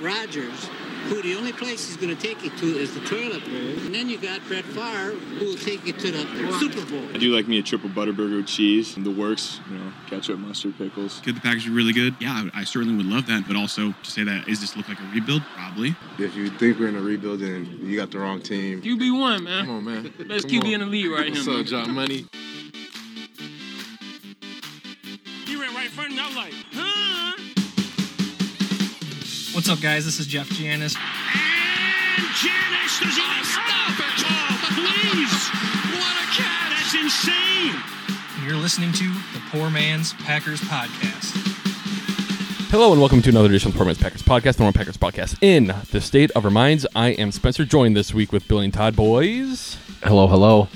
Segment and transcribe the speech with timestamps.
[0.00, 0.68] Rodgers,
[1.08, 3.54] who the only place he's going to take you to is the toilet bowl.
[3.84, 7.04] And then you got Brett Favre, who will take you to the Super Bowl.
[7.14, 10.76] I do like me a triple butterburger with cheese, the works, you know, ketchup, mustard,
[10.78, 11.20] pickles.
[11.20, 12.16] Could the package be really good?
[12.20, 13.46] Yeah, I I certainly would love that.
[13.46, 15.42] But also to say that, is this look like a rebuild?
[15.54, 15.94] Probably.
[16.18, 18.82] If you think we're in a rebuild, then you got the wrong team.
[18.82, 19.66] QB one, man.
[19.66, 20.02] Come on, man.
[20.26, 20.72] Best Come QB on.
[20.72, 21.66] in the league right What's here, up.
[21.66, 22.26] John Money?
[29.64, 30.04] What's up, guys?
[30.04, 30.94] This is Jeff Janis.
[30.94, 34.24] And Janice does he stop it?
[34.26, 35.48] Oh, please!
[35.98, 36.68] What a cat!
[36.68, 37.74] That's insane.
[38.36, 41.32] and You're listening to the Poor Man's Packers Podcast.
[42.70, 44.98] Hello and welcome to another edition of the Poor Man's Packers Podcast, the one Packers
[44.98, 46.86] podcast in the state of our minds.
[46.94, 49.78] I am Spencer, joined this week with Billy and Todd Boys.
[50.02, 50.68] Hello, hello.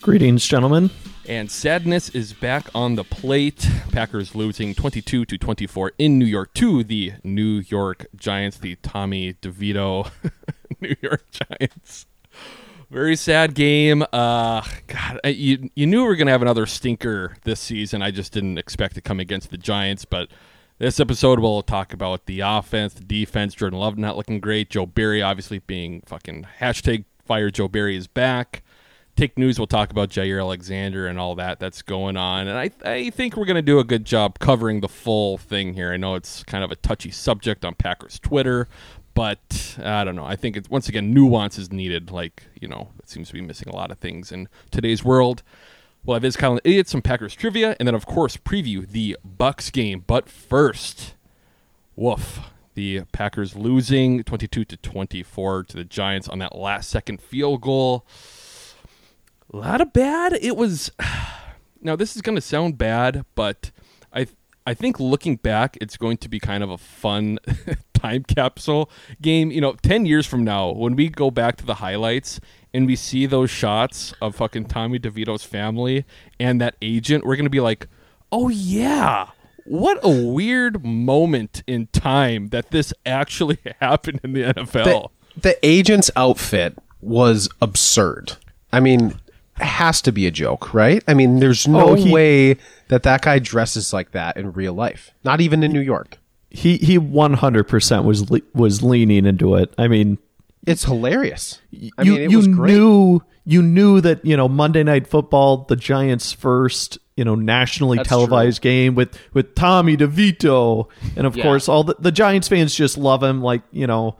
[0.00, 0.90] Greetings, gentlemen.
[1.28, 3.68] And sadness is back on the plate.
[3.92, 9.34] Packers losing 22 to 24 in New York to the New York Giants, the Tommy
[9.34, 10.10] DeVito
[10.80, 12.06] New York Giants.
[12.90, 14.02] Very sad game.
[14.12, 18.02] Uh, God, you you knew we were gonna have another stinker this season.
[18.02, 20.28] I just didn't expect to come against the Giants, but
[20.78, 23.54] this episode we'll talk about the offense, the defense.
[23.54, 24.70] Jordan Love not looking great.
[24.70, 27.50] Joe Barry obviously being fucking hashtag fire.
[27.50, 28.64] Joe Barry is back.
[29.20, 29.58] Take news.
[29.58, 33.36] We'll talk about Jaire Alexander and all that that's going on, and I I think
[33.36, 35.92] we're gonna do a good job covering the full thing here.
[35.92, 38.66] I know it's kind of a touchy subject on Packers Twitter,
[39.12, 40.24] but I don't know.
[40.24, 42.10] I think it's once again nuance is needed.
[42.10, 45.42] Like you know, it seems to be missing a lot of things in today's world.
[46.02, 49.70] We'll have kind of idiots, some Packers trivia, and then of course preview the Bucs
[49.70, 50.02] game.
[50.06, 51.12] But first,
[51.94, 52.40] woof.
[52.72, 58.06] The Packers losing 22 to 24 to the Giants on that last second field goal.
[59.52, 60.32] A lot of bad.
[60.40, 60.90] It was.
[61.82, 63.70] Now this is going to sound bad, but
[64.12, 64.26] I
[64.66, 67.38] I think looking back, it's going to be kind of a fun
[67.94, 68.90] time capsule
[69.22, 69.50] game.
[69.50, 72.38] You know, ten years from now, when we go back to the highlights
[72.74, 76.04] and we see those shots of fucking Tommy DeVito's family
[76.38, 77.86] and that agent, we're going to be like,
[78.30, 79.30] oh yeah.
[79.64, 85.10] What a weird moment in time that this actually happened in the NFL.
[85.34, 88.36] The, the agent's outfit was absurd.
[88.72, 89.18] I mean,
[89.60, 91.02] has to be a joke, right?
[91.06, 92.56] I mean, there's no Oh, he- way
[92.88, 95.10] that that guy dresses like that in real life.
[95.24, 96.18] Not even in New York.
[96.50, 99.72] He he 100% was le- was leaning into it.
[99.78, 100.18] I mean,
[100.66, 101.60] It's hilarious.
[101.98, 102.72] I you mean, it you was great.
[102.74, 107.98] knew you knew that you know Monday Night Football, the Giants' first you know nationally
[107.98, 111.44] That's televised game with with Tommy DeVito, and of Yeah.
[111.44, 113.40] course all the, the Giants fans just love him.
[113.42, 114.16] Like you know,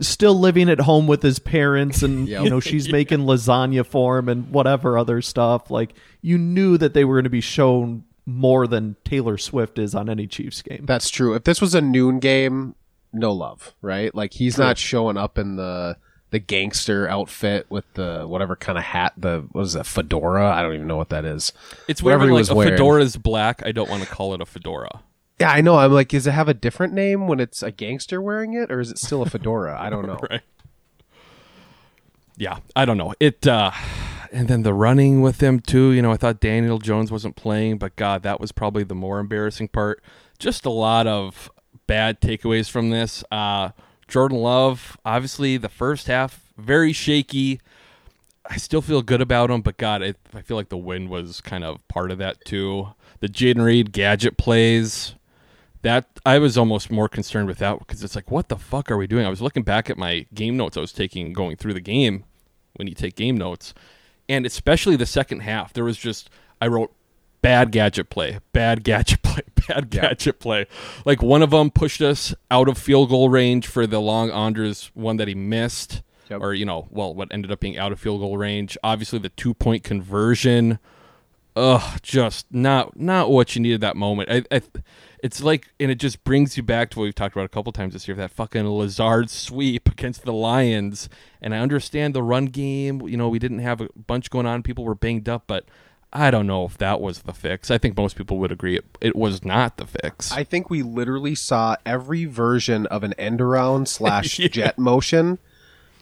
[0.00, 2.44] still living at home with his parents, and Yep.
[2.44, 5.70] you know she's making lasagna for him and whatever other stuff.
[5.70, 9.94] Like you knew that they were going to be shown more than Taylor Swift is
[9.94, 10.84] on any Chiefs game.
[10.86, 11.34] That's true.
[11.34, 12.74] If this was a noon game,
[13.12, 14.14] no love, right?
[14.14, 15.96] Like he's not showing up in the
[16.30, 20.50] the gangster outfit with the whatever kind of hat the what is that fedora?
[20.50, 21.52] I don't even know what that is.
[21.88, 22.72] it's whatever whenever he like was a wearing.
[22.72, 23.62] fedora is black.
[23.66, 25.02] I don't want to call it a fedora.
[25.40, 25.76] Yeah, I know.
[25.76, 28.80] I'm like, does it have a different name when it's a gangster wearing it, or
[28.80, 29.76] is it still a fedora?
[29.80, 30.18] I don't know.
[30.30, 30.42] right.
[32.36, 33.14] Yeah, I don't know.
[33.20, 33.70] It uh
[34.32, 37.78] and then the running with them too, you know, I thought Daniel Jones wasn't playing,
[37.78, 40.02] but god, that was probably the more embarrassing part.
[40.38, 41.50] Just a lot of
[41.86, 43.22] bad takeaways from this.
[43.30, 43.70] Uh
[44.08, 47.60] Jordan Love, obviously the first half very shaky.
[48.48, 51.40] I still feel good about him, but God, I, I feel like the wind was
[51.40, 52.88] kind of part of that too.
[53.20, 55.14] The Jayden Reed gadget plays,
[55.82, 58.96] that I was almost more concerned with that because it's like, what the fuck are
[58.96, 59.26] we doing?
[59.26, 62.24] I was looking back at my game notes I was taking going through the game
[62.74, 63.74] when you take game notes,
[64.28, 66.92] and especially the second half, there was just I wrote
[67.42, 70.66] bad gadget play, bad gadget play, bad gadget play.
[71.04, 74.90] Like one of them pushed us out of field goal range for the long Anders
[74.94, 76.40] one that he missed, Yep.
[76.40, 78.78] or you know, well, what ended up being out of field goal range.
[78.82, 80.78] Obviously, the two point conversion
[81.54, 84.30] ugh, just not not what you needed that moment.
[84.30, 84.62] I, I,
[85.22, 87.72] it's like, and it just brings you back to what we've talked about a couple
[87.72, 88.16] times this year.
[88.16, 91.08] That fucking Lazard sweep against the Lions,
[91.40, 93.00] and I understand the run game.
[93.02, 94.62] You know, we didn't have a bunch going on.
[94.62, 95.64] People were banged up, but
[96.12, 97.70] I don't know if that was the fix.
[97.70, 100.32] I think most people would agree it, it was not the fix.
[100.32, 104.48] I think we literally saw every version of an end around slash Yeah.
[104.48, 105.38] jet motion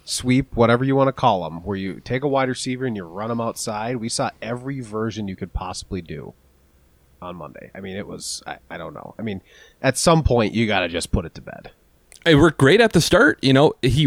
[0.05, 3.05] sweep, whatever you want to call them, where you take a wide receiver and you
[3.05, 3.97] run them outside.
[3.97, 6.35] We saw every version you could possibly do
[7.23, 7.71] on Monday.
[7.75, 9.15] I mean, it was I, I don't know.
[9.19, 9.43] I mean,
[9.83, 11.71] at some point you got to just put it to bed.
[12.27, 13.39] It worked great at the start.
[13.43, 14.07] You know, he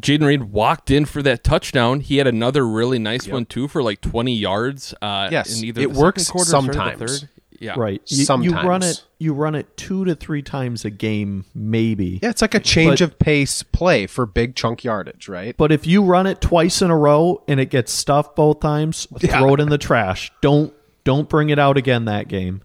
[0.00, 2.00] Jayden Reed walked in for that touchdown.
[2.00, 4.94] He had another really nice one too for like twenty yards.
[5.00, 6.72] Uh, Yes, in either it the works second quarter or start of the
[7.06, 7.20] sometimes.
[7.20, 7.28] third.
[7.60, 7.74] Yeah.
[7.76, 8.00] Right.
[8.06, 12.20] You, you run it you run it two to three times a game, maybe.
[12.22, 15.56] Yeah, it's like a change But- of pace play for big chunk yardage, right?
[15.56, 19.08] But if you run it twice in a row and it gets stuffed both times,
[19.20, 19.38] Yeah.
[19.40, 20.30] throw it in the trash.
[20.40, 20.72] Don't
[21.08, 22.60] don't bring it out again that game.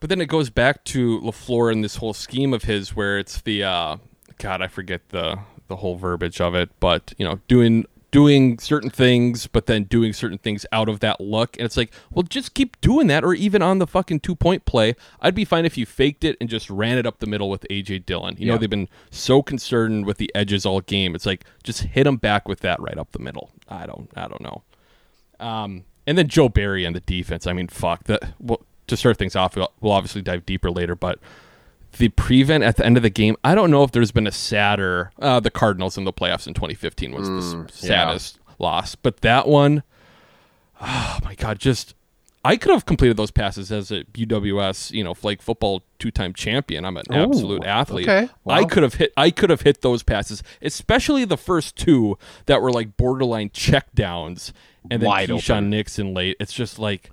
[0.00, 3.40] But then it goes back to Lafleur and this whole scheme of his, where it's
[3.40, 3.98] the uh,
[4.38, 5.38] God, I forget the
[5.68, 10.12] the whole verbiage of it, but you know, doing doing certain things, but then doing
[10.12, 13.34] certain things out of that look, and it's like, well, just keep doing that, or
[13.34, 16.50] even on the fucking two point play, I'd be fine if you faked it and
[16.50, 18.34] just ran it up the middle with AJ Dillon.
[18.36, 21.14] You know, they've been so concerned with the edges all game.
[21.14, 23.52] It's like just hit them back with that right up the middle.
[23.68, 24.62] I don't, I don't know.
[25.38, 27.46] Um, and then Joe Barry and the defense.
[27.46, 28.34] I mean, fuck that.
[28.40, 31.18] Well, to start things off, we'll, we'll obviously dive deeper later, but
[31.98, 34.32] the prevent at the end of the game, I don't know if there's been a
[34.32, 35.10] sadder.
[35.18, 39.48] Uh, the Cardinals in the playoffs in 2015 was the s- saddest loss, but that
[39.48, 39.82] one,
[40.80, 41.94] oh my god, just
[42.46, 46.84] I could have completed those passes as a UWS, you know, flag football two-time champion.
[46.84, 48.08] I'm an Ooh, absolute athlete.
[48.08, 48.32] okay.
[48.46, 49.12] I could have hit.
[49.16, 53.92] I could have hit those passes, especially the first two that were like borderline check
[53.94, 54.52] downs,
[54.90, 55.70] and then Wide Keisean open.
[55.70, 56.36] Nixon late.
[56.38, 57.10] It's just like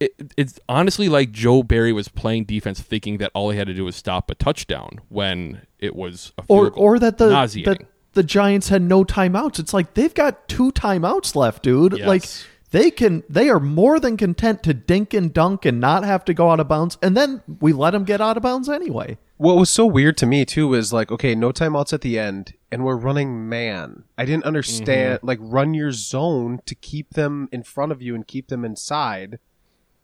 [0.00, 3.74] it, it's honestly like Joe Barry was playing defense, thinking that all he had to
[3.74, 7.28] do was stop a touchdown when it was a Or or that the
[7.64, 9.58] that the Giants had no timeouts.
[9.58, 11.98] It's like they've got two timeouts left, dude.
[11.98, 12.06] Yes.
[12.06, 12.24] Like
[12.72, 16.34] they can they are more than content to dink and dunk and not have to
[16.34, 19.16] go out of bounds and then we let them get out of bounds anyway.
[19.36, 22.54] What was so weird to me too is like, okay, no timeouts at the end,
[22.70, 24.04] and we're running man.
[24.16, 25.26] I didn't understand mm-hmm.
[25.26, 29.40] like run your zone to keep them in front of you and keep them inside.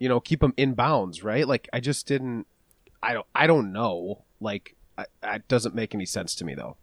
[0.00, 1.46] You know, keep them in bounds, right?
[1.46, 2.46] Like I just didn't.
[3.00, 3.26] I don't.
[3.32, 4.24] I don't know.
[4.40, 6.76] Like I, that doesn't make any sense to me though.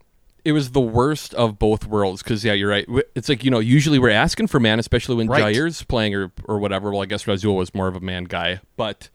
[0.45, 2.87] It was the worst of both worlds because yeah you're right.
[3.15, 5.53] It's like you know usually we're asking for man especially when Right.
[5.53, 6.91] Jaire's playing or or whatever.
[6.91, 9.09] Well I guess Rasul was more of a man guy but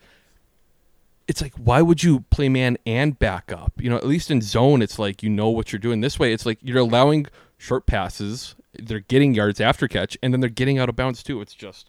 [1.28, 3.72] it's like why would you play man and back up?
[3.78, 6.00] You know at least in zone it's like you know what you're doing.
[6.00, 10.40] This way it's like you're allowing short passes they're getting yards after catch and then
[10.40, 11.40] they're getting out of bounds too.
[11.40, 11.88] It's just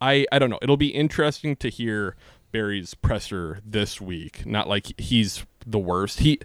[0.00, 0.58] I I don't know.
[0.60, 2.16] It'll be interesting to hear
[2.50, 4.44] Barry's presser this week.
[4.44, 6.20] Not like he's the worst.
[6.20, 6.40] He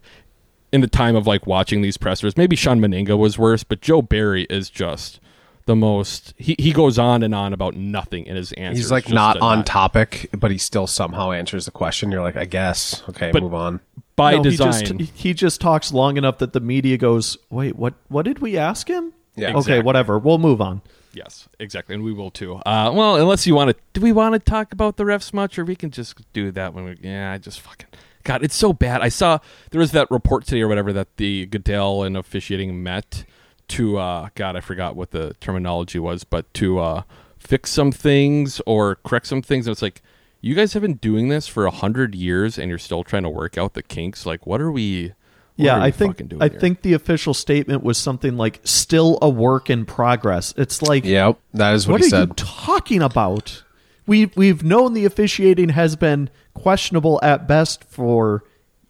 [0.72, 4.02] in the time of like watching these pressers, maybe Sean Meninga was worse, but Joe
[4.02, 5.20] Barry is just
[5.66, 6.34] the most.
[6.38, 8.78] He, he goes on and on about nothing in his answers.
[8.86, 12.12] He's like not to on topic, but he still somehow answers the question.
[12.12, 13.04] You're like, I guess.
[13.10, 13.80] Okay, But- move on.
[14.16, 14.74] by No, design.
[15.00, 18.40] He just, he just talks long enough that the media goes, "Wait, what what did
[18.40, 19.56] we ask him?" Yeah.
[19.58, 20.18] Okay, whatever.
[20.18, 20.82] We'll move on.
[21.14, 22.56] yes, exactly, and we will too.
[22.66, 25.60] Uh, well, unless you want to, do we want to talk about the refs much,
[25.60, 26.98] or we can just do that when we?
[27.02, 27.88] Yeah, I just fucking.
[28.28, 29.02] God, it's so bad.
[29.02, 29.40] I saw
[29.72, 33.24] there was that report today or whatever that the Goodell and officiating met
[33.70, 37.02] to uh God, I forgot what the terminology was, but to uh
[37.40, 39.66] fix some things or correct some things.
[39.66, 40.02] And it's like,
[40.42, 43.30] you guys have been doing this for a hundred years and you're still trying to
[43.30, 44.26] work out the kinks.
[44.26, 45.14] Like, what are we
[45.56, 46.60] what yeah, are we I think I here?
[46.60, 51.40] think the official statement was something like "still a work in progress." It's like, Yep,
[51.54, 52.28] that is what, what he are said.
[52.28, 53.64] you talking about?
[54.08, 58.44] We we've known the officiating has been questionable at best for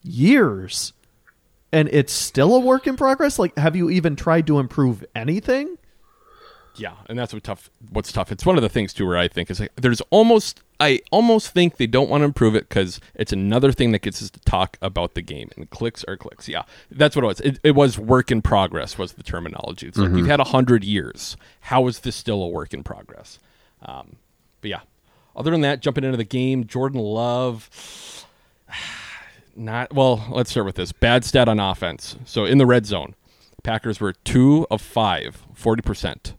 [0.04, 0.94] years,
[1.72, 3.38] and it's still a work in progress.
[3.38, 5.78] Like, have you even tried to improve anything?
[6.78, 7.70] Yeah, and that's what tough.
[7.90, 8.32] What's tough?
[8.32, 11.50] It's one of the things too where I think is like there's almost I almost
[11.50, 14.40] think they don't want to improve it because it's another thing that gets us to
[14.42, 16.48] talk about the game and clicks are clicks.
[16.48, 17.40] Yeah, that's what it was.
[17.42, 19.88] It, it was work in progress was the terminology.
[19.88, 21.36] It's like you've had a hundred years.
[21.62, 23.40] How is this still a work in progress?
[23.82, 24.18] Um,
[24.62, 24.82] but yeah,
[25.38, 28.26] other than that, jumping into the game, Jordan Love.
[29.56, 30.26] Not well.
[30.30, 32.16] Let's start with this bad stat on offense.
[32.26, 33.16] So in the red zone,
[33.64, 36.34] Packers were two of five, 40 percent.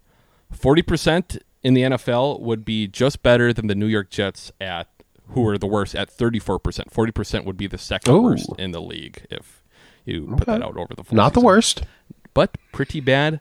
[0.54, 4.88] 40% in the NFL would be just better than the New York Jets at
[5.30, 6.58] who are the worst at 34%.
[6.60, 8.22] 40% would be the second Ooh.
[8.22, 9.62] worst in the league if
[10.04, 11.82] you put that out over the Not the worst.
[12.32, 13.40] But pretty bad.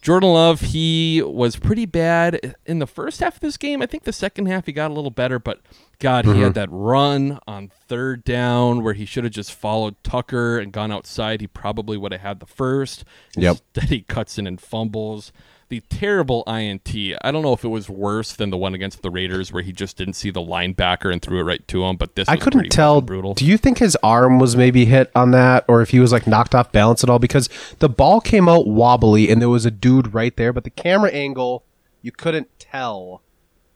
[0.00, 3.82] Jordan Love, he was pretty bad in the first half of this game.
[3.82, 5.60] I think the second half he got a little better, but
[5.98, 6.42] God, he Mm-hmm.
[6.42, 10.92] had that run on third down where he should have just followed Tucker and gone
[10.92, 11.40] outside.
[11.40, 13.04] He probably would have had the first.
[13.36, 13.56] Yep.
[13.74, 15.32] Instead, he cuts in and fumbles.
[15.68, 16.88] The terrible INT.
[17.22, 19.70] I don't know if it was worse than the one against the Raiders where he
[19.70, 22.44] just didn't see the linebacker and threw it right to him, but this I was
[22.44, 23.02] couldn't tell.
[23.02, 23.34] brutal.
[23.34, 26.26] Do you think his arm was maybe hit on that, or if he was like
[26.26, 27.18] knocked off balance at all?
[27.18, 30.70] Because the ball came out wobbly, and there was a dude right there, but the
[30.70, 31.64] camera angle,
[32.00, 33.20] you couldn't tell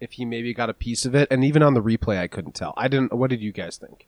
[0.00, 2.54] if he maybe got a piece of it, and even on the replay, I couldn't
[2.54, 2.72] tell.
[2.76, 3.12] I didn't.
[3.12, 4.06] What did you guys think?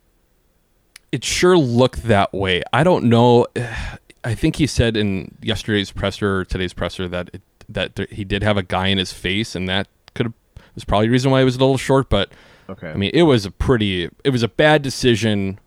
[1.11, 2.61] it sure looked that way.
[2.73, 3.47] I don't know.
[4.25, 8.23] I think he said in yesterday's presser or today's presser that it, that there, he
[8.23, 10.33] did have a guy in his face, and that could have
[10.75, 12.09] was probably the reason why he was a little short.
[12.09, 12.31] But
[12.69, 12.89] Okay.
[12.89, 15.59] I mean, it was a pretty, it was a bad decision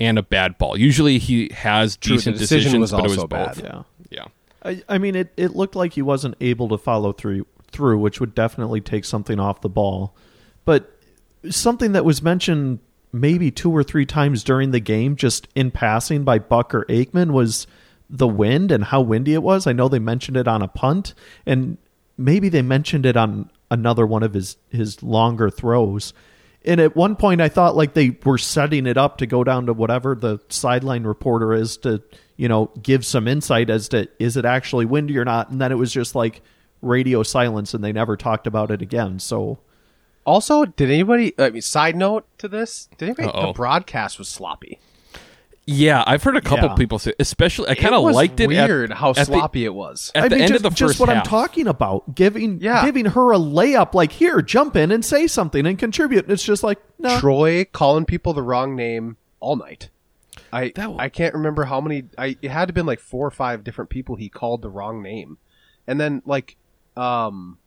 [0.00, 0.76] and a bad ball.
[0.78, 3.62] Usually he has True, decent decision decisions, but it was also both.
[3.62, 3.84] bad.
[4.10, 4.22] Yeah.
[4.22, 4.24] Yeah.
[4.64, 8.20] I, I mean, it, it looked like he wasn't able to follow through, through, which
[8.20, 10.14] would definitely take something off the ball.
[10.64, 10.98] But
[11.50, 12.78] something that was mentioned
[13.12, 17.30] maybe two or three times during the game, just in passing by Buck or Aikman,
[17.32, 17.66] was
[18.08, 19.66] the wind and how windy it was.
[19.66, 21.78] I know they mentioned it on a punt, and
[22.16, 26.12] maybe they mentioned it on another one of his, his longer throws.
[26.64, 29.66] And at one point, I thought like they were setting it up to go down
[29.66, 32.02] to whatever the sideline reporter is to,
[32.36, 35.50] you know, give some insight as to is it actually windy or not.
[35.50, 36.42] And then it was just like
[36.82, 39.18] radio silence, and they never talked about it again.
[39.18, 39.58] So
[40.26, 41.32] Also, did anybody?
[41.38, 43.28] I mean, side note to this, did anybody?
[43.28, 43.46] Uh-oh.
[43.48, 44.80] The broadcast was sloppy.
[45.68, 46.74] Yeah, I've heard a couple Yeah.
[46.76, 48.44] people say, especially I kind of liked it.
[48.44, 50.12] at- Weird how at the- sloppy it was.
[50.14, 52.60] At I the mean, end just, of the just first what I'm talking about, giving
[52.60, 52.84] Yeah.
[52.84, 56.24] giving her a layup, like here, jump in and say something and contribute.
[56.24, 59.90] And it's just like no, Troy calling people the wrong name all night.
[60.52, 62.04] I That wa- I can't remember how many.
[62.16, 65.02] I it had to been like four or five different people he called the wrong
[65.02, 65.38] name,
[65.88, 66.56] and then like,
[66.96, 67.58] um,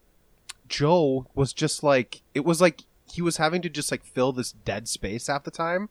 [0.70, 4.54] Joe was just like it was like he was having to just like fill this
[4.54, 5.90] dead space half the time.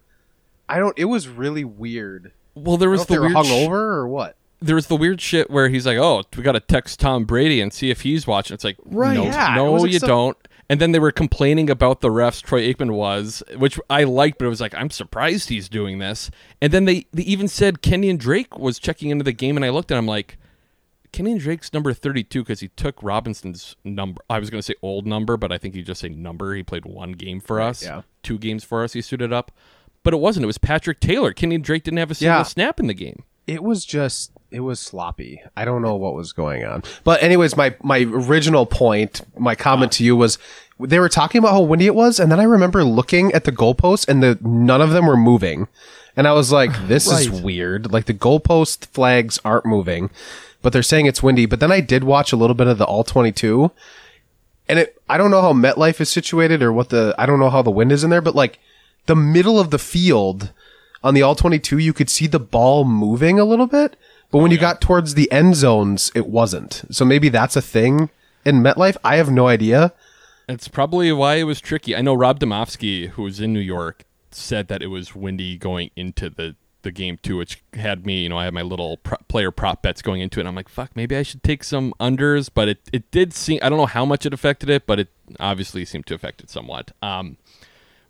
[0.68, 0.98] I don't.
[0.98, 2.32] It was really weird.
[2.54, 4.36] Well, there was the they weird were sh- hungover or what.
[4.60, 7.60] there was the weird shit where he's like, "Oh, we got to text Tom Brady
[7.60, 9.14] and see if he's watching." It's like, Right.
[9.14, 10.36] No, Yeah, no, you some- don't.
[10.70, 12.42] And then they were complaining about the refs.
[12.42, 16.30] Troy Aikman was, which I liked, but it was like, I'm surprised he's doing this.
[16.60, 19.70] And then they they even said Kenyan Drake was checking into the game, and I
[19.70, 20.36] looked and I'm like,
[21.18, 24.20] and Drake's number 32 because he took Robinson's number.
[24.28, 26.54] I was going to say old number, but I think you just say number.
[26.54, 28.02] He played one game for us, yeah.
[28.22, 28.92] two games for us.
[28.92, 29.50] He suited up,
[30.08, 30.42] but it wasn't.
[30.42, 31.34] It was Patrick Taylor.
[31.34, 32.42] Kenyan Drake didn't have a single Yeah.
[32.44, 33.24] snap in the game.
[33.46, 37.56] it was just it was sloppy i don't know what was going on but anyways
[37.56, 40.38] my my original point my comment to you was
[40.78, 43.52] they were talking about how windy it was and then i remember looking at the
[43.52, 45.66] goalposts and the none of them were moving
[46.16, 50.10] and i was like this is weird like the goalpost flags aren't moving
[50.62, 52.84] but they're saying it's windy but then i did watch a little bit of the
[52.84, 53.70] all 22
[54.68, 57.50] and it i don't know how metlife is situated or what the i don't know
[57.50, 58.58] how the wind is in there but like
[59.08, 60.52] the middle of the field
[61.02, 63.96] on the all 22 you could see the ball moving a little bit
[64.30, 68.08] but when you got towards the end zones it wasn't so maybe that's a thing
[68.44, 69.92] in metlife i have no idea
[70.48, 71.94] It's probably why it was tricky.
[71.94, 75.90] I know Rob Demovsky, who was in New York, said that it was windy going
[75.94, 79.18] into the, the game too, which had me, you know, I had my little pro-
[79.28, 80.42] player prop bets going into it.
[80.42, 83.58] And I'm like, fuck, maybe I should take some unders, but it, it did seem,
[83.62, 86.48] I don't know how much it affected it, but it obviously seemed to affect it
[86.48, 86.92] somewhat.
[87.02, 87.36] Um,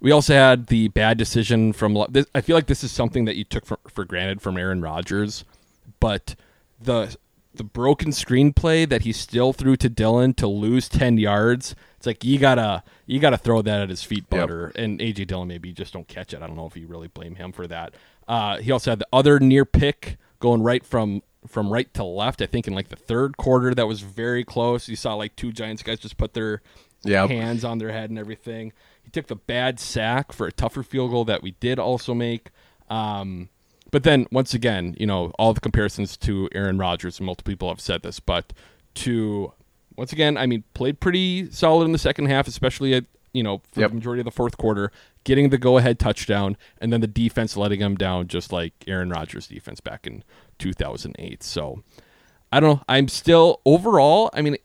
[0.01, 1.97] we also had the bad decision from.
[2.11, 4.81] This, I feel like this is something that you took for, for granted from Aaron
[4.83, 5.45] Rodgers,
[6.01, 6.35] but
[6.81, 7.17] the
[7.55, 11.75] the broken screenplay that he still threw to Dillon to lose ten yards.
[11.97, 14.71] It's like you gotta you gotta throw that at his feet, butter.
[14.77, 16.43] And AJ Dillon maybe just don't catch it.
[16.43, 17.95] I don't know if you really blame him for that.
[18.29, 22.41] Uh, he also had the other near pick going right from from right to left.
[22.43, 24.89] I think in like the third quarter that was very close.
[24.89, 26.63] You saw like two Giants guys just put their
[27.05, 27.31] Yep.
[27.31, 28.73] hands on their head and everything.
[29.09, 32.51] He took the bad sack for a tougher field goal that we did also make.
[32.91, 33.49] Um,
[33.91, 37.71] but then once again, you know, all the comparisons to Aaron Rodgers, and multiple people
[37.71, 38.53] have said this, but
[38.97, 39.55] to
[39.97, 43.63] once again, I mean, played pretty solid in the second half, especially at you know
[43.73, 43.91] for Yep.
[43.91, 44.93] the majority of the fourth quarter,
[45.25, 49.47] getting the go-ahead touchdown, and then the defense letting him down, just like Aaron Rodgers'
[49.47, 50.23] defense back in
[50.59, 51.43] 2008.
[51.43, 51.83] So
[52.53, 52.83] I don't know.
[52.91, 54.29] I'm still overall.
[54.35, 54.59] I mean,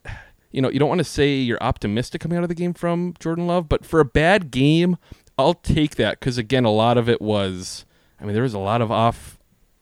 [0.54, 3.14] you know, you don't want to say you're optimistic coming out of the game from
[3.18, 4.96] Jordan Love, but for a bad game,
[5.36, 7.84] I'll take that because again, a lot of it was.
[8.20, 9.38] I mean, there was a lot of off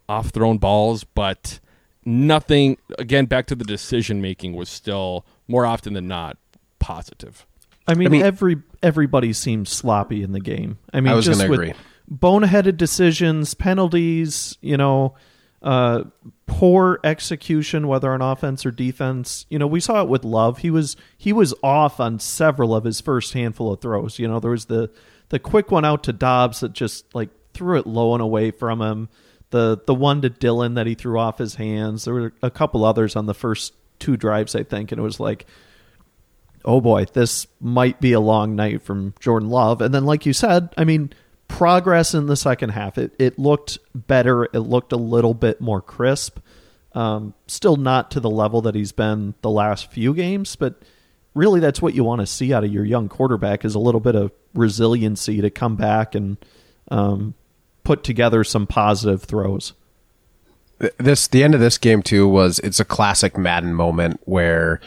[0.09, 1.61] off thrown balls, but
[2.07, 2.79] nothing.
[2.99, 6.39] Again, back to the decision making was still more often than not
[6.79, 7.47] positive.
[7.87, 10.79] I mean, mean- every everybody seemed sloppy in the game.
[10.95, 11.75] I mean, I was just gonna with agree.
[12.11, 15.17] boneheaded decisions, penalties, you know,
[15.63, 16.05] uh,
[16.47, 19.47] poor execution, whether on offense or defense.
[19.49, 20.59] You know, we saw it with Love.
[20.59, 24.19] He was he was off on several of his first handful of throws.
[24.19, 24.91] You know, there was the
[25.29, 28.83] the quick one out to Doubs that just like threw it low and away from
[28.83, 29.09] him.
[29.51, 32.05] The the one to Dillon that he threw off his hands.
[32.05, 35.21] There were a couple others on the first two drives, I think, and it was
[35.21, 35.47] like
[36.65, 39.81] oh boy, this might be a long night from Jordan Love.
[39.81, 41.13] And then, like you said, I mean,
[41.53, 42.97] progress in the second half.
[42.99, 44.45] It it looked better.
[44.45, 46.39] It looked a little bit more crisp.
[46.95, 50.83] Um, still not to the level that he's been the last few games, but
[51.35, 54.01] really that's what you want to see out of your young quarterback is a little
[54.01, 56.37] bit of resiliency to come back and
[56.91, 57.35] um,
[57.85, 59.73] put together some positive throws.
[60.99, 64.81] this the end of this game too was it's a classic Madden moment where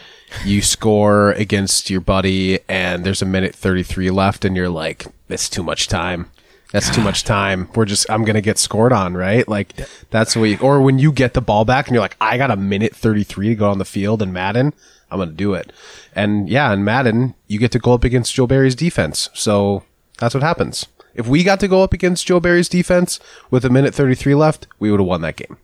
[0.44, 5.48] you score against your buddy and there's a minute 33 left and you're like it's
[5.48, 6.30] too much time.
[6.72, 7.68] That's too much time.
[7.74, 9.46] We're just I'm gonna get scored on, right?
[9.48, 9.72] Like
[10.10, 12.50] that's what you, or when you get the ball back and you're like, I got
[12.50, 14.74] a minute thirty three to go on the field in Madden,
[15.10, 15.72] I'm gonna do it.
[16.14, 19.30] And yeah, in Madden, you get to go up against Joe Barry's defense.
[19.32, 19.84] So
[20.18, 20.86] that's what happens.
[21.14, 23.20] If we got to go up against Joe Barry's defense
[23.50, 25.56] with a minute thirty three left, we would have won that game.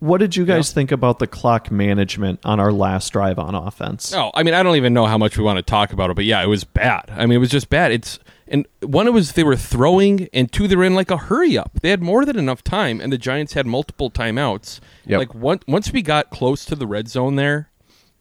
[0.00, 4.14] What did you guys think about the clock management on our last drive on offense?
[4.14, 6.14] Oh, I mean, I don't even know how much we want to talk about it,
[6.14, 7.10] but yeah, it was bad.
[7.10, 7.90] I mean, it was just bad.
[7.90, 8.20] It's
[8.50, 11.56] and one it was they were throwing, and two they were in like a hurry
[11.56, 11.80] up.
[11.82, 14.80] They had more than enough time, and the Giants had multiple timeouts.
[15.06, 15.18] Yep.
[15.18, 17.70] Like once once we got close to the red zone, there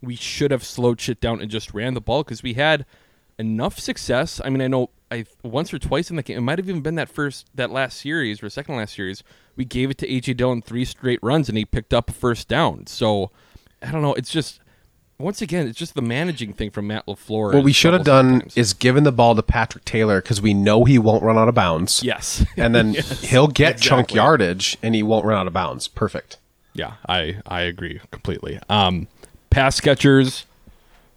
[0.01, 2.85] we should have slowed shit down and just ran the ball because we had
[3.39, 4.41] enough success.
[4.43, 6.81] I mean, I know I once or twice in the game, it might have even
[6.81, 9.23] been that first that last series or second last series.
[9.55, 12.47] We gave it to AJ Dillon three straight runs, and he picked up a first
[12.47, 12.87] down.
[12.87, 13.31] So
[13.81, 14.13] I don't know.
[14.13, 14.59] It's just
[15.19, 17.53] once again, it's just the managing thing from Matt Lafleur.
[17.53, 18.57] What we should have done times.
[18.57, 21.55] is given the ball to Patrick Taylor because we know he won't run out of
[21.55, 22.03] bounds.
[22.03, 25.87] yes, And then Yes, he'll get chunk yardage and he won't run out of bounds.
[25.87, 26.37] Perfect.
[26.73, 28.59] Yeah, I I agree completely.
[28.69, 29.07] Um,
[29.49, 30.45] pass catchers,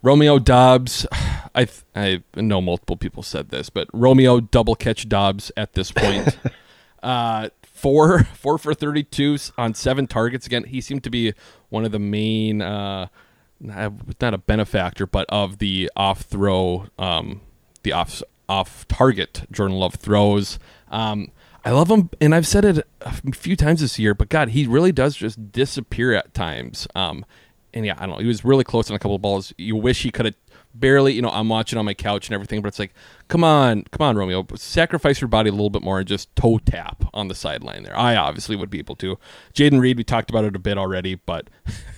[0.02, 1.06] Romeo Doubs.
[1.54, 5.92] I th- I know multiple people said this, but Romeo double catch Doubs at this
[5.92, 6.38] point.
[7.02, 10.46] uh, four four for thirty two on seven targets.
[10.46, 11.34] Again, he seemed to be
[11.68, 12.62] one of the main.
[12.62, 13.08] Uh,
[13.60, 17.40] not a benefactor, but of the off throw, um,
[17.82, 20.58] the off off target Jordan Love throws.
[20.88, 21.30] Um,
[21.64, 24.14] I love him, and I've said it a few times this year.
[24.14, 26.88] But God, he really does just disappear at times.
[26.94, 27.24] Um,
[27.74, 28.20] and yeah, I don't know.
[28.20, 29.52] He was really close on a couple of balls.
[29.58, 30.34] You wish he could have
[30.74, 31.12] barely.
[31.12, 32.92] You know, I'm watching on my couch and everything, but it's like,
[33.28, 36.58] come on, come on, Romeo, sacrifice your body a little bit more and just toe
[36.58, 37.96] tap on the sideline there.
[37.96, 39.18] I obviously would be able to.
[39.54, 41.48] Jayden Reed, we talked about it a bit already, but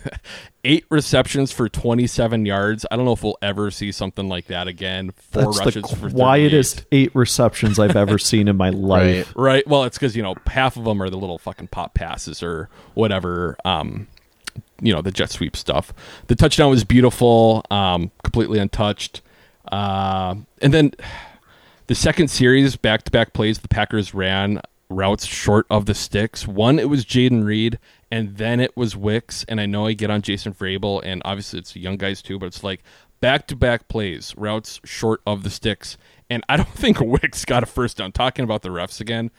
[0.65, 2.87] eight receptions for 27 yards.
[2.91, 5.13] I don't know if we'll ever see something like that again.
[5.13, 6.15] Four That's rushes the for 38.
[6.15, 9.33] quietest eight receptions I've ever seen in my life.
[9.37, 9.67] Right.
[9.67, 12.69] Well, it's because you know half of them are the little fucking pop passes or
[12.95, 13.57] whatever.
[13.65, 14.09] Um,
[14.83, 15.93] you know the jet sweep stuff.
[16.27, 19.23] The touchdown was beautiful, um, completely untouched.
[19.71, 20.93] Uh, and then
[21.87, 26.47] the second series, back to back plays, the Packers ran routes short of the sticks.
[26.47, 27.79] One, it was Jayden Reed,
[28.11, 29.45] and then it was Wicks.
[29.49, 32.47] And I know I get on Jason Vrabel, and obviously it's young guys too, but
[32.47, 32.83] it's like
[33.21, 35.97] back to back plays, routes short of the sticks.
[36.29, 38.13] And I don't think Wicks got a first down.
[38.13, 39.31] Talking about the refs again,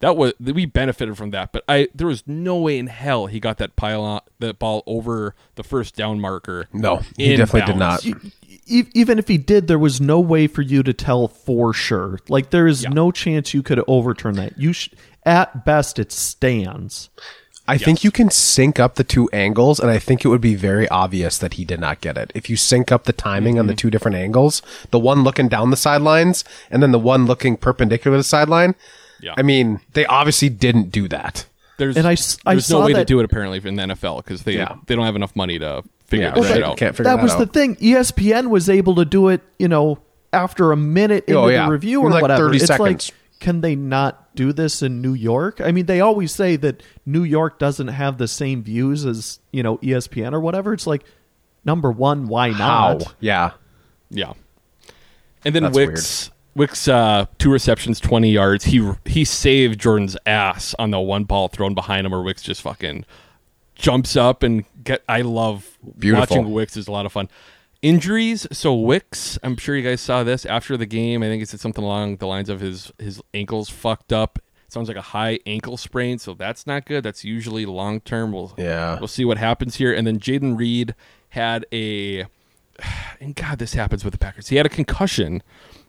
[0.00, 3.40] that was we benefited from that, but I there was no way in hell he
[3.40, 6.66] got that pile on, that ball over the first down marker.
[6.72, 8.04] No, he definitely did not.
[8.66, 12.18] Even if he did, there was no way for you to tell for sure.
[12.28, 14.58] Like there is no chance you could overturn that.
[14.58, 14.90] You sh-
[15.24, 17.10] at best it stands.
[17.66, 20.54] I think you can sync up the two angles, and I think it would be
[20.54, 22.32] very obvious that he did not get it.
[22.34, 23.78] If you sync up the timing on the mm-hmm.
[23.78, 28.16] two different angles, the one looking down the sidelines and then the one looking perpendicular
[28.16, 28.74] to the sideline,
[29.20, 29.34] Yeah.
[29.36, 31.46] I mean, they obviously didn't do that.
[31.76, 33.76] There's And I s- I there's no saw way to that- do it apparently in
[33.76, 34.76] the NFL because they Yeah.
[34.86, 36.54] they don't have enough money to figure Yeah, this right.
[36.54, 36.76] shit out.
[36.76, 37.76] Can't figure that that was the thing.
[37.76, 39.98] ESPN was able to do it, you know,
[40.32, 41.66] after a minute oh, into Oh, yeah.
[41.66, 42.46] the review or In like whatever.
[42.46, 42.80] 30 it's seconds.
[43.10, 45.60] like, can they not do this in New York?
[45.64, 49.62] I mean, they always say that New York doesn't have the same views as you
[49.62, 50.72] know ESPN or whatever.
[50.72, 51.04] It's like,
[51.64, 52.94] number one, why How?
[52.94, 53.14] not?
[53.20, 53.52] Yeah.
[54.10, 54.32] Yeah.
[55.44, 58.64] And then That's Wicks Wicks uh, two receptions, twenty yards.
[58.66, 62.60] He he saved Jordan's ass on the one ball thrown behind him, where Wicks just
[62.62, 63.04] fucking
[63.74, 65.02] jumps up and get.
[65.08, 66.36] I love Beautiful.
[66.36, 67.28] watching Wicks is a lot of fun.
[67.80, 68.46] Injuries.
[68.50, 71.22] So Wicks, I'm sure you guys saw this after the game.
[71.22, 74.38] I think it said something along the lines of his his ankles fucked up.
[74.70, 77.02] Sounds like a high ankle sprain, so that's not good.
[77.04, 78.32] That's usually long term.
[78.32, 78.98] We'll Yeah.
[78.98, 79.94] we'll see what happens here.
[79.94, 80.94] And then Jayden Reed
[81.30, 82.26] had a
[83.20, 84.48] and God, this happens with the Packers.
[84.48, 85.42] He had a concussion,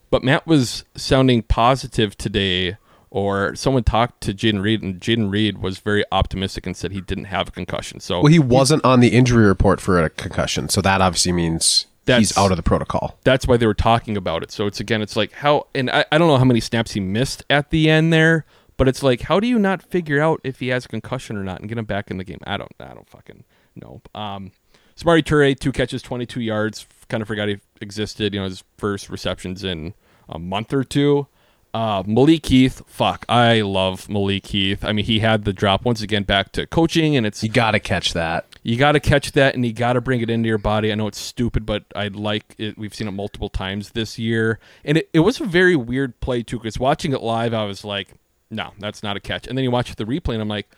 [0.10, 2.78] but Matt was sounding positive today,
[3.10, 7.02] or someone talked to Jayden Reed, and Jayden Reed was very optimistic and said he
[7.02, 8.00] didn't have a concussion.
[8.00, 11.86] So Well, he wasn't on the injury report for a concussion, so that obviously means
[12.06, 13.17] he's out of the protocol.
[13.24, 14.52] that's why they were talking about it.
[14.52, 17.00] So it's again, it's like how, and I, I don't know how many snaps he
[17.00, 18.45] missed at the end there,
[18.78, 21.43] but it's like, how do you not figure out if he has a concussion or
[21.43, 22.39] not and get him back in the game?
[22.45, 23.43] I don't, I don't fucking
[23.76, 24.02] know.
[24.15, 24.52] Um,
[24.98, 26.86] Samori Toure, two catches, 22 yards.
[27.10, 28.34] Kind of forgot he existed.
[28.34, 29.93] You know, his first receptions in
[30.30, 31.28] a month or two.
[31.72, 34.84] Uh, Malik Heath, fuck, I love Malik Heath.
[34.84, 37.72] I mean, he had the drop once again back to coaching, and it's You got
[37.72, 38.48] to catch that.
[38.63, 40.91] you got to catch that and you got to bring it into your body.
[40.91, 42.76] I know it's stupid, but I like it.
[42.76, 44.58] We've seen it multiple times this year.
[44.84, 47.86] And it, it was a very weird play, too, because watching it live, I was
[47.86, 48.15] like,
[48.50, 49.45] no, that's not a catch.
[49.45, 50.72] And then you watch the replay and I'm like,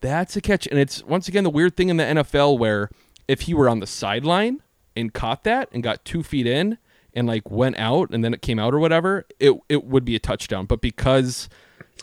[0.00, 0.68] that's a catch.
[0.68, 2.88] And it's once again the weird thing in the NFL where
[3.26, 4.62] if he were on the sideline
[4.96, 6.78] and caught that and got two feet in,
[7.14, 10.14] and like went out and then it came out or whatever, it it would be
[10.16, 10.66] a touchdown.
[10.66, 11.48] But because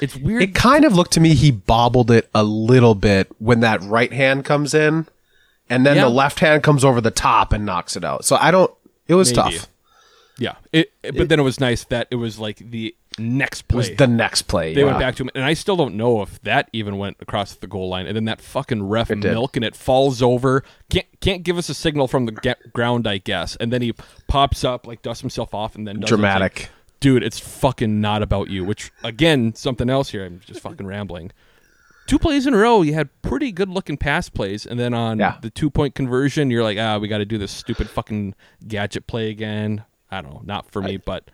[0.02, 3.62] it's weird, It kind of looked to me he bobbled it a little bit when
[3.62, 5.08] that right hand comes in,
[5.70, 6.04] and then Yeah.
[6.04, 8.24] the left hand comes over the top and knocks it out.
[8.26, 8.72] So I don't.
[9.08, 9.58] It was Maybe.
[9.58, 9.68] tough.
[10.38, 10.56] yeah.
[10.74, 14.08] It, but then it was nice that it was like the next It was the
[14.08, 14.74] next play.
[14.74, 14.88] they yeah.
[14.88, 17.68] went back to him, and I still don't know if that even went across the
[17.68, 18.08] goal line.
[18.08, 20.64] And then that fucking ref It and it falls over.
[20.90, 23.56] Can't can't give us a signal from the ga- ground, I guess.
[23.58, 23.94] And then he
[24.28, 26.14] pops up, like dusts himself off, and then does it.
[26.14, 26.70] Like, Dramatic.
[27.00, 27.24] dude.
[27.24, 28.64] It's fucking not about you.
[28.64, 30.26] Which again, something else here.
[30.26, 31.32] I'm just fucking rambling.
[32.08, 35.20] Two plays in a row, you had pretty good looking pass plays, and then on
[35.20, 35.36] Yeah.
[35.42, 38.34] the two point conversion, you're like, ah, we got to do this stupid fucking
[38.66, 39.84] gadget play again.
[40.10, 41.30] I don't know, not for me, but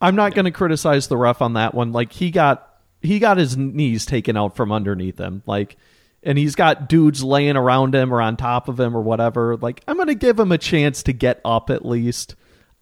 [0.00, 1.92] I'm not going to criticize the ref on that one.
[1.92, 2.66] Like he got
[3.02, 5.42] he got his knees taken out from underneath him.
[5.46, 5.76] Like
[6.22, 9.56] and he's got dudes laying around him or on top of him or whatever.
[9.56, 12.34] Like I'm going to give him a chance to get up at least.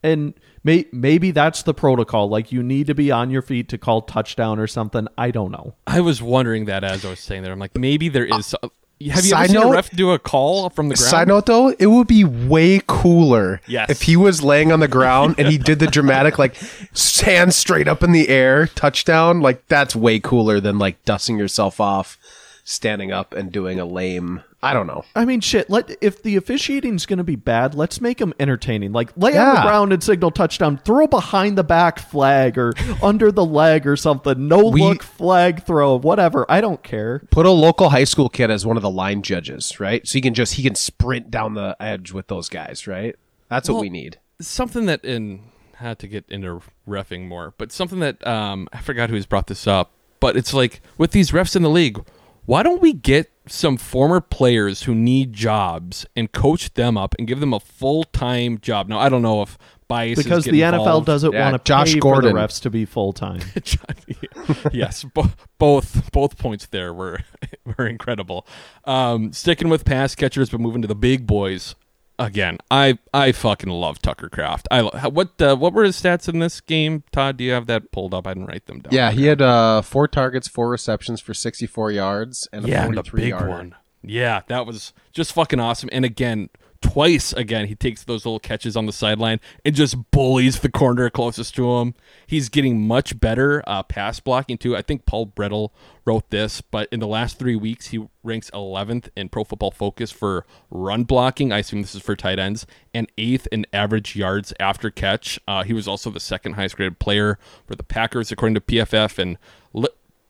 [0.02, 2.28] And may, maybe that's the protocol.
[2.28, 5.08] Like you need to be on your feet to call touchdown or something.
[5.16, 5.74] I don't know.
[5.86, 7.52] I was wondering that as I was saying there.
[7.52, 8.46] I'm like, maybe there is.
[8.46, 11.10] some- have you ever Side seen a ref do a call from the ground?
[11.10, 13.90] Side note though, it would be way cooler Yes.
[13.90, 16.56] if he was laying on the ground and he did the dramatic like
[16.92, 19.40] stand straight up in the air touchdown.
[19.40, 22.18] Like that's way cooler than like dusting yourself off,
[22.64, 24.42] standing up and doing a lame.
[24.60, 25.04] I don't know.
[25.14, 25.70] I mean, shit.
[25.70, 28.92] Let if the officiating's going to be bad, let's make them entertaining.
[28.92, 30.78] Like lay on the ground and signal touchdown.
[30.84, 34.48] Throw behind the back flag or under the leg or something.
[34.48, 35.96] No We- look flag throw.
[35.98, 36.44] Whatever.
[36.48, 37.20] I don't care.
[37.30, 40.04] Put a local high school kid as one of the line judges, right?
[40.06, 43.14] So he can just he can sprint down the edge with those guys, right?
[43.48, 44.18] That's what we need.
[44.40, 45.40] something that in
[45.76, 49.68] had to get into refing more, but something that um I forgot who's brought this
[49.68, 52.04] up, but it's like with these refs in the league,
[52.48, 57.28] why don't we get some former players who need jobs and coach them up and
[57.28, 58.88] give them a full time job?
[58.88, 61.06] Now I don't know if bias Because get the NFL involved.
[61.06, 62.30] doesn't Yeah, want to Josh pay Gordon.
[62.30, 63.40] for the refs to be full time.
[64.72, 67.18] yes, bo- both both points there were
[67.76, 68.46] were incredible.
[68.84, 71.74] Um, sticking with pass catchers, but moving to the big boys
[72.18, 72.58] again.
[72.70, 74.68] I I fucking love Tucker Kraft.
[74.70, 77.04] I lo- what uh, what were his stats in this game?
[77.12, 78.26] Todd, do you have that pulled up?
[78.26, 78.92] I didn't write them down.
[78.92, 82.92] Yeah, he had uh, four targets, four receptions for 64 yards and a yeah, and
[82.96, 83.48] the 43 big yarder.
[83.48, 83.74] one.
[84.02, 85.88] Yeah, that was just fucking awesome.
[85.92, 90.60] And again, twice again, he takes those little catches on the sideline and just bullies
[90.60, 91.94] the corner closest to him.
[92.26, 94.76] He's getting much better uh, pass blocking too.
[94.76, 95.70] I think Paul Bretl
[96.04, 100.10] wrote this, but in the last three weeks, he ranks 11th in Pro Football Focus
[100.10, 101.52] for run blocking.
[101.52, 105.38] I assume this is for tight ends, and eighth in average yards after catch.
[105.46, 109.18] Uh, he was also the second highest graded player for the Packers according to PFF,
[109.18, 109.38] and.
[109.74, 109.88] Li-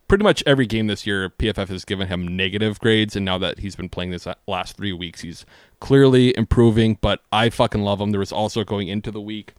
[0.08, 3.58] pretty much every game this year, PFF has given him negative grades, and now that
[3.58, 5.44] he's been playing this last three weeks, he's
[5.80, 6.98] clearly improving.
[7.00, 8.10] But I fucking love him.
[8.10, 9.54] There was also going into the week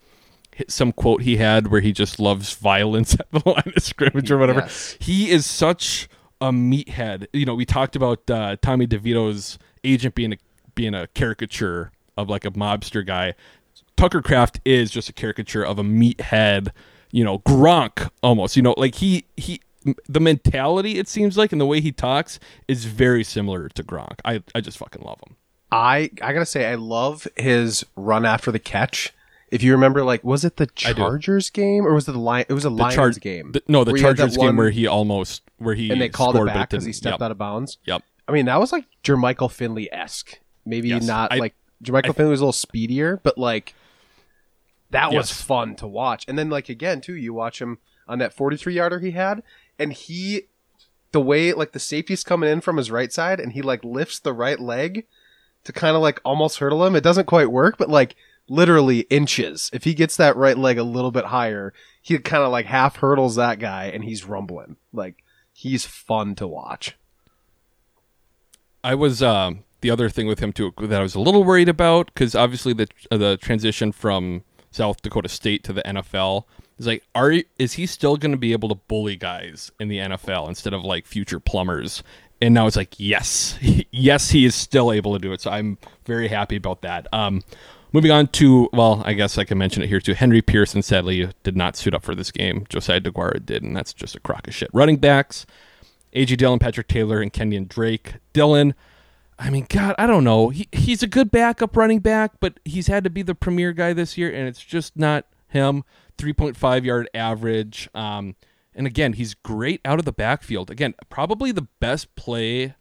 [0.68, 4.38] some quote he had where he just loves violence at the line of scrimmage or
[4.38, 4.60] whatever.
[4.60, 4.96] Yes.
[5.00, 6.08] He is such
[6.40, 7.26] a meathead.
[7.32, 10.36] You know, we talked about uh, Tommy DeVito's agent being a
[10.74, 13.34] being a caricature of like a mobster guy.
[13.96, 16.68] Tucker Kraft is just a caricature of a meathead,
[17.10, 18.56] you know, Gronk almost.
[18.56, 19.60] You know, like he he
[20.08, 24.20] the mentality it seems like and the way he talks is very similar to Gronk.
[24.24, 25.36] I I just fucking love him.
[25.72, 29.12] I I gotta say I love his run after the catch.
[29.50, 32.46] If you remember, like, was it the Chargers game or was it the Lion?
[32.48, 33.50] It was a The Lions Char- game.
[33.52, 35.90] the- no, the where he had that Chargers game one- where he almost where he
[35.90, 37.22] and they called scored, it back because he stepped yep.
[37.22, 37.78] out of bounds.
[37.84, 38.02] Yep.
[38.28, 40.38] I mean, that was like Jermichael Finley esque.
[40.64, 41.04] Maybe Yes.
[41.04, 43.74] not I- like Jermichael I- Finley was a little speedier, but like
[44.90, 46.24] that was fun to watch.
[46.28, 47.78] And then like again too, you watch him
[48.08, 49.42] on that 43 yarder he had,
[49.78, 50.42] and he
[51.12, 54.18] the way like the safety's coming in from his right side, and he like lifts
[54.20, 55.06] the right leg
[55.64, 56.96] to kind of like almost hurdle him.
[56.96, 58.16] It doesn't quite work, but like
[58.48, 59.70] literally inches.
[59.72, 62.96] If he gets that right leg a little bit higher, he kind of like half
[62.96, 64.76] hurdles that guy, and he's rumbling.
[64.92, 66.96] Like he's fun to watch.
[68.82, 71.68] I was um, the other thing with him too that I was a little worried
[71.68, 76.44] about because obviously the uh, the transition from South Dakota State to the NFL
[76.78, 79.98] is like, are is he still going to be able to bully guys in the
[79.98, 82.02] NFL instead of like future plumbers?
[82.40, 83.58] And now it's like, yes,
[83.90, 85.40] yes, he is still able to do it.
[85.40, 87.06] So I'm very happy about that.
[87.12, 87.42] Um,
[87.92, 90.14] moving on to, well, I guess I can mention it here too.
[90.14, 92.64] Henry Pearson sadly did not suit up for this game.
[92.68, 94.70] Josiah DeGuara did, and that's just a crock of shit.
[94.72, 95.46] Running backs.
[96.14, 98.14] AJ Dillon, Patrick Taylor, and Kenyan Drake.
[98.32, 98.74] Dillon,
[99.40, 100.50] I mean, God, I don't know.
[100.50, 103.94] He he's a good backup running back, but he's had to be the premier guy
[103.94, 105.82] this year, and it's just not him.
[106.18, 107.88] Three point five yard average.
[107.94, 108.36] Um,
[108.74, 110.70] and again, he's great out of the backfield.
[110.70, 112.74] Again, probably the best play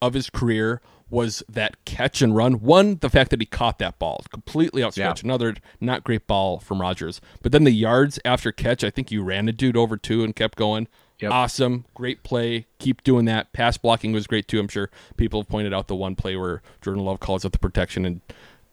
[0.00, 2.54] of his career was that catch and run.
[2.54, 5.22] One, the fact that he caught that ball completely outstretched.
[5.22, 5.28] Yeah.
[5.28, 7.20] Another, not great ball from Rogers.
[7.42, 10.34] But then the yards after catch, I think you ran a dude over two and
[10.34, 10.88] kept going.
[11.20, 11.32] Yep.
[11.32, 12.66] Awesome, great play.
[12.78, 13.52] Keep doing that.
[13.54, 14.60] Pass blocking was great too.
[14.60, 17.58] I'm sure people have pointed out the one play where Jordan Love calls out the
[17.58, 18.20] protection and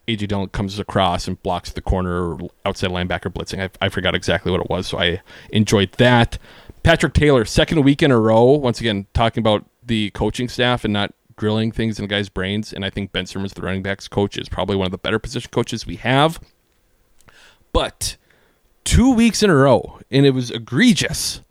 [0.07, 3.61] AJ Dillon comes across and blocks the corner outside linebacker blitzing.
[3.63, 6.37] I, I forgot exactly what it was, so I enjoyed that.
[6.83, 10.93] Patrick Taylor, second week in a row, once again talking about the coaching staff and
[10.93, 12.73] not drilling things in guys' brains.
[12.73, 15.19] And I think Ben Sirmans, the running backs coach, is probably one of the better
[15.19, 16.39] position coaches we have.
[17.71, 18.17] But
[18.83, 21.41] two weeks in a row, and it was egregious.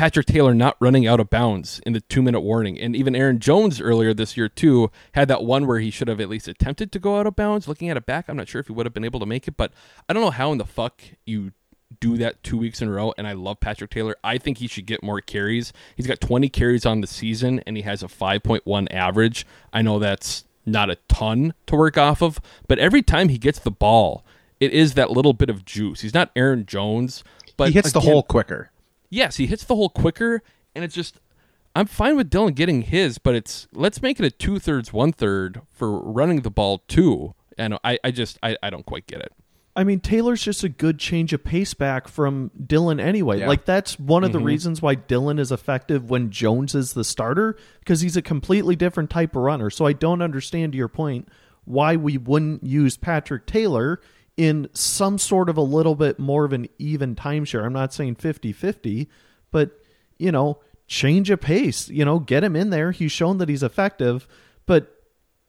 [0.00, 2.80] Patrick Taylor not running out of bounds in the two minute warning.
[2.80, 6.22] And even Aaron Jones earlier this year, too, had that one where he should have
[6.22, 7.68] at least attempted to go out of bounds.
[7.68, 9.46] Looking at it back, I'm not sure if he would have been able to make
[9.46, 9.74] it, but
[10.08, 11.52] I don't know how in the fuck you
[12.00, 13.12] do that two weeks in a row.
[13.18, 14.16] And I love Patrick Taylor.
[14.24, 15.70] I think he should get more carries.
[15.96, 19.46] He's got 20 carries on the season, and he has a 5.1 average.
[19.70, 23.58] I know that's not a ton to work off of, but every time he gets
[23.58, 24.24] the ball,
[24.60, 26.00] it is that little bit of juice.
[26.00, 27.22] He's not Aaron Jones,
[27.58, 28.69] but he hits the hole quicker.
[29.10, 30.42] Yes, he hits the hole quicker,
[30.74, 31.20] and it's just
[31.74, 35.12] I'm fine with Dillon getting his, but it's let's make it a two thirds, one
[35.12, 37.34] third for running the ball too.
[37.58, 39.32] And I, I just I, I don't quite get it.
[39.76, 43.38] I mean, Taylor's just a good change of pace back from Dillon anyway.
[43.40, 43.46] Yeah.
[43.48, 44.46] Like that's one of the Mm-hmm.
[44.46, 49.10] reasons why Dillon is effective when Jones is the starter because he's a completely different
[49.10, 49.70] type of runner.
[49.70, 51.28] So I don't understand your point
[51.64, 54.00] why we wouldn't use Patrick Taylor
[54.40, 57.62] in some sort of a little bit more of an even timeshare.
[57.62, 59.06] I'm not saying 50-50,
[59.50, 59.72] but
[60.18, 62.90] you know, change a pace, you know, get him in there.
[62.90, 64.26] He's shown that he's effective,
[64.64, 64.96] but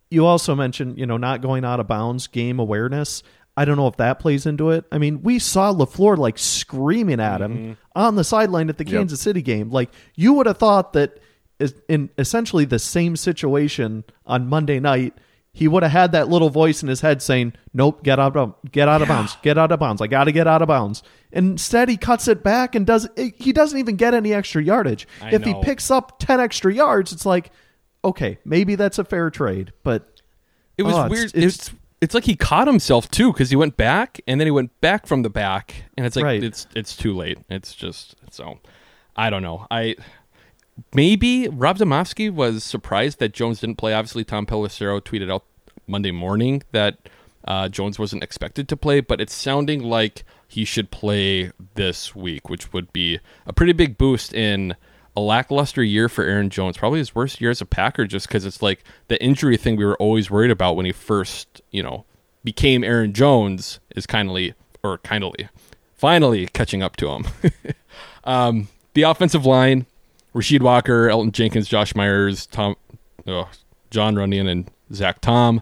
[0.09, 3.23] you also mentioned, you know, not going out of bounds, game awareness.
[3.55, 4.83] I don't know if that plays into it.
[4.91, 7.73] I mean, we saw LaFleur like screaming at him mm-hmm.
[7.95, 9.69] on the sideline at the Kansas City game.
[9.69, 11.17] Like, you would have thought that
[11.87, 15.13] in essentially the same situation on Monday night,
[15.53, 18.55] he would have had that little voice in his head saying, "Nope, get out of
[18.71, 20.01] get out of bounds, get out of bounds.
[20.01, 23.07] I got to get out of bounds." Instead, he cuts it back and does.
[23.17, 25.07] Eh, he doesn't even get any extra yardage.
[25.21, 27.51] I if he picks up ten extra yards, it's like,
[28.03, 30.21] okay, maybe that's a fair trade, but
[30.77, 31.25] It was Oh, it's- weird.
[31.35, 34.51] it's- It's, it's like he caught himself too because he went back and then he
[34.51, 36.43] went back from the back, and it's like Right.
[36.43, 37.37] it's it's too late.
[37.49, 38.59] It's just so
[39.15, 39.67] I don't know.
[39.69, 39.95] I
[40.93, 43.93] maybe Rob Demovsky was surprised that Jones didn't play.
[43.93, 45.43] Obviously, Tom Pelissero tweeted out
[45.87, 46.97] Monday morning that
[47.45, 52.49] uh, Jones wasn't expected to play, but it's sounding like he should play this week,
[52.49, 54.75] which would be a pretty big boost in
[55.15, 56.77] a lackluster year for Aaron Jones.
[56.77, 59.85] Probably his worst year as a Packer, just because it's like the injury thing we
[59.85, 62.05] were always worried about when he first, you know,
[62.43, 64.53] became Aaron Jones is kindly
[64.83, 65.47] or kindly
[66.01, 67.27] finally catching up to him.
[68.23, 69.85] um, the offensive line,
[70.33, 72.75] Rasheed Walker, Elgton Jenkins, Josh Myers, Tom,
[73.27, 73.49] oh,
[73.89, 75.61] Jon Runyan, and Zach Tom.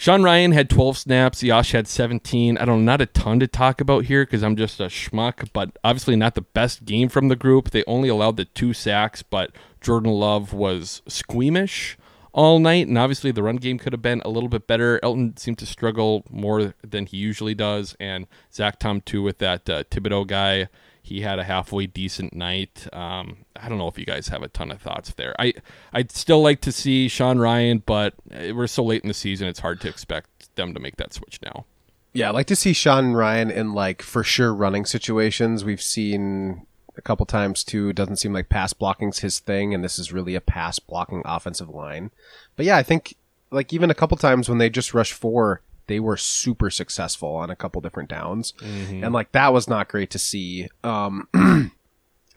[0.00, 1.42] Sean Rhyan had 12 snaps.
[1.42, 2.56] Yosh had 17.
[2.56, 5.50] I don't know, not a ton to talk about here because I'm just a schmuck,
[5.52, 7.70] but obviously not the best game from the group.
[7.70, 9.50] They only allowed the two sacks, but
[9.82, 11.98] Jordan Love was squeamish
[12.32, 15.00] all night, and obviously the run game could have been a little bit better.
[15.02, 19.68] Elgton seemed to struggle more than he usually does, and Zach Tom too with that
[19.68, 20.68] uh, Thibodeaux guy.
[21.10, 22.86] He had a halfway decent night.
[22.92, 25.34] Um, I don't know if you guys have a ton of thoughts there.
[25.40, 25.54] I
[25.92, 29.58] I'd still like to see Sean Rhyan, but we're so late in the season; it's
[29.58, 31.64] hard to expect them to make that switch now.
[32.12, 35.64] Yeah, I like to see Sean Rhyan in like for sure running situations.
[35.64, 36.64] We've seen
[36.96, 37.88] a couple times too.
[37.88, 41.22] It doesn't seem like pass blocking's his thing, and this is really a pass blocking
[41.24, 42.12] offensive line.
[42.54, 43.16] But yeah, I think
[43.50, 47.50] like even a couple times when they just rush four, they were super successful on
[47.50, 48.54] a couple different downs,
[49.02, 50.68] and like that was not great to see.
[50.84, 51.28] Um,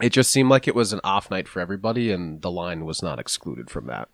[0.02, 3.04] it just seemed like it was an off night for everybody, and the line was
[3.04, 4.10] not excluded from that.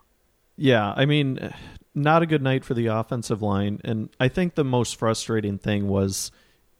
[0.58, 1.54] Yeah, I mean,
[1.96, 3.80] not a good night for the offensive line.
[3.84, 6.32] And I think the most frustrating thing was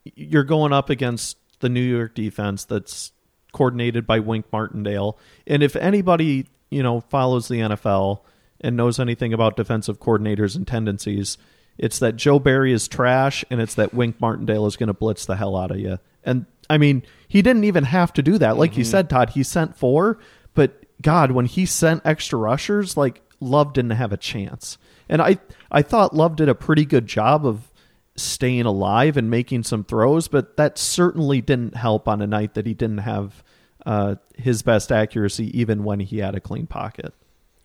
[0.04, 3.12] you're going up against the New York defense that's
[3.52, 5.18] coordinated by Wink Martindale.
[5.46, 8.20] And if anybody, you know, follows the NFL
[8.60, 11.38] and knows anything about defensive coordinators and tendencies,
[11.80, 15.24] it's that Joe Barry is trash and it's that Wink Martindale is going to blitz
[15.24, 15.98] the hell out of you.
[16.22, 18.58] And I mean, he didn't even have to do that.
[18.58, 20.18] Like you said, Todd, he sent four,
[20.52, 24.76] but God, when he sent extra rushers, like Love didn't have a chance.
[25.08, 25.38] And I
[25.70, 27.72] I thought Love did a pretty good job of
[28.14, 32.66] staying alive and making some throws, but that certainly didn't help on a night that
[32.66, 33.42] he didn't have
[33.86, 37.14] uh, his best accuracy, even when he had a clean pocket.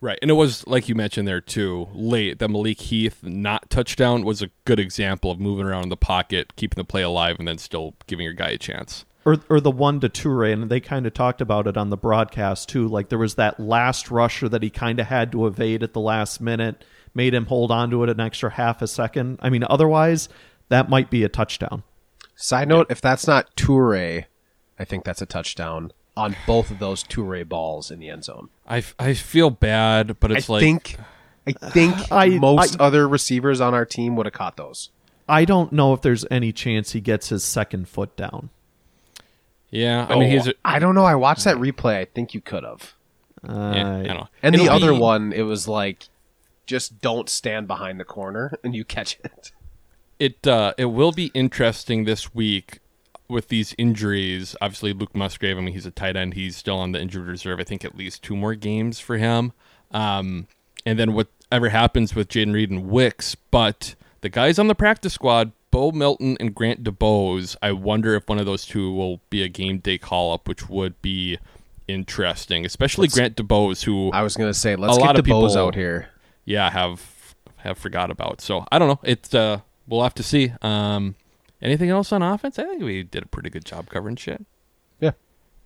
[0.06, 1.88] Right, and it was like you mentioned there too.
[1.92, 5.98] Late, the Malik Heath not touchdown was a good example of moving around in the
[5.98, 9.04] pocket, keeping the play alive, and then still giving your guy a chance.
[9.26, 11.98] or or the one to Toure, and they kind of talked about it on the
[11.98, 12.88] broadcast too.
[12.88, 16.00] Like there was that last rusher that he kind of had to evade at the
[16.00, 19.40] last minute, made him hold on to it an extra half a second.
[19.42, 20.30] I mean, otherwise
[20.70, 21.82] that might be a touchdown.
[22.36, 24.26] Side note: If that's not Toure,
[24.78, 28.50] I think that's a touchdown on both of those Toure balls in the end zone.
[28.68, 30.98] I, I feel bad, but it's like I like think
[31.48, 34.90] I think I- most I- other receivers on our team would have caught those.
[35.28, 38.50] I don't know if there's any chance he gets his second foot down.
[39.70, 40.06] yeah.
[40.10, 41.06] I mean, he's a, I don't know.
[41.06, 41.96] I watched that replay.
[41.98, 42.94] I think you could have.
[43.48, 44.28] Uh, yeah, I don't know.
[44.44, 46.10] And the It'll other be- one, it was like,
[46.66, 49.52] just don't stand behind the corner and you catch it.
[50.20, 52.80] it uh, it will be interesting this week
[53.28, 54.56] with these injuries.
[54.62, 55.58] Obviously, Luke Musgrave.
[55.58, 56.34] I mean, he's a tight end.
[56.36, 57.60] He's still on the injured reserve.
[57.60, 59.52] I think at least two more games for him.
[59.92, 60.48] Um,
[60.86, 65.14] and then whatever happens with Jayden Reed and Wicks, but the guys on the practice
[65.14, 67.56] squad, Bo Melton and Grant DuBose.
[67.62, 70.70] I wonder if one of those two will be a game day call up, which
[70.70, 71.38] would be
[71.88, 75.26] interesting, especially Grant DuBose, who I was gonna say, let's A get lot the of
[75.26, 76.10] people- out here.
[76.46, 78.42] yeah have have forgot about.
[78.42, 79.00] So I don't know.
[79.04, 80.52] It's uh we'll have to see.
[80.62, 81.16] Um
[81.66, 82.58] anything else on offense?
[82.60, 84.46] I think we did a pretty good job covering shit.
[85.00, 85.12] Yeah.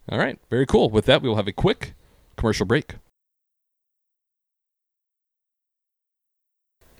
[0.09, 0.39] All right.
[0.49, 0.89] Very cool.
[0.89, 1.93] With that, we will have a quick
[2.37, 2.95] commercial break.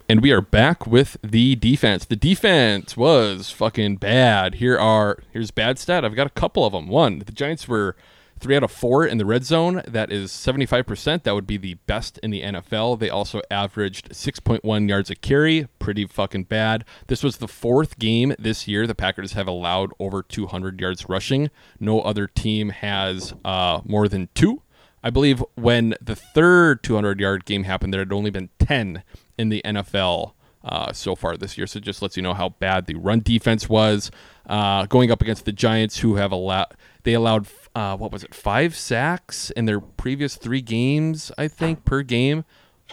[0.08, 2.04] And we are back with the defense.
[2.04, 4.56] The defense was fucking bad.
[4.56, 6.04] Here are here's bad stat.
[6.04, 6.88] I've got a couple of them.
[6.88, 7.96] One, the Giants were
[8.40, 9.82] three out of four in the red zone.
[9.88, 11.24] That is 75%.
[11.24, 13.00] That would be the best in the NFL.
[13.00, 15.68] They also averaged 6.1 yards a carry.
[15.80, 16.86] Pretty fucking bad.
[17.08, 21.50] This was the fourth game this year the Packers have allowed over 200 yards rushing.
[21.80, 24.62] No other team has uh, more than two.
[25.04, 29.04] I believe when the third 200 yard game happened, there had only been 10
[29.38, 31.68] in the NFL uh, so far this year.
[31.68, 34.12] So it just lets you know how bad the run defense was.
[34.46, 36.74] Uh, going up against the Giants, who have allowed
[37.04, 37.48] they allowed
[37.80, 42.44] uh, what was it five sacks in their previous three games, I think per game.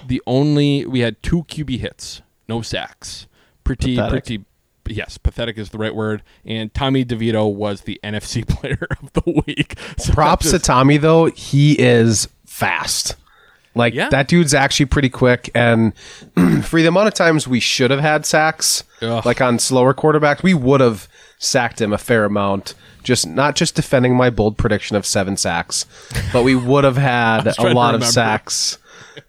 [0.06, 3.26] The only we had two QB hits, no sacks.
[3.64, 4.24] Pretty Pathetic.
[4.26, 4.44] pretty.
[4.88, 6.22] Yes, pathetic is the right word.
[6.44, 9.76] And Tommy DeVito was the NFC Player of the Week.
[9.98, 11.24] So Props that to Tommy though.
[11.26, 13.16] He is fast.
[13.74, 14.08] Like Yeah.
[14.10, 15.92] that dude's actually pretty quick, and
[16.64, 19.26] for the amount of times we should have had sacks, Ugh.
[19.26, 22.74] like on slower quarterbacks, we would have sacked him a fair amount.
[23.02, 25.86] Just not just defending my bold prediction of seven sacks,
[26.32, 28.78] but we would have had a lot of sacks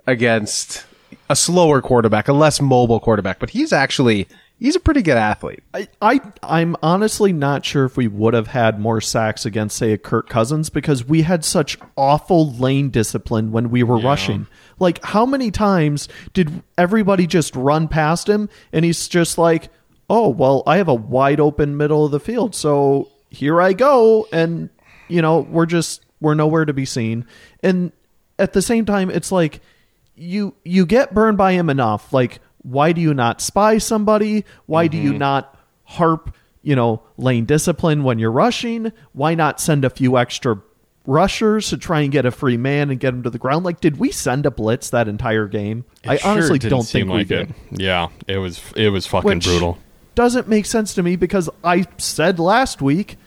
[0.08, 0.86] against
[1.30, 3.40] a slower quarterback, a less mobile quarterback.
[3.40, 4.28] But he's actually
[4.60, 5.64] he's a pretty good athlete.
[5.74, 9.94] I, I I'm honestly not sure if we would have had more sacks against say
[9.94, 14.48] a Kirk Cousins because we had such awful lane discipline when we were rushing.
[14.80, 19.70] Like how many times did everybody just run past him and he's just like,
[20.10, 22.56] "Oh, well, I have a wide open middle of the field.
[22.56, 24.70] So here I go." And
[25.08, 27.26] you know, we're just we're nowhere to be seen.
[27.62, 27.92] And
[28.40, 29.62] at the same time, it's like
[30.16, 32.12] you you get burned by him enough.
[32.12, 34.46] Like, why do you not spy somebody?
[34.66, 35.20] Why do you mm-hmm.
[35.20, 38.92] not harp, you know, lane discipline when you're rushing?
[39.14, 40.62] Why not send a few extra
[41.06, 43.64] rushers to try and get a free man and get him to the ground?
[43.64, 45.86] Like, did we send a blitz that entire game?
[46.04, 47.50] It I sure honestly don't think we like did.
[47.50, 47.56] it.
[47.72, 49.78] Yeah, it was it was fucking Which brutal.
[50.18, 53.18] Doesn't make sense to me because I said last week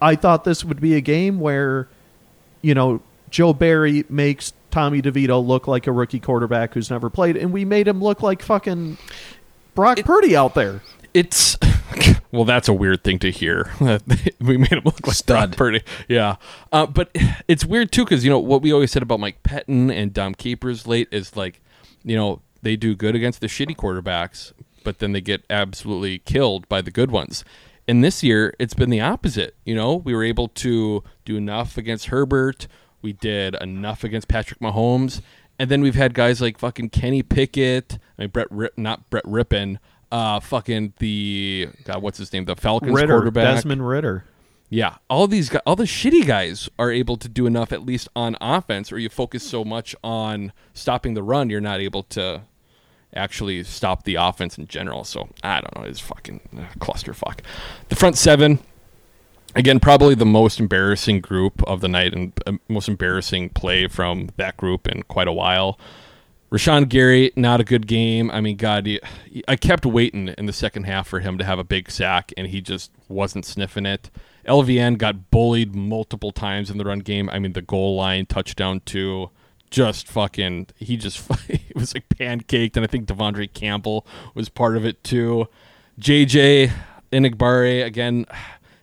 [0.00, 1.86] I thought this would be a game where,
[2.62, 7.36] you know, Joe Barry makes Tommy DeVito look like a rookie quarterback who's never played,
[7.36, 8.96] and we made him look like fucking
[9.74, 10.80] Brock Purdy out there.
[11.12, 11.58] It's
[12.32, 13.70] well, that's a weird thing to hear.
[14.40, 15.50] we made him look like Stud.
[15.50, 15.82] Brock Purdy.
[16.08, 16.36] Yeah,
[16.72, 17.14] uh, but
[17.48, 20.34] it's weird too because you know what we always said about Mike Pettine and Dom
[20.34, 21.60] Capers late is like,
[22.02, 26.68] you know, they do good against the shitty quarterbacks, but then they get absolutely killed
[26.68, 27.44] by the good ones.
[27.88, 29.56] And this year, it's been the opposite.
[29.64, 32.68] You know, we were able to do enough against Herbert.
[33.02, 35.22] We did enough against Patrick Mahomes.
[35.58, 37.98] And then we've had guys like fucking Kenny Pickett.
[38.18, 39.78] I mean, Brett, Rip, not Brett Rippin.
[40.12, 42.44] Uh, fucking the God, what's his name?
[42.44, 43.56] The Falcons Ridder, quarterback.
[43.56, 44.24] Desmond Ridder.
[44.68, 48.08] Yeah, all these guys, all the shitty guys are able to do enough at least
[48.14, 52.42] on offense, or you focus so much on stopping the run, you're not able to
[53.14, 55.04] actually stop the offense in general.
[55.04, 57.40] So I don't know, it's fucking uh, clusterfuck.
[57.88, 58.58] The front seven,
[59.54, 64.30] again, probably the most embarrassing group of the night and uh, most embarrassing play from
[64.36, 65.78] that group in quite a while.
[66.50, 68.28] Rashan Gary, not a good game.
[68.32, 69.00] I mean, God, he,
[69.46, 72.48] I kept waiting in the second half for him to have a big sack, and
[72.48, 74.10] he just wasn't sniffing it.
[74.48, 77.30] LVN got bullied multiple times in the run game.
[77.30, 79.30] I mean, the goal line touchdown too.
[79.70, 84.76] Just fucking, he just he was like pancaked, and I think Devondre Campbell was part
[84.76, 85.48] of it too.
[85.98, 86.72] JJ
[87.12, 88.26] Enagbare again.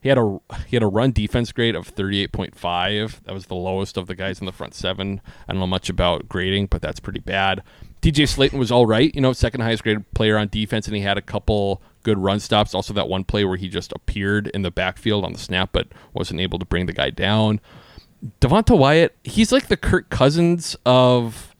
[0.01, 3.23] He had a he had a run defense grade of 38.5.
[3.23, 5.19] That was the lowest of the guys in the front seven.
[5.47, 7.63] I don't know much about grading, but that's pretty bad.
[8.01, 11.01] TJ Slaton was all right, you know, second highest graded player on defense, and he
[11.01, 12.73] had a couple good run stops.
[12.73, 15.88] Also, that one play where he just appeared in the backfield on the snap, but
[16.13, 17.59] wasn't able to bring the guy down.
[18.41, 21.55] Devonte Wyatt, he's like the Kirk Cousins of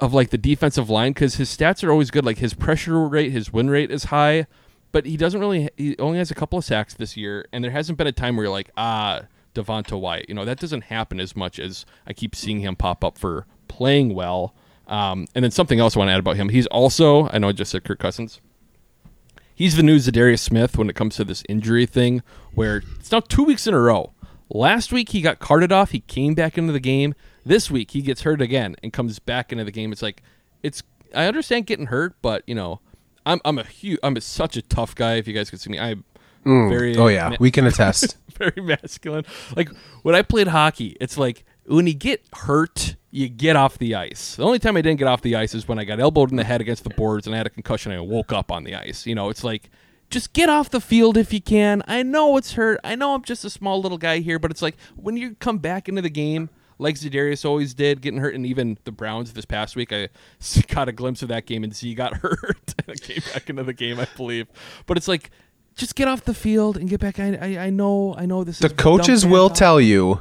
[0.00, 2.24] of like the defensive line because his stats are always good.
[2.24, 4.46] Like his pressure rate, his win rate is high,
[4.92, 5.70] but he doesn't really.
[5.76, 8.36] He only has a couple of sacks this year, and there hasn't been a time
[8.36, 9.22] where you're like, ah,
[9.54, 10.28] Devonte Wyatt.
[10.28, 13.46] You know that doesn't happen as much as I keep seeing him pop up for
[13.68, 14.54] playing well.
[14.86, 16.50] Um, and then something else I want to add about him.
[16.50, 18.40] He's also, I know I just said Kirk Cousins.
[19.54, 22.22] He's the new Zadarius Smith when it comes to this injury thing,
[22.54, 24.12] where it's now two weeks in a row.
[24.50, 25.90] Last week he got carted off.
[25.90, 27.14] He came back into the game.
[27.44, 29.92] This week he gets hurt again and comes back into the game.
[29.92, 30.22] It's like
[30.62, 30.82] it's.
[31.14, 32.80] I understand getting hurt, but you know,
[33.24, 33.98] I'm I'm a huge.
[34.02, 35.14] I'm a, such a tough guy.
[35.14, 36.04] If you guys could see me, I'm
[36.44, 36.68] mm.
[36.68, 36.96] very.
[36.96, 38.16] oh yeah, we can attest.
[38.36, 39.24] very masculine.
[39.56, 39.70] Like
[40.02, 44.36] when I played hockey, it's like when you get hurt, you get off the ice.
[44.36, 46.36] The only time I didn't get off the ice is when I got elbowed in
[46.36, 48.64] the head against the boards and I had a concussion and I woke up on
[48.64, 49.06] the ice.
[49.06, 49.70] You know, it's like
[50.10, 51.82] just get off the field if you can.
[51.86, 52.80] I know it's hurt.
[52.84, 55.58] I know I'm just a small little guy here, but it's like when you come
[55.58, 59.44] back into the game, like Zadarius always did, getting hurt, and even the Browns this
[59.44, 60.08] past week, I
[60.68, 63.72] got a glimpse of that game and Z got hurt and came back into the
[63.72, 64.48] game, I believe.
[64.86, 65.30] But it's like,
[65.74, 67.18] just get off the field and get back.
[67.18, 68.58] I, I, I know, I know this.
[68.58, 70.20] The coaches will tell you.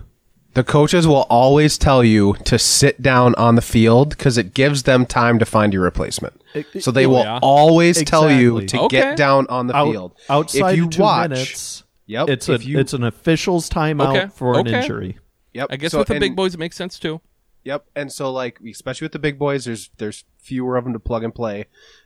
[0.54, 4.84] The coaches will always tell you to sit down on the field because it gives
[4.84, 6.40] them time to find your replacement.
[6.54, 7.40] It- so they oh, will yeah.
[7.42, 8.80] always tell you Exactly.
[8.80, 8.98] to Okay.
[9.02, 10.12] get down on the Out- field.
[10.30, 12.30] outside if you two watch, minutes, Yep.
[12.30, 14.82] it's if a you, it's an official's timeout Okay, for an okay.
[14.82, 15.18] injury.
[15.54, 15.68] Yep.
[15.72, 17.22] I guess So- with the and- big boys, it makes sense too.
[17.64, 17.86] Yep.
[17.96, 21.24] And so like especially with the big boys, there's there's fewer of them to plug
[21.24, 21.66] and play.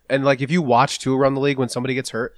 [0.10, 2.36] And like if you watch too around the league when somebody gets hurt,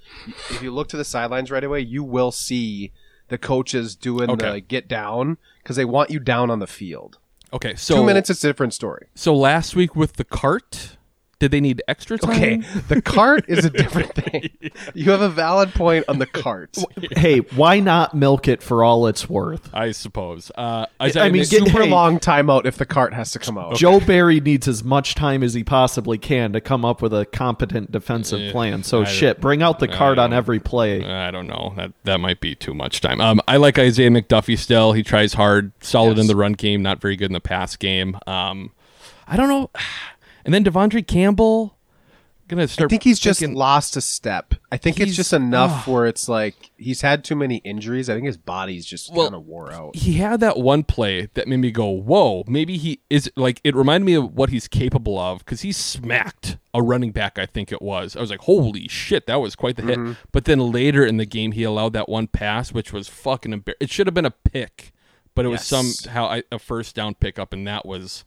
[0.48, 2.92] if you look to the sidelines right away, you will see
[3.28, 4.50] the coaches doing Okay.
[4.52, 5.36] the get down
[5.70, 7.18] because they want you down on the field.
[7.52, 9.06] Okay, so Two minutes, it's a different story.
[9.14, 10.96] So last week with the cart,
[11.40, 12.30] did they need extra time?
[12.30, 12.56] Okay,
[12.88, 14.50] the cart is a different thing.
[14.94, 16.76] You have a valid point on the cart.
[17.16, 19.68] hey, why not milk it for all it's worth?
[19.74, 20.50] I suppose.
[20.56, 21.90] Uh, I Isaiah mean, Mc- get- Super hey.
[21.90, 23.74] long timeout if the cart has to come out.
[23.76, 27.24] Joe Barry needs as much time as he possibly can to come up with a
[27.26, 28.82] competent defensive plan.
[28.82, 31.04] So I- shit, bring out the cart on every play.
[31.04, 31.72] I don't know.
[31.76, 33.20] That that might be too much time.
[33.20, 34.92] Um, I like Isaiah McDuffie still.
[34.92, 38.18] He tries hard, solid in the run game, not very good in the pass game.
[38.26, 38.72] Um,
[39.26, 39.70] I don't know.
[40.44, 41.76] And then Devondre Campbell,
[42.48, 42.88] gonna start.
[42.88, 44.54] I think he's just thinking- lost a step.
[44.72, 45.92] I think it's just enough ugh.
[45.94, 48.10] where it's like he's had too many injuries.
[48.10, 49.94] I think his body's just Well, kind of wore out.
[49.94, 53.76] he had that one play that made me go, "Whoa!" Maybe he is like it
[53.76, 57.38] reminded me of what he's capable of because he smacked a running back.
[57.38, 58.16] I think it was.
[58.16, 60.06] I was like, "Holy shit, that was quite the Mm-hmm.
[60.08, 63.52] hit!" But then later in the game, he allowed that one pass, which was fucking.
[63.52, 64.90] Embar- it should have been a pick,
[65.36, 68.24] but it was somehow a first down pickup, and that was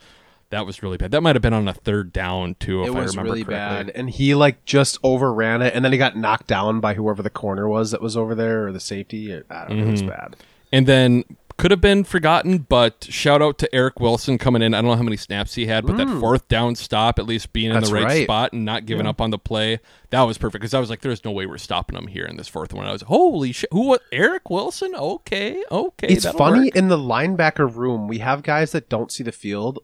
[0.54, 1.12] that was really bad.
[1.12, 3.44] That might have been on a third down too, if It I was remember really
[3.44, 3.86] correctly.
[3.92, 7.22] bad, and he like just overran it, and then he got knocked down by whoever
[7.22, 9.34] the corner was that was over there or the safety.
[9.50, 9.84] I don't know.
[9.88, 10.10] It was Mm-hmm.
[10.10, 10.36] bad.
[10.72, 11.24] And then
[11.56, 14.74] could have been forgotten, but shout out to Eric Wilson coming in.
[14.74, 17.54] I don't know how many snaps he had, but that fourth down stop, at least
[17.54, 17.80] being in Mm.
[17.82, 18.24] That's the right, right.
[18.24, 19.80] spot and not giving up on the play,
[20.10, 20.62] that was perfect.
[20.62, 22.88] Because I was like, "There's no way we're stopping him here in this fourth one."
[22.88, 23.70] I was, "Holy shit!
[23.72, 23.82] Who?
[23.88, 24.02] What?
[24.12, 24.96] Eric Wilson?
[24.96, 26.76] Okay, okay." It's funny work.
[26.76, 28.08] in the linebacker room.
[28.08, 29.78] We have guys that don't see the field.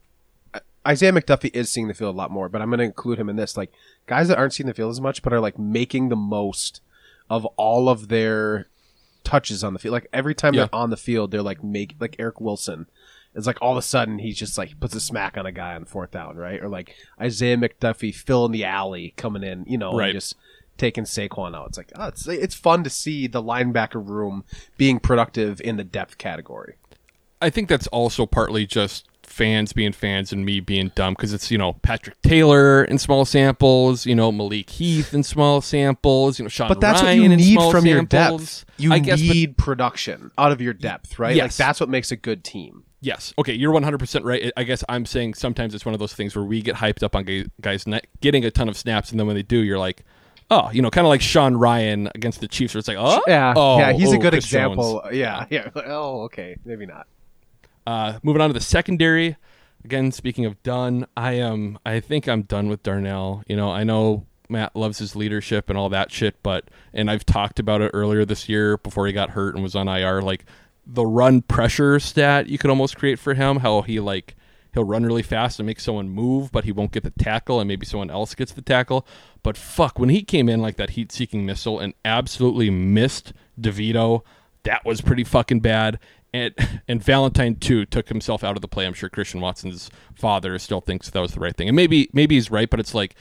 [0.90, 3.30] Isaiah McDuffie is seeing the field a lot more, but I'm going to include him
[3.30, 3.56] in this.
[3.56, 3.72] Like
[4.08, 6.82] guys that aren't seeing the field as much, but are like making the most
[7.30, 8.68] of all of their
[9.24, 9.94] touches on the field.
[9.94, 10.62] Like every time Yeah.
[10.66, 12.88] they're on the field, they're like make like Eric Wilson.
[13.36, 15.76] It's like all of a sudden he's just like puts a smack on a guy
[15.76, 16.60] on fourth down, right?
[16.64, 20.06] Or like Isaiah McDuffie filling the alley coming in, you know, Right.
[20.10, 20.36] and just
[20.78, 21.68] taking Saquon out.
[21.68, 24.46] It's like oh, it's it's fun to see the linebacker room
[24.78, 26.78] being productive in the depth category.
[27.42, 31.50] I think that's also partly just fans being fans and me being dumb because it's
[31.52, 36.44] you know Patrick Taylor in small samples, you know Malik Heath in small samples, you
[36.44, 38.66] know Sean But that's Rhyan what you need from your depth.
[38.78, 41.30] You I guess, but- need production out of your depth, right?
[41.30, 41.58] Like Yes.
[41.58, 42.84] that's what makes a good team.
[43.02, 43.34] Yes.
[43.38, 44.52] Okay, you're 100% right.
[44.58, 47.16] I guess I'm saying sometimes it's one of those things where we get hyped up
[47.16, 47.24] on
[47.62, 47.86] guys
[48.20, 50.04] getting a ton of snaps, and then when they do, you're like,
[50.52, 53.22] oh, you know, kind of like Sean Rhyan against the Chiefs, where it's like, oh,
[53.28, 55.02] Yeah, oh, yeah, he's oh, a good Chris example.
[55.04, 55.16] Jones.
[55.16, 55.70] Yeah, yeah.
[55.76, 57.08] Oh, okay, maybe not.
[57.90, 59.36] Uh, moving on to the secondary.
[59.84, 61.80] Again, speaking of done, I am.
[61.84, 63.42] I think I'm done with Darnell.
[63.48, 67.26] You know, I know Matt loves his leadership and all that shit, but and I've
[67.26, 70.22] talked about it earlier this year before he got hurt and was on IR.
[70.22, 70.46] Like
[70.86, 73.58] the run pressure stat you could almost create for him.
[73.58, 74.36] How he like
[74.76, 77.68] he'll run really fast and make someone move, but he won't get the tackle, and
[77.68, 79.04] maybe someone else gets the tackle.
[79.42, 84.22] But fuck, when he came in like that heat-seeking missile and absolutely missed DeVito,
[84.64, 85.98] that was pretty fucking bad.
[86.34, 86.54] And
[86.88, 88.86] and Valentine too took himself out of the play.
[88.86, 92.36] I'm sure Christian Watson's father still thinks that was the right thing, and maybe maybe
[92.36, 93.16] he's right, but it's like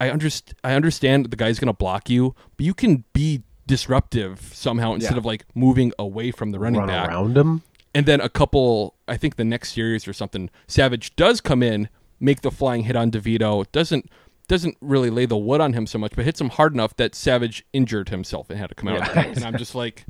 [0.00, 0.58] I understand.
[0.64, 5.18] I understand the guy's gonna block you, but you can be disruptive somehow instead Yeah.
[5.18, 7.08] of like moving away from the running Run back.
[7.08, 7.62] around him.
[7.94, 11.88] And then a couple, I think the next series or something, Savage does come in,
[12.20, 13.66] make the flying hit on DeVito.
[13.72, 14.08] Doesn't
[14.48, 17.14] doesn't really lay the wood on him so much, but hits him hard enough that
[17.14, 19.00] Savage injured himself and had to come out.
[19.08, 19.26] of the Yeah.
[19.36, 20.04] And I'm just like,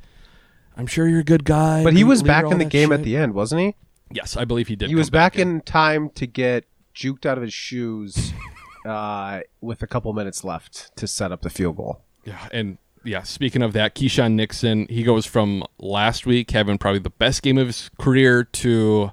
[0.76, 3.02] I'm sure you're a good guy, But he was back in the that game at
[3.02, 3.74] the end, wasn't he?
[4.10, 4.88] Yes, I believe he did.
[4.88, 6.64] He come was back in time to get
[6.94, 8.32] juked out of his shoes
[8.86, 12.02] uh, with a couple minutes left to set up the field goal.
[12.24, 17.00] Yeah, and yeah, speaking of that, Keisean Nixon, he goes from last week having probably
[17.00, 19.10] the best game of his career to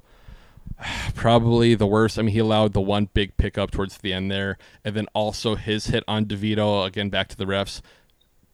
[1.16, 2.20] probably the worst.
[2.20, 5.56] I mean, he allowed the one big pickup towards the end there, and then also
[5.56, 7.82] his hit on DeVito again back to the refs.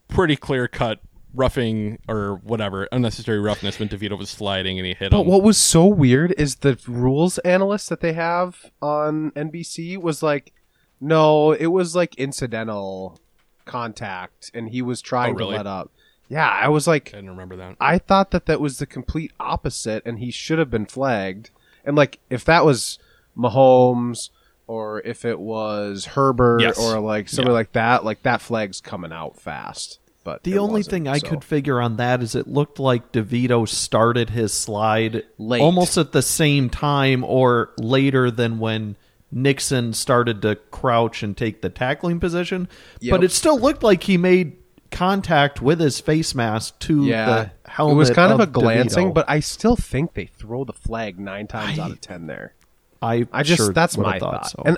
[0.07, 0.99] Pretty clear cut
[1.35, 5.27] roughing or whatever unnecessary roughness when DeVito was sliding and he hit But him.
[5.27, 10.53] what was so weird is the rules analyst that they have on NBC was like,
[11.01, 13.19] no, it was like incidental
[13.65, 15.51] contact, and he was trying Oh, really?
[15.51, 15.91] to let up.
[16.29, 17.75] Yeah, I was like, I didn't remember that.
[17.79, 21.49] I thought that that was the complete opposite, and he should have been flagged.
[21.83, 22.97] And like, if that was
[23.37, 24.29] Mahomes
[24.67, 26.79] or if it was Herbert Yes.
[26.79, 27.57] or like somebody Yeah.
[27.59, 29.99] like that, like that flag's coming out fast.
[30.25, 31.27] But The only thing I so.
[31.27, 35.61] could figure on that is it looked like DeVito started his slide Late.
[35.61, 38.97] almost at the same time or later than when
[39.31, 42.67] Nixon started to crouch and take the tackling position.
[43.01, 43.11] Yep.
[43.11, 44.57] But it still looked like he made
[44.89, 47.93] contact with his face mask to yeah, the helmet.
[47.93, 48.51] it was kind of, a DeVito.
[48.53, 52.55] glancing, but I still think they throw the flag nine times out of ten there.
[53.01, 54.63] I I just sure that's my thought thought, so.
[54.65, 54.77] and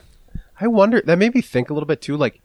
[0.59, 2.17] I wonder that made me think a little bit too.
[2.17, 2.41] Like,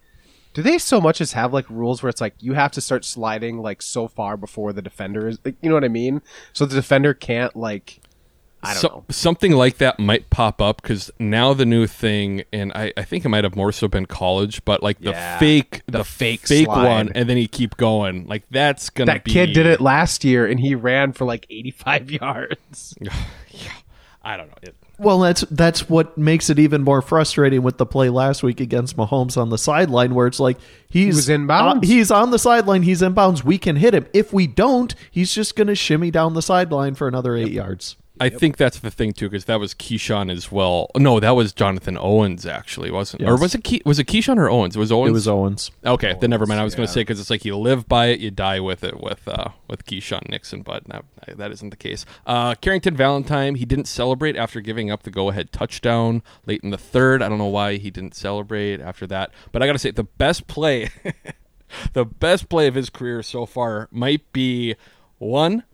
[0.55, 3.05] do they so much as have like rules where it's like you have to start
[3.05, 6.21] sliding like so far before the defender is, like, you know what I mean?
[6.53, 8.01] So the defender can't like,
[8.63, 9.05] I don't So- know.
[9.11, 13.25] Something like that might pop up because now the new thing, and I, I think
[13.25, 16.67] it might have more so been college, but like the Yeah, fake, the fake fake
[16.67, 16.87] slide.
[16.89, 18.27] one, and then he keep going.
[18.29, 19.33] Like that's gonna That be.
[19.33, 22.95] kid did it last year and he ran for like 85 yards.
[23.01, 23.11] yeah,
[24.23, 24.59] I don't know.
[24.63, 28.61] It, Well, that's that's what makes it even more frustrating with the play last week
[28.61, 31.79] against Mahomes on the sideline, where it's like he's was inbounds.
[31.79, 33.43] uh, he's on the sideline, he's inbounds.
[33.43, 34.07] We can hit him.
[34.13, 37.97] If we don't, he's just going to shimmy down the sideline for another eight yards.
[38.21, 40.91] I think that's the thing too, because that was Keisean as well.
[40.97, 43.23] No, that was Jonathan Owens actually, wasn't?
[43.23, 44.77] Or was it Key, was it Keisean or Owens?
[44.77, 45.09] It was Owens.
[45.09, 45.71] It was Owens.
[45.85, 46.61] Okay, then never mind.
[46.61, 48.85] I was going to say because it's like you live by it, you die with
[48.85, 52.05] it with uh, with Keisean Nixon, but that, that isn't the case.
[52.27, 56.71] Uh, Carrington Valentine he didn't celebrate after giving up the go ahead touchdown late in
[56.71, 57.23] the third.
[57.23, 60.05] I don't know why he didn't celebrate after that, but I got to say the
[60.05, 60.91] best play,
[61.95, 64.77] the best play of his career so far might be
[65.19, 65.65] one.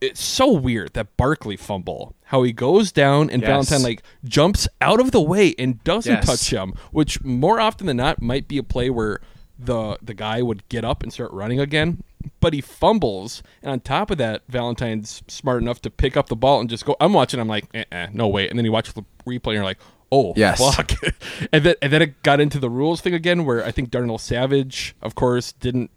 [0.00, 2.14] It's so weird that Barkley fumble.
[2.24, 3.48] How he goes down and Yes.
[3.48, 6.26] Valentine like jumps out of the way and doesn't Yes.
[6.26, 9.20] touch him, which more often than not might be a play where
[9.58, 12.02] the the guy would get up and start running again,
[12.40, 16.36] but he fumbles, and on top of that, Valentine's smart enough to pick up the
[16.36, 16.94] ball and just go.
[17.00, 17.40] I'm watching.
[17.40, 19.78] I'm like, eh, no way, and then you watch the replay and you're like,
[20.12, 20.58] oh Yes.
[20.58, 20.92] fuck,
[21.52, 24.18] and then and then it got into the rules thing again, where I think Darnell
[24.18, 25.90] Savage, of course, didn't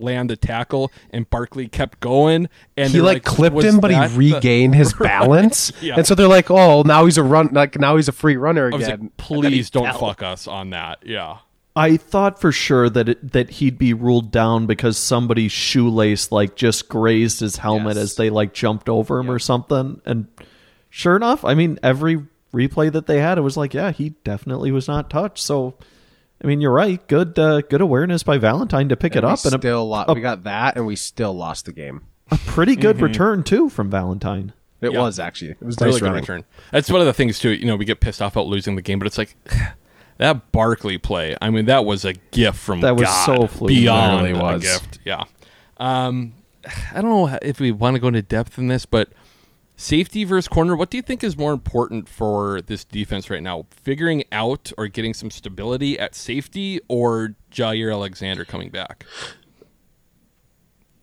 [0.00, 3.90] land a tackle, and Barkley kept going, and he they're like, clipped was him, but
[3.90, 5.72] he that the- regained his balance.
[5.82, 5.94] Yeah.
[5.96, 8.70] And so they're like, oh, now he's a run, like now he's a free runner
[8.72, 9.00] I was again.
[9.18, 9.98] like, And then he please don't fell.
[9.98, 10.98] fuck us on that.
[11.06, 11.38] Yeah.
[11.76, 16.56] I thought for sure that it, that he'd be ruled down because somebody's shoelace like
[16.56, 18.02] just grazed his helmet Yes.
[18.04, 20.00] as they like jumped over him or something.
[20.04, 20.26] And
[20.90, 24.72] sure enough, I mean, every replay that they had, it was like, yeah, he definitely
[24.72, 25.38] was not touched.
[25.44, 25.74] So,
[26.42, 27.06] I mean, you're right.
[27.08, 29.88] Good, uh, good awareness by Valentine to pick it And we up, and a, still
[29.88, 32.02] lo- a- we got that, and we still lost the game.
[32.30, 34.52] a pretty good return too from Valentine.
[34.80, 35.00] It Yeah.
[35.00, 35.50] was actually.
[35.50, 36.44] It was really nice good return.
[36.70, 37.50] That's one of the things too.
[37.50, 39.36] You know, we get pissed off about losing the game, but it's like
[40.18, 41.36] that Barkley play.
[41.42, 42.96] I mean, that was a gift from Valentine.
[42.96, 43.74] That was God, so fluky.
[43.80, 44.98] beyond It really a gift.
[45.04, 45.24] Yeah.
[45.78, 46.32] Um,
[46.94, 49.08] I don't know if we want to go into depth in this, but
[49.80, 50.76] safety versus corner.
[50.76, 53.66] What do you think is more important for this defense right now?
[53.70, 59.06] Figuring out or getting some stability at safety, or Jaire Alexander coming back?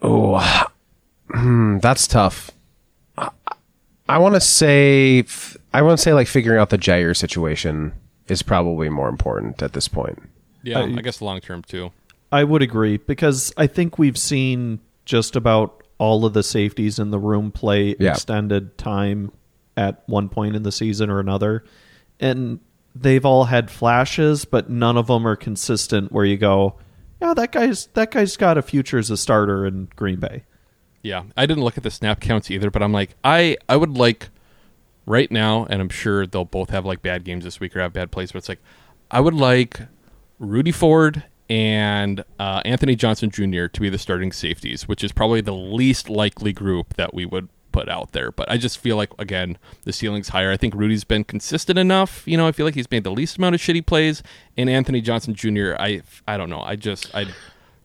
[0.02, 0.64] Oh,
[1.32, 2.52] hmm, that's tough.
[3.18, 3.30] I,
[4.08, 5.24] I want to say,
[5.74, 7.94] I want to say, like figuring out the Jaire situation
[8.28, 10.22] is probably more important at this point.
[10.64, 11.92] Yeah, I- I guess long term too.
[12.32, 17.12] I would agree because I think we've seen just about all of the safeties in
[17.12, 18.12] the room play Yeah.
[18.12, 19.32] extended time
[19.76, 21.64] at one point in the season or another.
[22.20, 22.60] And
[22.96, 26.76] they've all had flashes, but none of them are consistent where you go,
[27.22, 30.44] yeah, that guy's that guy's got a future as a starter in Green Bay.
[31.04, 33.98] Yeah, I didn't look at the snap counts either, but I'm like, I I would
[33.98, 34.30] like
[35.06, 37.94] right now, and I'm sure they'll both have like bad games this week or have
[37.94, 38.62] bad plays, but it's like
[39.10, 39.80] I would like
[40.38, 43.68] Rudy Ford and uh, Anthony Johnson Jr.
[43.68, 47.50] to be the starting safeties, which is probably the least likely group that we would
[47.72, 48.32] put out there.
[48.32, 50.52] But I just feel like again the ceiling's higher.
[50.52, 52.28] I think Rudy's been consistent enough.
[52.28, 54.24] You know, I feel like he's made the least amount of shitty plays,
[54.58, 55.76] and Anthony Johnson Jr.
[55.80, 56.62] I I don't know.
[56.62, 57.28] I just I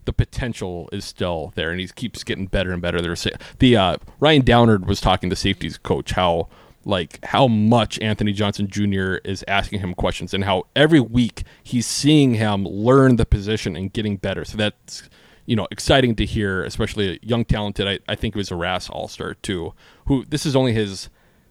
[0.04, 3.00] the potential is still there, and he keeps getting better and better.
[3.00, 3.26] There's
[3.58, 6.48] the uh, Ryan Downard was talking to the safeties coach how
[6.84, 9.14] like how much Anthony Johnson Jr.
[9.24, 13.92] is asking him questions, and how every week he's seeing him learn the position and
[13.92, 14.44] getting better.
[14.44, 15.08] So that's
[15.46, 17.88] you know exciting to hear, especially a young talented.
[17.88, 19.74] I, I think it was a RAS All Star too,
[20.06, 21.08] who this is only his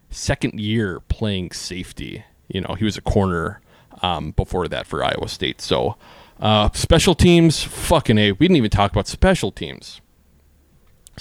[0.10, 2.24] second year playing safety.
[2.48, 3.62] You know, he was a corner
[4.02, 5.62] um, before that for Iowa State.
[5.62, 5.96] So
[6.40, 8.32] uh, special teams, fucking a.
[8.34, 10.02] We didn't even talk about special teams.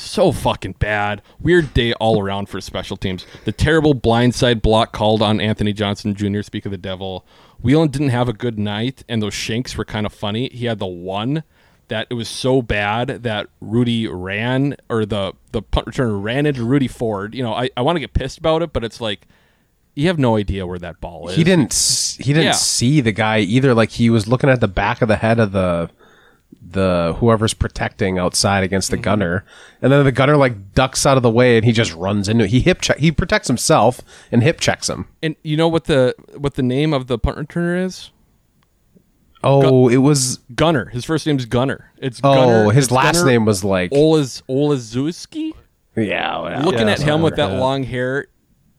[0.01, 1.20] So fucking bad.
[1.40, 3.26] Weird day all around for special teams.
[3.44, 6.40] The terrible blindside block called on Anthony Johnson Jr.
[6.42, 7.26] Speak of the devil.
[7.61, 10.48] Whelan didn't have a good night, and those shanks were kind of funny.
[10.48, 11.42] He had the one
[11.88, 16.64] that it was so bad that Rudy ran, or the the punt returner ran into
[16.64, 17.34] Rudy Ford.
[17.34, 19.26] You know, I, I want to get pissed about it, but it's like
[19.94, 21.36] you have no idea where that ball is.
[21.36, 21.74] He didn't.
[22.18, 22.53] He didn't Yeah.
[22.53, 23.74] see the guy either.
[23.74, 25.90] Like he was looking at the back of the head of the
[26.62, 29.02] the whoever's protecting outside against the Mm-hmm.
[29.04, 29.44] gunner,
[29.80, 32.44] and then the gunner like ducks out of the way and he just runs into
[32.44, 32.50] it.
[32.50, 32.98] He hip check.
[32.98, 34.00] He protects himself
[34.30, 35.06] and hip checks him.
[35.22, 38.11] And you know what the what the name of the punt returner is?
[39.42, 40.38] Oh, it was.
[40.54, 40.86] Gunner.
[40.90, 41.90] His first name's Gunner.
[41.96, 42.70] It's Oh, Gunner.
[42.72, 43.90] his it's last Gunner name was like.
[43.90, 45.52] Olaz Olazewski.
[45.96, 48.26] Yeah, Looking yeah, at him with that long hair,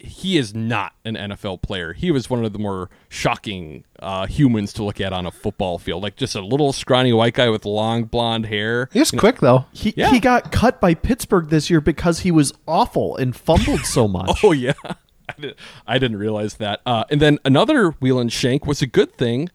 [0.03, 1.93] he is not an NFL player.
[1.93, 5.77] He was one of the more shocking uh, humans to look at on a football
[5.77, 6.01] field.
[6.03, 8.89] Like just a little scrawny white guy with long blonde hair.
[8.91, 9.65] He was quick though.
[9.71, 10.09] He Yeah.
[10.11, 14.43] he got cut by Pittsburgh this year because he was awful and fumbled so much.
[14.43, 15.55] Oh yeah, I, did,
[15.87, 16.81] I didn't realize that.
[16.85, 19.49] Uh, and then another Whelan shank was a good thing,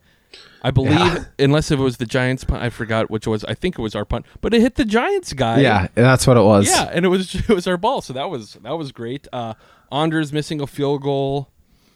[0.63, 2.63] I believe, unless it was the Giants punt.
[2.63, 3.45] I forgot which was.
[3.45, 5.61] I think it was our punt, but it hit the Giants guy.
[5.61, 6.69] Yeah, and that's what it was.
[6.69, 8.01] yeah, and it was it was our ball.
[8.01, 9.27] So that was that was great.
[9.33, 9.55] Uh,
[9.93, 11.49] Anders missing a field goal.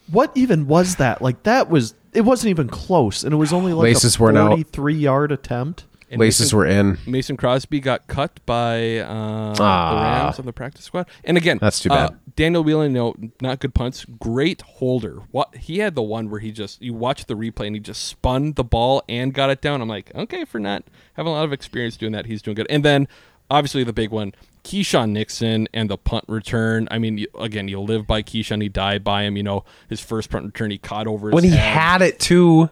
[0.09, 1.21] What even was that?
[1.21, 4.31] Like that was it wasn't even close, and it was only like Laces a were
[4.31, 5.85] now- forty-three yard attempt.
[6.09, 6.97] And Laces Mason- were in.
[7.07, 10.23] Mason Crosby got cut by uh, the Ah.
[10.25, 11.07] Rams on the practice squad.
[11.23, 12.19] And again, That's too uh, bad.
[12.35, 14.03] Daniel Whelan, no, not good punts.
[14.19, 15.19] Great holder.
[15.31, 18.03] What he had the one where he just you watch the replay and he just
[18.03, 19.79] spun the ball and got it down.
[19.81, 20.83] I'm like, okay, for not
[21.13, 22.67] having a lot of experience doing that, he's doing good.
[22.69, 23.07] And then
[23.51, 24.33] obviously the big one,
[24.63, 26.87] Keisean Nixon and the punt return.
[26.89, 29.35] I mean, again, you live by Keisean, you die by him.
[29.37, 31.77] You know, his first punt return, he caught over his When he head.
[31.77, 32.69] had it too,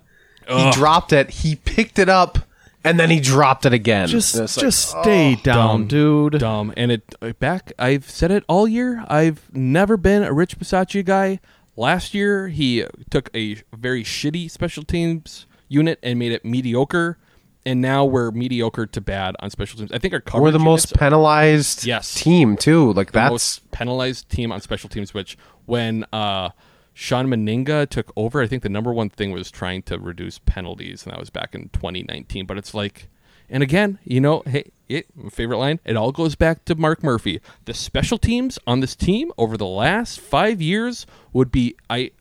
[0.47, 1.29] he dropped it.
[1.29, 2.39] He picked it up
[2.83, 4.07] and then he dropped it again.
[4.07, 6.39] Just And like, just stay down, dumb, dude.
[6.39, 6.73] Dumb.
[6.77, 7.73] And it uh, back.
[7.77, 9.03] I've said it all year.
[9.07, 11.39] I've never been a Rich Bisaccia guy.
[11.75, 17.17] Last year, he took a very shitty special teams unit and made it mediocre.
[17.65, 19.91] And now we're mediocre to bad on special teams.
[19.91, 22.13] I think our coverage we're the most penalized Yes.
[22.15, 22.93] team too.
[22.93, 25.13] Like the that's most penalized team on special teams.
[25.13, 26.49] Which when uh,
[26.93, 31.03] Shawn Mennenga took over, I think the number one thing was trying to reduce penalties,
[31.03, 32.45] and that was back in 2019.
[32.45, 33.09] But it's like,
[33.49, 35.79] and again, you know, hey, it, favorite line.
[35.85, 37.41] It all goes back to Mark Murphy.
[37.65, 42.11] The special teams on this team over the last five years would be I.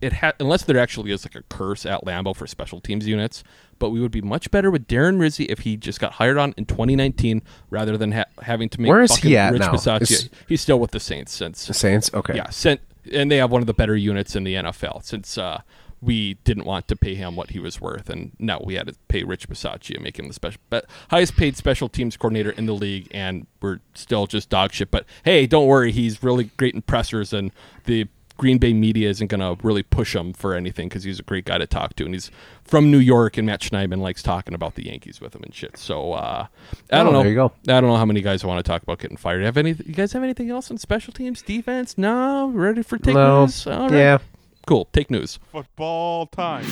[0.00, 3.42] It ha- unless there actually is like a curse at Lambeau for special teams units,
[3.78, 6.54] but we would be much better with Darren Rizzi if he just got hired on
[6.56, 8.88] in 2019 rather than ha- having to make.
[8.88, 9.72] Where is he at Rich now?
[9.72, 12.10] Bisaccia- He's still with the Saints since the Saints.
[12.14, 12.36] Okay.
[12.36, 12.80] yeah, sent,
[13.12, 15.60] and they have one of the better units in the NFL since uh,
[16.00, 18.94] we didn't want to pay him what he was worth, and now we had to
[19.08, 22.66] pay Rich Bisaccia and make him the special, but highest paid special teams coordinator in
[22.66, 24.90] the league, and we're still just dog shit.
[24.90, 27.52] But hey, don't worry, he's really great in pressers, and
[27.84, 28.06] the
[28.36, 31.44] Green Bay media isn't going to really push him for anything because he's a great
[31.44, 32.30] guy to talk to, and he's
[32.64, 35.76] from New York, and Matt Schneidman likes talking about the Yankees with him and shit.
[35.76, 36.46] So uh,
[36.90, 37.20] I Oh, don't know.
[37.20, 37.52] there you go.
[37.68, 39.44] I don't know how many guys want to talk about getting fired.
[39.44, 39.70] Have any?
[39.70, 41.96] You guys have anything else on special teams, defense?
[41.96, 43.42] No, ready for take No.
[43.42, 43.66] news?
[43.66, 43.96] All right.
[43.96, 44.18] Yeah.
[44.66, 44.88] cool.
[44.92, 45.38] Take news.
[45.52, 46.64] Football time.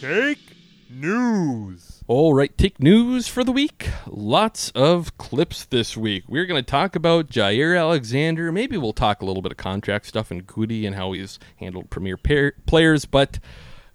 [0.00, 0.38] Take
[0.90, 1.71] news.
[2.14, 3.88] All right, take news for the week.
[4.06, 6.24] Lots of clips this week.
[6.28, 8.52] We're going to talk about Jaire Alexander.
[8.52, 11.88] Maybe we'll talk a little bit of contract stuff and Gutey and how he's handled
[11.88, 13.06] premier pair- players.
[13.06, 13.38] But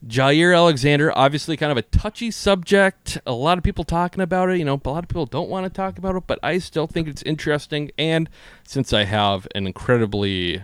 [0.03, 3.19] Jaire Alexander, obviously, kind of a touchy subject.
[3.27, 4.57] A lot of people talking about it.
[4.57, 6.87] You know, a lot of people don't want to talk about it, but I still
[6.87, 7.91] think it's interesting.
[7.99, 8.31] And
[8.63, 10.63] since I have an incredibly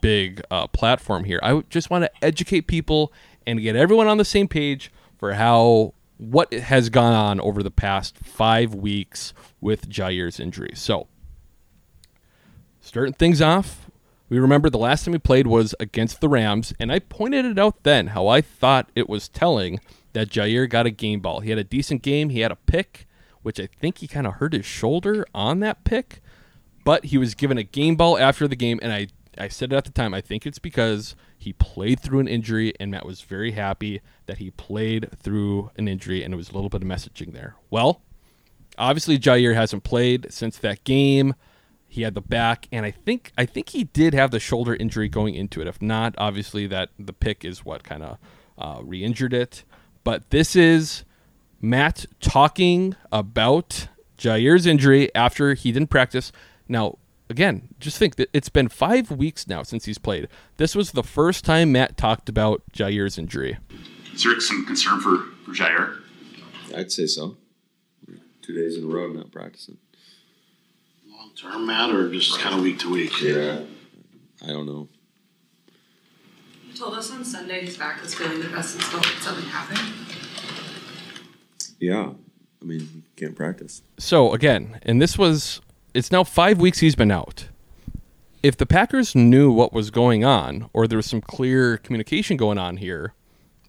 [0.00, 1.38] big uh, platform here.
[1.44, 3.12] I just want to educate people
[3.46, 7.70] and get everyone on the same page for how what has gone on over the
[7.70, 10.72] past five weeks with Jaire's injury.
[10.74, 11.06] So,
[12.80, 13.88] starting things off,
[14.28, 17.58] we remember the last time we played was against the Rams, and I pointed it
[17.58, 19.80] out then how I thought it was telling
[20.12, 21.40] that Jaire got a game ball.
[21.40, 23.06] He had a decent game, he had a pick,
[23.42, 26.20] which I think he kind of hurt his shoulder on that pick,
[26.84, 29.06] but he was given a game ball after the game, and I,
[29.38, 30.12] I said it at the time.
[30.12, 34.38] I think it's because he played through an injury, and Matt was very happy that
[34.38, 37.54] he played through an injury, and it was a little bit of messaging there.
[37.70, 38.02] Well,
[38.76, 41.34] obviously Jaire hasn't played since that game.
[41.86, 45.08] He had the back, and I think I think he did have the shoulder injury
[45.08, 45.66] going into it.
[45.66, 48.18] If not, obviously that the pick is what kind of
[48.58, 49.64] uh, re-injured it.
[50.04, 51.04] But this is
[51.60, 56.30] Matt talking about Jaire's injury after he didn't practice.
[56.68, 56.98] Now,
[57.30, 60.28] again, just think that it's been five weeks now since he's played.
[60.56, 63.58] This was the first time Matt talked about Jaire's injury.
[64.14, 65.98] Is there some concern for, for Jaire?
[66.76, 67.36] I'd say so.
[68.42, 69.76] Two days in a row not practicing.
[71.10, 73.20] Long term, Matt, or just kind of week to week?
[73.20, 73.60] Yeah.
[74.42, 74.88] I don't know.
[76.66, 79.80] You told us on Sunday his back was feeling the best since Something happened.
[81.78, 82.12] Yeah.
[82.60, 83.82] I mean, can't practice.
[83.98, 85.60] So again, and this was
[85.98, 87.48] it's now five weeks he's been out.
[88.40, 92.56] If the Packers knew what was going on, or there was some clear communication going
[92.56, 93.14] on here,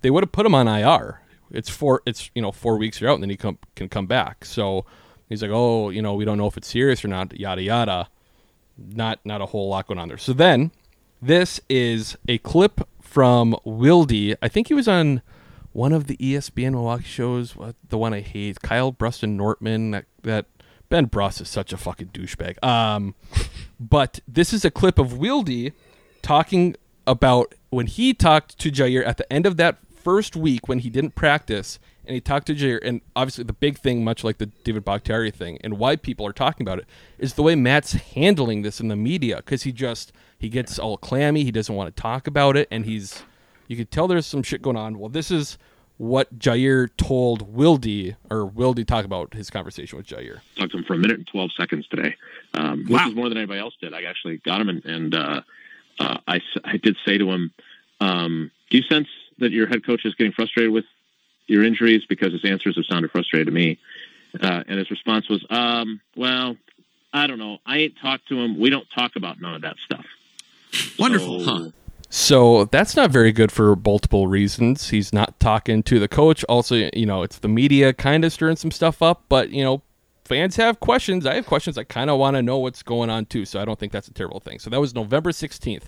[0.02, 1.22] they would have put him on IR.
[1.50, 2.04] It's four.
[2.06, 4.46] It's you know four weeks you're out, and then he come, can come back.
[4.46, 4.86] So
[5.28, 7.38] he's like, oh, you know, we don't know if it's serious or not.
[7.38, 8.10] Yada yada.
[8.78, 10.20] Not not a whole lot going on there.
[10.20, 10.70] So then,
[11.20, 14.36] this is a clip from Wildy.
[14.40, 15.24] I think he was on
[15.74, 17.56] one of the ESPN Milwaukee shows.
[17.90, 18.62] The one I hate?
[18.62, 19.92] Kyle Bruston Nortman.
[19.92, 20.46] That that
[20.90, 22.64] Ben Bruss is such a fucking douchebag.
[22.64, 23.16] Um,
[23.80, 25.74] but this is a clip of Wildy
[26.22, 26.76] talking
[27.08, 30.90] about when he talked to Jaire at the end of that first week when he
[30.90, 34.48] didn't practice, and he talked to Jaire, and obviously the big thing, much like the
[34.48, 36.86] David Bakhtiari thing, and why people are talking about it,
[37.18, 40.98] is the way Matt's handling this in the media because he just he gets all
[40.98, 43.24] clammy, he doesn't want to talk about it, and he's
[43.68, 44.98] you could tell there's some shit going on.
[44.98, 45.58] Well, this is
[46.00, 50.40] what Jaire told Wildy, or Wildy talk about his conversation with Jaire.
[50.56, 52.16] talked to him for a minute and 12 seconds today,
[52.54, 53.94] um, which is more than anybody else did.
[53.94, 55.42] I actually got him, and, and uh,
[56.00, 57.52] uh, I, I did say to him,
[58.00, 60.86] um, Do you sense that your head coach is getting frustrated with
[61.48, 62.04] your injuries?
[62.08, 63.78] Because his answers have sounded frustrated to me.
[64.42, 66.56] Uh, and his response was, um, Well,
[67.12, 67.58] I don't know.
[67.66, 68.58] I ain't talked to him.
[68.58, 70.06] We don't talk about none of that stuff.
[70.98, 71.70] Wonderful, So- huh?
[72.10, 74.90] So that's not very good for multiple reasons.
[74.90, 76.44] He's not talking to the coach.
[76.50, 79.84] Also, you know, it's the media kind of stirring some stuff up, but, you know,
[80.26, 81.26] fans have questions.
[81.26, 81.78] I have questions.
[81.78, 83.46] I kind of want to know what's going on too.
[83.46, 84.58] So I don't think that's a terrible thing.
[84.60, 85.84] So that was November 16th.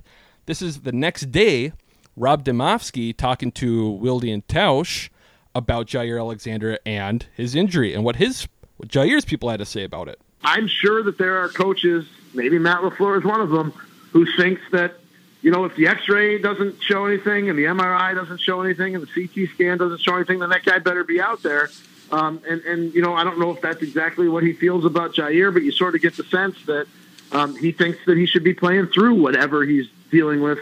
[0.45, 1.73] This is the next day,
[2.15, 5.09] Rob Demovsky talking to Wildy and Tausch
[5.55, 8.47] about Jaire Alexander and his injury and what his
[8.77, 10.19] what Jaire's people had to say about it.
[10.43, 13.71] I'm sure that there are coaches, maybe Matt LaFleur is one of them,
[14.11, 14.95] who thinks that,
[15.41, 19.05] you know, if the x-ray doesn't show anything and the MRI doesn't show anything and
[19.05, 21.69] the CT scan doesn't show anything, then that guy better be out there.
[22.11, 25.13] Um, and, and, you know, I don't know if that's exactly what he feels about
[25.13, 26.85] Jaire, but you sort of get the sense that
[27.31, 30.59] um, he thinks that he should be playing through whatever he's dealing with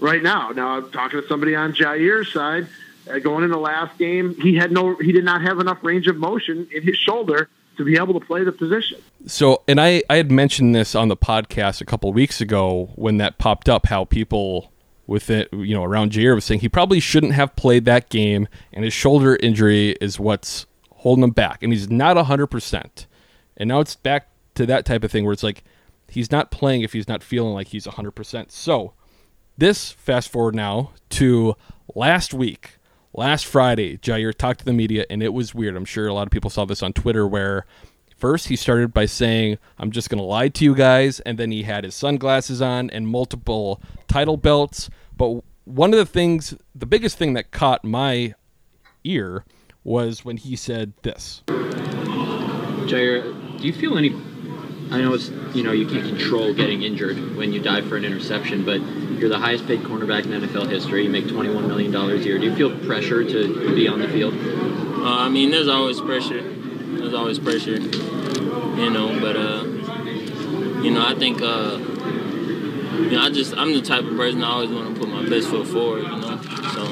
[0.00, 0.50] right now.
[0.50, 2.66] Now, I'm talking to somebody on Jaire's side.
[3.08, 6.08] Uh, going in the last game, he had no, he did not have enough range
[6.08, 9.00] of motion in his shoulder to be able to play the position.
[9.26, 13.18] So, and I, I had mentioned this on the podcast a couple weeks ago when
[13.18, 14.72] that popped up, how people
[15.06, 18.48] with it, you know, around Jaire was saying he probably shouldn't have played that game,
[18.72, 23.06] and his shoulder injury is what's holding him back, and he's not hundred percent.
[23.56, 25.62] And now it's back to that type of thing where it's like
[26.08, 28.50] he's not playing if he's not feeling like he's hundred percent.
[28.50, 28.94] So,
[29.56, 31.56] this fast forward now to
[31.94, 32.78] last week.
[33.16, 35.74] Last Friday, Jaire talked to the media, and it was weird.
[35.74, 37.64] I'm sure a lot of people saw this on Twitter where
[38.16, 41.20] First, he started by saying, I'm just going to lie to you guys.
[41.20, 44.88] And then he had his sunglasses on and multiple title belts.
[45.14, 48.34] But one of the things, the biggest thing that caught my
[49.04, 49.44] ear
[49.84, 51.42] was when he said this.
[52.86, 54.16] Jaire, do you feel any?
[54.90, 58.04] I know it's you know you can't control getting injured when you dive for an
[58.04, 58.80] interception, but
[59.18, 61.04] you're the highest paid cornerback in NFL history.
[61.04, 62.38] You make 21 million dollars a year.
[62.38, 64.34] Do you feel pressure to be on the field?
[64.34, 66.42] Uh, I mean, there's always pressure.
[66.42, 69.18] There's always pressure, you know.
[69.20, 69.64] But uh,
[70.82, 74.50] you know, I think uh, you know, I just I'm the type of person I
[74.50, 76.04] always want to put my best foot forward.
[76.04, 76.40] You know,
[76.74, 76.82] so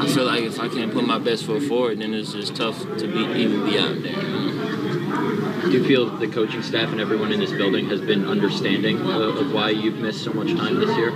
[0.00, 2.80] I feel like if I can't put my best foot forward, then it's just tough
[2.98, 4.22] to be even be out there.
[4.22, 4.95] You know?
[5.06, 9.36] Do you feel the coaching staff and everyone in this building has been understanding of,
[9.36, 11.10] of why you've missed so much time this year?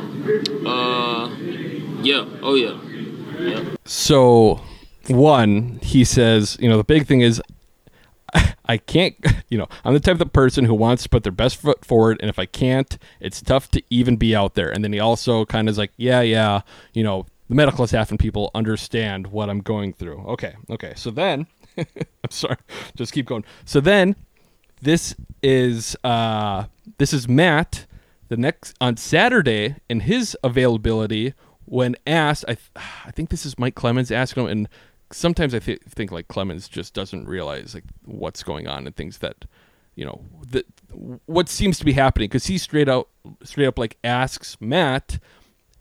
[0.67, 1.29] Uh,
[2.03, 2.25] yeah.
[2.43, 2.81] Oh yeah.
[3.39, 3.77] yeah.
[3.85, 4.61] So,
[5.09, 7.43] one, he says, you know, the big thing is
[8.65, 9.15] I can't,
[9.49, 12.19] you know, I'm the type of person who wants to put their best foot forward,
[12.21, 14.71] and if I can't, it's tough to even be out there.
[14.71, 16.63] And then he also kind of is like, yeah, yeah,
[16.93, 20.19] you know, the medical staff and people understand what I'm going through.
[20.29, 20.93] Okay, okay.
[20.97, 22.57] So then, I'm sorry,
[22.97, 23.45] just keep going.
[23.65, 24.17] So then,
[24.83, 26.65] this is uh,
[26.99, 27.87] this is Matt.
[28.29, 32.71] The next on Saturday in his availability when asked, I th-
[33.05, 34.69] I think this is Mike Clemens asking him, and
[35.13, 39.19] sometimes I th- think like Clemens just doesn't realize like what's going on and things
[39.19, 39.45] that
[39.95, 40.67] you know that
[41.27, 43.09] what seems to be happening because he straight out
[43.43, 45.19] straight up like asks Matt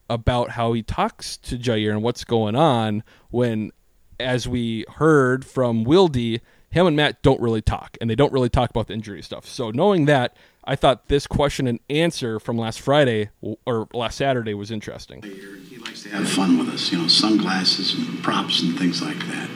[0.09, 3.71] about how he talks to Jaire and what's going on when
[4.19, 6.41] as we heard from Wildy
[6.71, 9.45] him and Matt don't really talk and they don't really talk about the injury stuff
[9.45, 13.29] so knowing that I thought this question and answer from last Friday
[13.65, 17.93] or last Saturday was interesting He likes to have fun with us, you know, sunglasses
[17.95, 19.49] and props and things like that.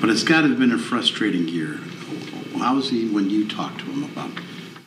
[0.00, 1.78] But it's got to have been a frustrating year.
[2.58, 4.30] How's he when you talk to him about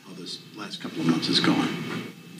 [0.06, 1.68] how this last couple of months is going?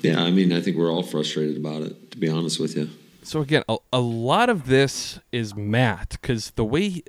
[0.02, 2.90] Yeah, I mean, I think we're all frustrated about it, to be honest with you.
[3.24, 7.04] So again, a, a lot of this is Matt because the way he,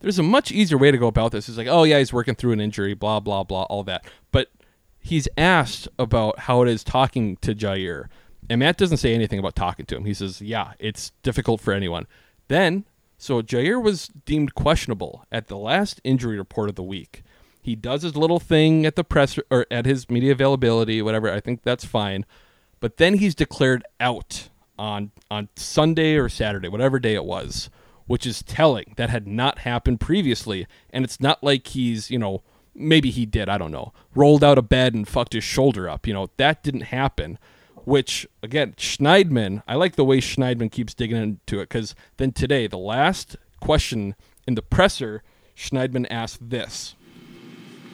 [0.00, 1.48] there's a much easier way to go about this.
[1.48, 4.04] Is like, oh yeah, he's working through an injury, blah blah blah, all that.
[4.32, 4.48] But
[4.98, 8.08] he's asked about how it is talking to Jaire,
[8.48, 10.04] and Matt doesn't say anything about talking to him.
[10.04, 12.06] He says, yeah, it's difficult for anyone.
[12.48, 12.84] Then,
[13.18, 17.22] so Jaire was deemed questionable at the last injury report of the week.
[17.62, 21.30] He does his little thing at the press or at his media availability, whatever.
[21.30, 22.24] I think that's fine.
[22.80, 24.49] But then he's declared out
[24.80, 27.68] on on Sunday or Saturday, whatever day it was,
[28.06, 28.94] which is telling.
[28.96, 32.42] That had not happened previously, and it's not like he's you know
[32.74, 36.06] maybe he did I don't know rolled out of bed and fucked his shoulder up.
[36.06, 37.38] You know that didn't happen.
[37.84, 39.62] Which again, Schneidman.
[39.68, 44.14] I like the way Schneidman keeps digging into it because then today the last question
[44.46, 45.22] in the presser,
[45.56, 46.94] Schneidman asked this.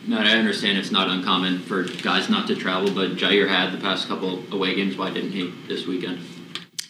[0.07, 3.79] No, I understand it's not uncommon for guys not to travel, but Jaire had the
[3.79, 4.97] past couple away games.
[4.97, 6.21] Why didn't he this weekend?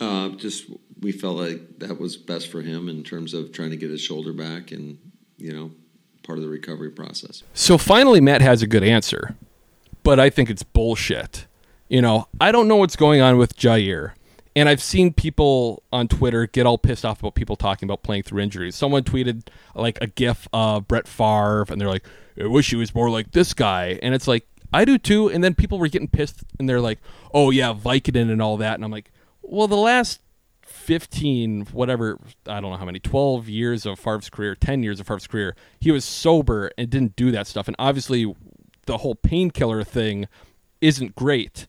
[0.00, 0.66] Uh, just
[1.00, 4.00] we felt like that was best for him in terms of trying to get his
[4.00, 4.98] shoulder back and
[5.38, 5.70] you know
[6.22, 7.42] part of the recovery process.
[7.54, 9.36] So finally, Matt has a good answer,
[10.02, 11.46] but I think it's bullshit.
[11.88, 14.12] You know, I don't know what's going on with Jaire.
[14.56, 18.22] And I've seen people on Twitter get all pissed off about people talking about playing
[18.22, 18.74] through injuries.
[18.74, 22.06] Someone tweeted like a gif of Brett Favre, and they're like,
[22.40, 23.98] I wish he was more like this guy.
[24.02, 25.28] And it's like, I do too.
[25.28, 27.00] And then people were getting pissed, and they're like,
[27.34, 28.76] oh, yeah, Vicodin and all that.
[28.76, 29.12] And I'm like,
[29.48, 30.20] well, the last
[30.62, 35.06] 15, whatever, I don't know how many, 12 years of Favre's career, 10 years of
[35.06, 37.66] Favre's career, he was sober and didn't do that stuff.
[37.66, 38.34] And obviously,
[38.86, 40.28] the whole painkiller thing
[40.80, 41.66] isn't great.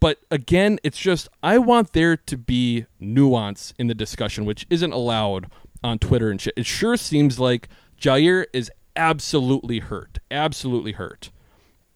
[0.00, 4.92] But again, it's just, I want there to be nuance in the discussion, which isn't
[4.92, 5.50] allowed
[5.82, 6.54] on Twitter and shit.
[6.56, 7.68] It sure seems like
[8.00, 11.30] Jaire is absolutely hurt, absolutely hurt.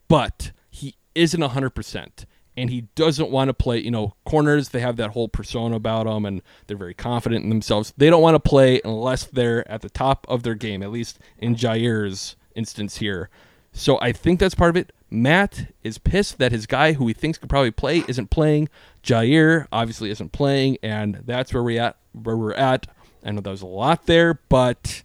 [0.08, 2.24] But he isn't 100%
[2.56, 3.78] and he doesn't want to play.
[3.78, 7.48] You know, corners they have that whole persona about them, and they're very confident in
[7.48, 7.92] themselves.
[7.96, 10.82] They don't want to play unless they're at the top of their game.
[10.82, 13.30] At least in Jaire's instance here.
[13.72, 14.92] So I think that's part of it.
[15.10, 18.68] Matt is pissed that his guy who he thinks could probably play isn't playing.
[19.02, 22.86] Jaire obviously isn't playing, and that's where we at where we're at.
[23.24, 25.02] I know there's a lot there, but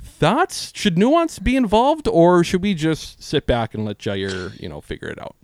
[0.00, 0.72] thoughts?
[0.74, 4.80] Should nuance be involved, or should we just sit back and let Jaire, you know,
[4.80, 5.36] figure it out?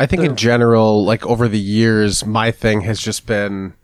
[0.00, 3.74] I think in general, like over the years, my thing has just been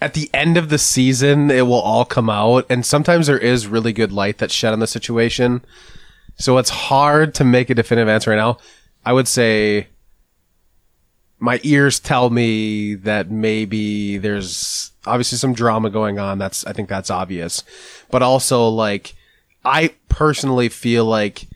[0.00, 2.64] at the end of the season, it will all come out.
[2.70, 5.62] And sometimes there is really good light that's shed on the situation.
[6.36, 8.56] So it's hard to make a definitive answer right now.
[9.04, 9.88] I would say
[11.38, 16.38] my ears tell me that maybe there's obviously some drama going on.
[16.38, 17.62] That's, I think that's obvious.
[18.10, 19.14] But also, like,
[19.66, 21.46] I personally feel like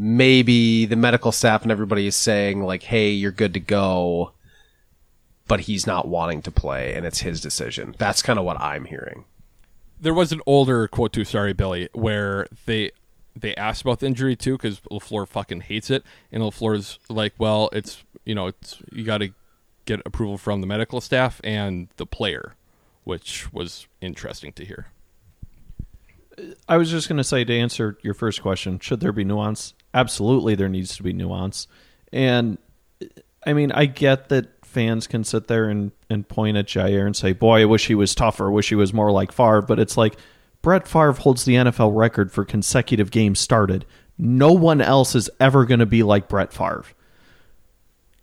[0.00, 4.32] maybe the medical staff and everybody is saying like, "Hey, you're good to go,"
[5.46, 7.94] but he's not wanting to play, and it's his decision.
[7.98, 9.26] That's kind of what I'm hearing.
[10.00, 11.26] There was an older quote too.
[11.26, 12.92] Sorry, Billy, where they
[13.36, 17.68] they asked about the injury too because Lafleur fucking hates it, and Lafleur's like, "Well,
[17.74, 19.34] it's you know, it's you got to
[19.84, 22.54] get approval from the medical staff and the player,"
[23.04, 24.86] which was interesting to hear.
[26.66, 29.74] I was just going to say to answer your first question, should there be nuance?
[29.92, 31.66] Absolutely, there needs to be nuance.
[32.12, 32.58] And
[33.46, 37.16] I mean, I get that fans can sit there and, and point at Jaire and
[37.16, 39.62] say, boy, I wish he was tougher, wish he was more like Favre.
[39.62, 40.16] But it's like
[40.62, 43.84] Brett Favre holds the NFL record for consecutive games started.
[44.18, 46.84] No one else is ever going to be like Brett Favre.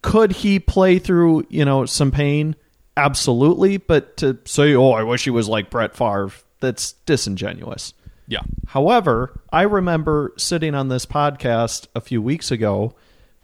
[0.02, 2.56] Could he play through, you know, some pain?
[2.98, 3.78] absolutely.
[3.78, 7.94] But to say, oh, I wish he was like Brett Favre, that's disingenuous.
[8.28, 8.42] Yeah.
[8.68, 12.96] However, I remember sitting on this podcast a few weeks ago,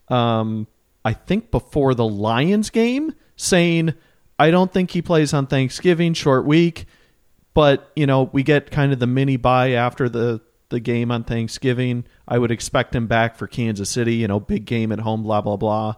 [0.10, 0.68] um,
[1.06, 3.94] I think before the Lions game, saying,
[4.38, 6.86] I don't think he plays on Thanksgiving, short week,
[7.54, 11.24] but, you know, we get kind of the mini buy after the, the game on
[11.24, 12.06] Thanksgiving.
[12.28, 15.42] I would expect him back for Kansas City, you know, big game at home, blah,
[15.42, 15.96] blah, blah.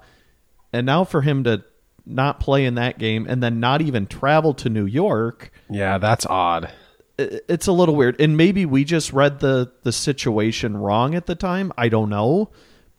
[0.71, 1.63] And now for him to
[2.05, 5.51] not play in that game and then not even travel to New York.
[5.69, 6.71] Yeah, that's odd.
[7.17, 8.19] It's a little weird.
[8.19, 11.71] And maybe we just read the the situation wrong at the time.
[11.77, 12.49] I don't know.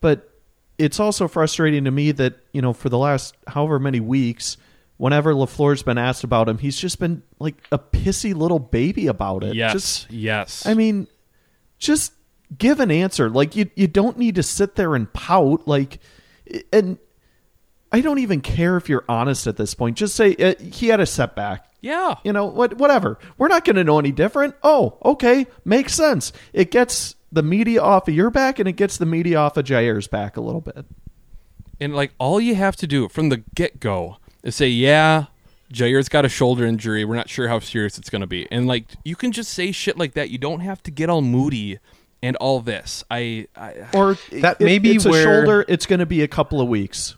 [0.01, 0.29] But
[0.77, 4.57] it's also frustrating to me that, you know, for the last however many weeks,
[4.97, 9.43] whenever LaFleur's been asked about him, he's just been like a pissy little baby about
[9.43, 9.55] it.
[9.55, 9.73] Yes.
[9.73, 10.65] Just yes.
[10.65, 11.07] I mean,
[11.79, 12.13] just
[12.57, 13.29] give an answer.
[13.29, 15.99] Like you you don't need to sit there and pout like
[16.71, 16.97] and
[17.91, 19.97] I don't even care if you're honest at this point.
[19.97, 21.65] Just say uh, he had a setback.
[21.87, 22.15] Yeah.
[22.23, 23.17] You know, what whatever.
[23.37, 24.55] We're not going to know any different.
[24.63, 25.47] Oh, okay.
[25.65, 26.33] Makes sense.
[26.53, 29.65] It gets the media off of your back and it gets the media off of
[29.65, 30.85] Jaire's back a little bit.
[31.79, 35.25] And like all you have to do from the get go is say, yeah,
[35.71, 37.05] Jaire's got a shoulder injury.
[37.05, 38.47] We're not sure how serious it's going to be.
[38.51, 40.29] And like you can just say shit like that.
[40.29, 41.79] You don't have to get all moody
[42.23, 43.03] and all this.
[43.11, 45.65] I, I Or That it- may be it's a where- shoulder.
[45.67, 47.15] It's going to be a couple of weeks.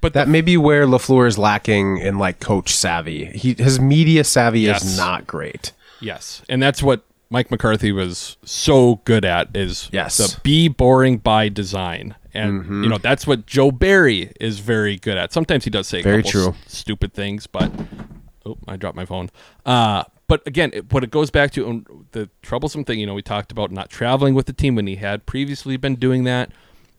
[0.00, 3.26] But that may be where LaFleur is lacking in like coach savvy.
[3.26, 4.84] He his media savvy Yes.
[4.84, 5.72] is not great.
[6.00, 10.16] Yes, and that's what Mike McCarthy was so good at is Yes.
[10.16, 12.14] the be boring by design.
[12.32, 12.84] And Mhm.
[12.84, 15.32] you know that's what Joe Barry is very good at.
[15.32, 16.50] Sometimes he does say Very true.
[16.50, 17.72] s- stupid things, but
[18.46, 19.30] oh, I dropped my phone.
[19.66, 23.14] Uh, but again, it, what it goes back to um, the troublesome thing, you know,
[23.14, 26.50] we talked about not traveling with the team when he had previously been doing that.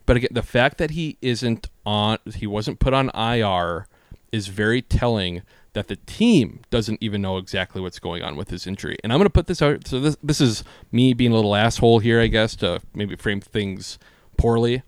[0.10, 3.86] But again, the fact that he isn't on, he wasn't put on IR,
[4.32, 5.44] is very telling
[5.74, 8.98] that the team doesn't even know exactly what's going on with his injury.
[9.04, 9.86] And I'm going to put this out.
[9.86, 13.40] So this this is me being a little asshole here, I guess, to maybe frame
[13.40, 14.00] things
[14.36, 14.82] poorly.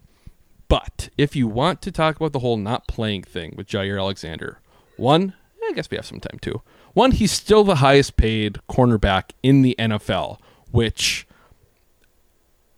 [0.67, 4.57] But if you want to talk about the whole not playing thing with Jaire Alexander,
[4.97, 6.63] one, I guess we have some time too.
[6.93, 10.39] One, he's still the highest paid cornerback in the NFL,
[10.71, 11.27] which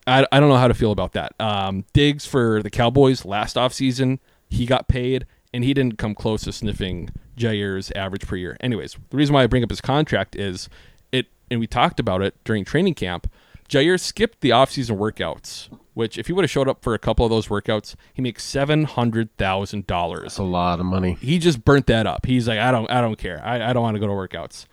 [0.05, 1.33] I, I don't know how to feel about that.
[1.39, 6.43] Um, Diggs for the Cowboys last offseason, he got paid, and he didn't come close
[6.43, 8.57] to sniffing Jaire's average per year.
[8.59, 10.69] Anyways, the reason why I bring up his contract is
[11.11, 13.31] it, and we talked about it during training camp.
[13.69, 17.25] Jaire skipped the offseason workouts, which if he would have showed up for a couple
[17.25, 20.23] of those workouts, he makes seven hundred thousand dollars.
[20.23, 21.17] That's a lot of money.
[21.21, 22.25] He just burnt that up.
[22.25, 23.41] He's like, I don't, I don't care.
[23.43, 24.65] I, I don't want to go to workouts.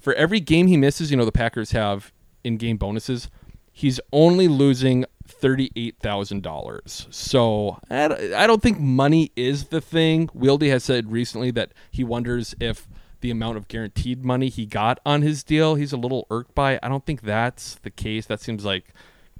[0.00, 2.12] For every game he misses, you know, the Packers have
[2.42, 3.28] in-game bonuses.
[3.80, 7.06] He's only losing thirty-eight thousand dollars.
[7.10, 8.08] So I
[8.46, 10.28] don't- think money is the thing.
[10.28, 12.86] Wieldy has said recently that he wonders if
[13.22, 16.78] the amount of guaranteed money he got on his deal, he's a little irked by.
[16.82, 18.26] I don't think that's the case.
[18.26, 18.92] That seems like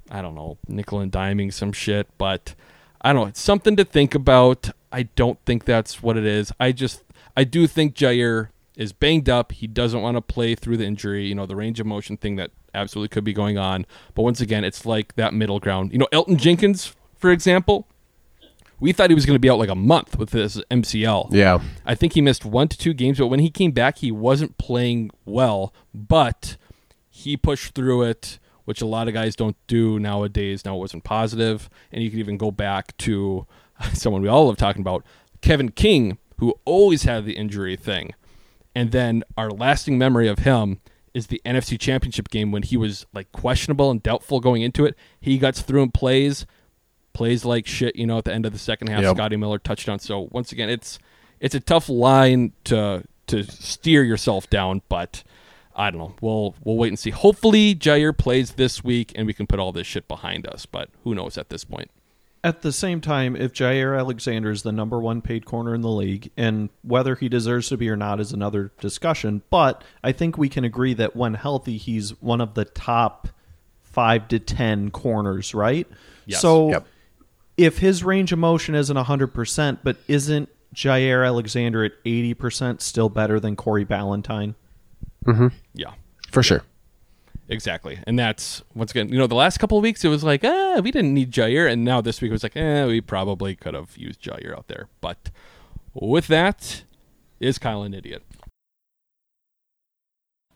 [0.09, 2.55] I don't know, nickel and diming some shit, but
[3.01, 3.27] I don't know.
[3.27, 4.71] It's something to think about.
[4.91, 6.51] I don't think that's what it is.
[6.59, 7.03] I just
[7.37, 9.51] I do think Jaire is banged up.
[9.51, 12.35] He doesn't want to play through the injury, you know, the range of motion thing
[12.37, 13.85] that absolutely could be going on.
[14.15, 15.91] But once again, it's like that middle ground.
[15.91, 17.87] You know, Elgton Jenkins, for example,
[18.79, 21.29] we thought he was going to be out like a month with this MCL.
[21.31, 21.59] Yeah.
[21.85, 24.57] I think he missed one to two games, but when he came back, he wasn't
[24.57, 26.57] playing well, but
[27.09, 30.65] he pushed through it, which a lot of guys don't do nowadays.
[30.65, 33.45] Now it wasn't positive, and you can even go back to
[33.93, 35.05] someone we all love talking about,
[35.41, 38.13] Kevin King, who always had the injury thing.
[38.73, 40.79] And then our lasting memory of him
[41.13, 44.95] is the NFC Championship game when he was like questionable and doubtful going into it.
[45.19, 46.45] He gets through and plays,
[47.13, 49.15] plays like shit, you know, at the end of the second half, Yep.
[49.17, 49.99] Scotty Miller touchdown.
[49.99, 50.99] So once again, it's
[51.39, 55.23] it's a tough line to to steer yourself down, but
[55.75, 56.15] I don't know.
[56.21, 57.09] We'll we'll wait and see.
[57.09, 60.89] Hopefully Jaire plays this week and we can put all this shit behind us, but
[61.03, 61.91] who knows at this point.
[62.43, 65.89] At the same time, if Jaire Alexander is the number one paid corner in the
[65.91, 70.37] league, and whether he deserves to be or not is another discussion, but I think
[70.39, 73.27] we can agree that when healthy, he's one of the top
[73.83, 75.87] five to ten corners, right?
[76.25, 76.41] Yes.
[76.41, 76.87] So Yep.
[77.57, 83.39] if his range of motion isn't 100%, but isn't Jaire Alexander at 80% still better
[83.39, 84.55] than Corey Ballentine?
[85.27, 85.47] Mm-hmm.
[85.75, 85.91] Yeah.
[86.31, 86.63] For sure.
[87.51, 87.99] Exactly.
[88.07, 90.79] And that's once again, you know, the last couple of weeks it was like, ah,
[90.81, 93.73] we didn't need Jaire, and now this week it was like, eh, we probably could
[93.73, 94.87] have used Jaire out there.
[95.01, 95.29] But
[95.93, 96.83] with that,
[97.41, 98.23] is Kyle an idiot?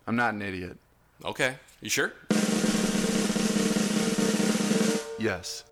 [0.07, 0.77] I'm not an idiot.
[1.25, 1.55] Okay.
[1.81, 2.13] You sure?
[5.19, 5.63] Yes.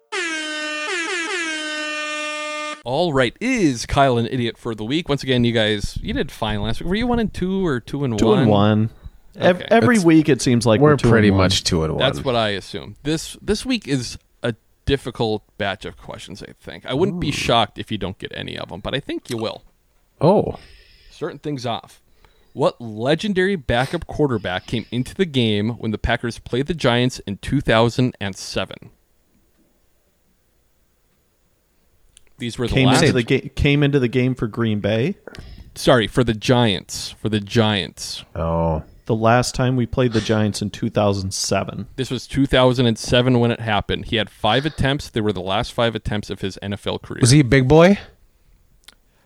[2.86, 5.08] All right, is Kyle an idiot for the week?
[5.08, 6.90] Once again, you guys, you did fine last week.
[6.90, 8.40] Were you one and two or two and Two one?
[8.40, 8.90] and one.
[9.36, 9.68] Ev- Okay.
[9.72, 12.00] Every That's- week it seems like we're, pretty much two and one.
[12.00, 12.96] That's what I assume.
[13.04, 14.54] This this week is a
[14.86, 16.44] difficult batch of questions.
[16.44, 19.00] I think I wouldn't be shocked if you don't get any of them, but I
[19.00, 19.64] think you will.
[20.22, 20.60] Oh,
[21.12, 22.00] certain things off.
[22.54, 27.38] What legendary backup quarterback came into the game when the Packers played the Giants in
[27.38, 28.76] 2007?
[32.38, 33.02] These were the came last.
[33.02, 35.16] into the ga- came into the game for Green Bay.
[35.76, 37.12] Sorry, for the Giants.
[37.12, 38.24] For the Giants.
[38.36, 38.84] Oh.
[39.06, 41.88] The last time we played the Giants in 2007.
[41.98, 44.06] This was 2007 when it happened.
[44.06, 45.10] He had five attempts.
[45.10, 47.20] They were the last five attempts of his NFL career.
[47.20, 48.00] Was he a big boy?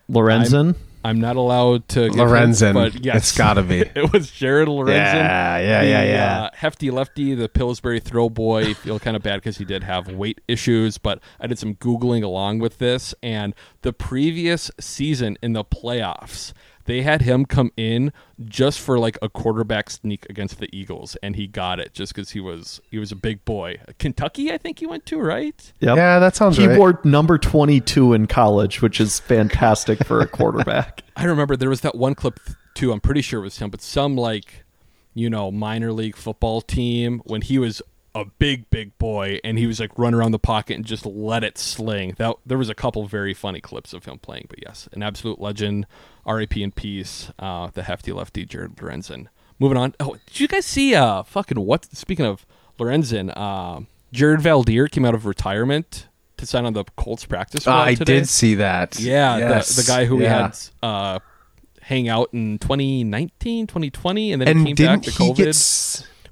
[0.10, 0.70] Lorenzen?
[0.70, 2.10] I'm, I'm not allowed to.
[2.10, 2.74] Lorenzen.
[2.74, 3.80] hints, but yes, It's gotta be.
[3.96, 5.16] it was Jared Lorenzen.
[5.16, 6.42] Yeah, yeah, the, yeah, yeah.
[6.44, 8.74] Uh, hefty lefty, the Pillsbury throw boy.
[8.74, 12.24] Feel kind of bad because he did have weight issues, but I did some googling
[12.24, 13.54] along with this, and
[13.84, 16.54] the previous season in the playoffs.
[16.88, 18.14] They had him come in
[18.46, 22.32] just for like a quarterback sneak against the Eagles, and he got it just because
[22.32, 23.80] he was he was a big boy.
[24.00, 25.74] Kentucky, I think he went to, right?
[25.82, 25.98] Yep.
[25.98, 26.78] Yeah, that sounds he right.
[26.78, 31.04] wore number 22 in college, which is fantastic for a quarterback.
[31.18, 32.40] I remember there was that one clip
[32.74, 32.94] too.
[32.94, 34.64] I'm pretty sure it was him, but some like,
[35.14, 37.82] you know, minor league football team when he was
[38.22, 41.44] a big, big boy and he was like run around the pocket and just let
[41.44, 42.16] it sling.
[42.18, 45.40] That there was a couple very funny clips of him playing, but yes, an absolute
[45.40, 45.86] legend.
[46.26, 46.62] R.A.P.
[46.62, 47.32] in peace.
[47.40, 49.28] Uh, the hefty lefty Jared Lorenzen.
[49.60, 49.96] Moving on.
[50.00, 50.94] Oh, did you guys see?
[50.94, 51.86] Uh, fucking what?
[51.96, 52.46] Speaking of
[52.80, 56.08] Lorenzen, uh, Jared Veldheer came out of retirement
[56.38, 57.82] to sign on the Colts practice squad.
[57.88, 58.20] I today.
[58.20, 59.00] did see that.
[59.00, 59.76] Yeah, Yes.
[59.76, 61.20] the, the guy who we had uh,
[61.82, 65.36] hang out in 2019, 2020, and then And he came back to he COVID.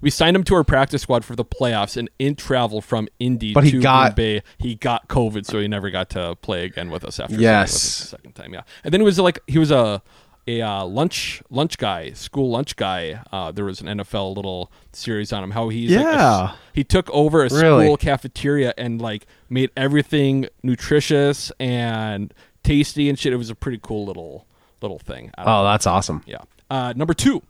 [0.05, 3.53] We signed him to our practice squad for the playoffs, and in travel from Indy
[3.55, 6.63] But he to got- Green Bay, he got COVID, so he never got to play
[6.63, 7.35] again with us after.
[7.35, 7.71] Yes.
[7.71, 8.53] with us the second time.
[8.53, 10.03] Yeah, and then it was like he was a
[10.47, 13.19] a uh, lunch lunch guy, school lunch guy.
[13.31, 15.49] Uh, there was an NFL little series on him.
[15.49, 16.51] How he's like a Yeah.
[16.71, 17.85] he took over a Really?
[17.85, 22.31] school cafeteria and like made everything nutritious and
[22.63, 23.33] tasty and shit.
[23.33, 24.45] It was a pretty cool little
[24.81, 25.31] little thing.
[25.39, 25.63] Oh, know.
[25.63, 26.21] that's awesome.
[26.27, 26.43] Yeah.
[26.69, 27.41] Uh, number two.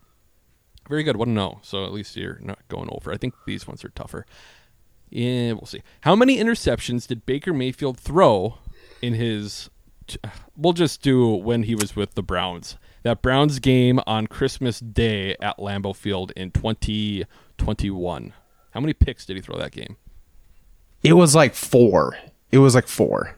[0.88, 1.18] Very good.
[1.18, 1.60] One to know.
[1.64, 3.12] So at least you're not going over.
[3.12, 4.26] I think these ones are tougher.
[5.10, 5.82] Yeah, we'll see.
[6.02, 8.58] How many interceptions did Baker Mayfield throw
[9.02, 9.70] in his?
[10.56, 12.78] We'll just do when he was with the Browns.
[13.04, 18.34] That Browns game on Christmas Day at Lambeau Field in 2021.
[18.72, 19.96] How many picks did he throw that game?
[21.04, 22.18] It was like four.
[22.52, 23.38] It was like four.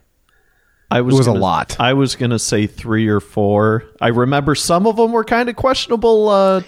[0.90, 1.76] I was It was a gonna- lot.
[1.78, 3.84] I was going to say three or four.
[4.00, 6.62] I remember some of them were kind of questionable uh,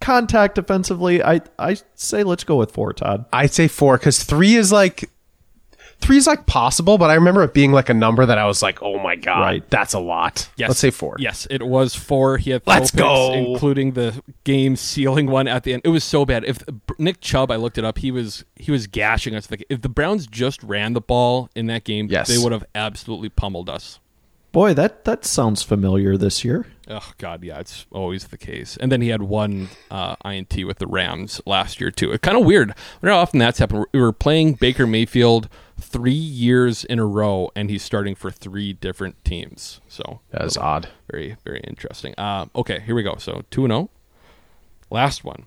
[0.00, 1.22] contact defensively.
[1.22, 3.24] I I say let's go with four, Todd.
[3.32, 5.10] I'd say four because three is like
[6.00, 8.60] three is like possible, but I remember it being like a number that I was
[8.62, 9.70] like, oh my god, Right.
[9.70, 10.50] that's a lot.
[10.56, 10.68] Yes.
[10.68, 11.16] Let's say four.
[11.18, 12.36] Yes, it was four.
[12.36, 13.32] He had Let's picks, go.
[13.32, 15.82] including the game sealing one at the end.
[15.84, 16.44] It was so bad.
[16.44, 16.58] If
[16.98, 19.50] Nick Chubb, I looked it up, he was he was gashing us.
[19.50, 22.28] Like, If the Browns just ran the ball in that game, Yes.
[22.28, 23.98] they would have absolutely pummeled us.
[24.54, 26.64] Boy, that that sounds familiar this year.
[26.86, 28.76] Oh God, yeah, it's always the case.
[28.76, 32.12] And then he had one uh, INT with the Rams last year too.
[32.12, 32.70] It's kind of weird.
[32.70, 33.86] I wonder how often that's happened.
[33.92, 35.48] We were playing Baker Mayfield
[35.80, 39.80] three years in a row, and he's starting for three different teams.
[39.88, 40.86] So That is odd.
[41.10, 42.14] Very, very interesting.
[42.16, 43.16] Uh, okay, here we go.
[43.16, 43.90] So two and zero.
[44.88, 45.46] Last one.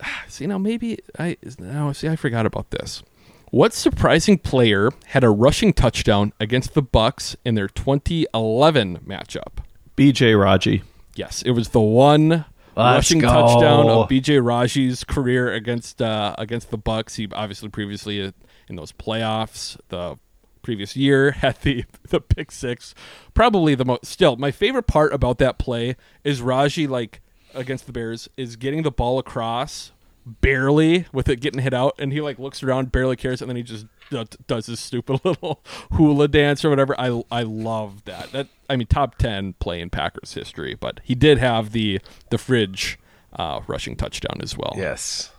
[0.28, 3.02] See now, maybe I now see I forgot about this.
[3.50, 9.64] What surprising player had a rushing touchdown against the Bucs in their 2011 matchup?
[9.96, 10.82] BJ Raji.
[11.14, 12.44] Yes, it was the one
[12.76, 13.28] rushing go.
[13.28, 17.16] touchdown of BJ Raji's career against uh, against the Bucs.
[17.16, 18.32] He obviously previously uh,
[18.68, 20.18] in those playoffs the
[20.60, 22.94] previous year had the the pick six.
[23.32, 24.04] Probably the most.
[24.04, 27.22] Still, my favorite part about that play is Raji like
[27.54, 29.92] against the Bears is getting the ball across
[30.40, 33.56] barely with it getting hit out, and he like looks around, barely cares, and then
[33.56, 36.98] he just d- does his stupid little hula dance or whatever.
[37.00, 38.32] I I love that.
[38.32, 42.00] That I mean, top ten play in Packers history, but he did have the
[42.30, 42.98] the fridge
[43.32, 44.74] uh, rushing touchdown as well.
[44.76, 45.30] Yes.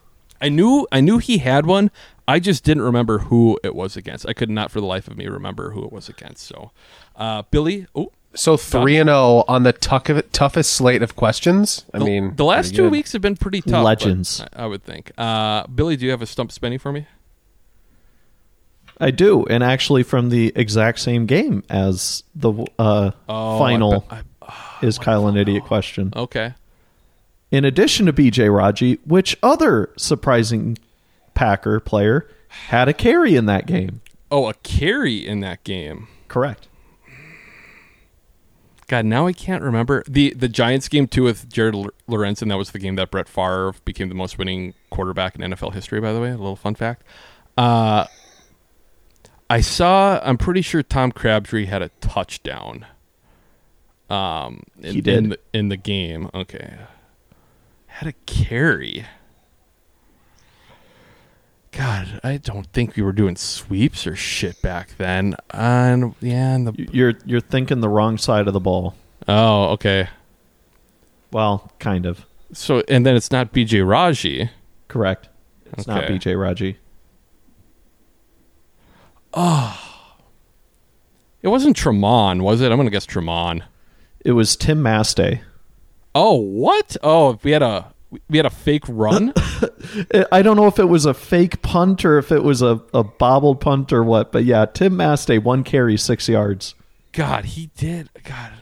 [0.42, 1.92] I knew I knew he had one.
[2.28, 4.28] I just didn't remember who it was against.
[4.28, 6.46] I could not for the life of me remember who it was against.
[6.46, 6.72] So,
[7.16, 11.86] uh, Billy, oh, So three and zero on the tuck of toughest slate of questions.
[11.94, 12.92] I the, mean, the last two good.
[12.92, 13.84] weeks have been pretty tough.
[13.84, 14.42] Legends.
[14.54, 15.12] I, I would think.
[15.18, 17.08] Uh, Billy, do you have a stump spinny for me?
[19.00, 24.22] I do, and actually from the exact same game as the uh, Oh, final I
[24.42, 26.12] bet- is Kyle an idiot question.
[26.16, 26.54] Okay.
[27.52, 30.78] In addition to BJ Raji, which other surprising
[31.34, 34.02] Packer player had a carry in that game?
[34.30, 36.08] Oh, a carry in that game.
[36.28, 36.68] Correct.
[38.90, 42.50] God, now I can't remember the the Giants game too with Jared L- Lorenzen.
[42.50, 46.02] That was the game that Brett Favre became the most winning quarterback in NFL history.
[46.02, 47.04] By the way, a little fun fact.
[47.56, 48.08] Uh,
[49.48, 50.20] I saw.
[50.24, 52.88] I'm pretty sure Tom Crabtree had a touchdown.
[54.10, 55.18] Um, in, He did.
[55.18, 56.30] in the, in the game.
[56.34, 56.74] Okay,
[57.86, 59.06] had a carry.
[61.72, 65.36] God, I don't think we were doing sweeps or shit back then.
[65.52, 68.96] And yeah, and the You're you're thinking the wrong side of the ball.
[69.28, 70.10] oh, okay.
[71.32, 72.26] Well, kind of.
[72.54, 74.50] So and then it's not BJ Raji.
[74.88, 75.30] Correct.
[75.74, 76.18] It's not Okay.
[76.18, 76.78] BJ Raji.
[79.34, 79.80] Oh.
[81.42, 82.72] It wasn't Tramon, was it?
[82.72, 83.62] I'm gonna guess Tramon.
[84.26, 85.42] It was Tim Masthay.
[86.16, 86.98] Oh, what?
[87.04, 87.94] Oh, we had a
[88.30, 89.34] we had a fake run.
[90.32, 93.04] I don't know if it was a fake punt or if it was a, a
[93.04, 96.76] bobbled punt or what, but yeah, Tim Masthay, one carry, six yards.
[97.12, 98.10] God, he did.
[98.24, 98.54] God.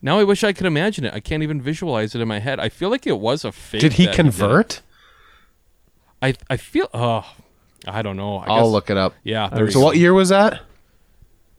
[0.00, 1.14] Now I wish I could imagine it.
[1.14, 2.58] I can't even visualize it in my head.
[2.60, 3.80] I feel like it was a fake.
[3.80, 4.80] Did he that convert?
[6.20, 6.88] I I feel.
[6.92, 7.24] Oh,
[7.86, 8.38] I don't know.
[8.38, 9.14] I I'll guess- look it up.
[9.22, 9.48] Yeah.
[9.48, 10.60] So there's- what year was that?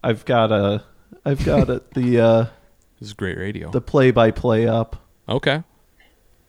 [0.04, 0.84] I've got a,
[1.26, 2.46] I've got a, the uh,
[3.00, 3.72] This is great radio.
[3.72, 4.98] the play by play up.
[5.30, 5.64] Okay.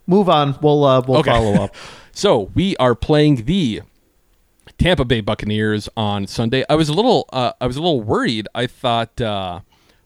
[0.07, 0.59] Move on.
[0.63, 1.31] We'll uh, we'll Okay.
[1.31, 1.75] follow up.
[2.17, 3.83] So we are playing the
[4.79, 6.65] Tampa Bay Buccaneers on Sunday.
[6.69, 8.47] I was a little uh, I was a little worried.
[8.55, 9.61] I thought uh,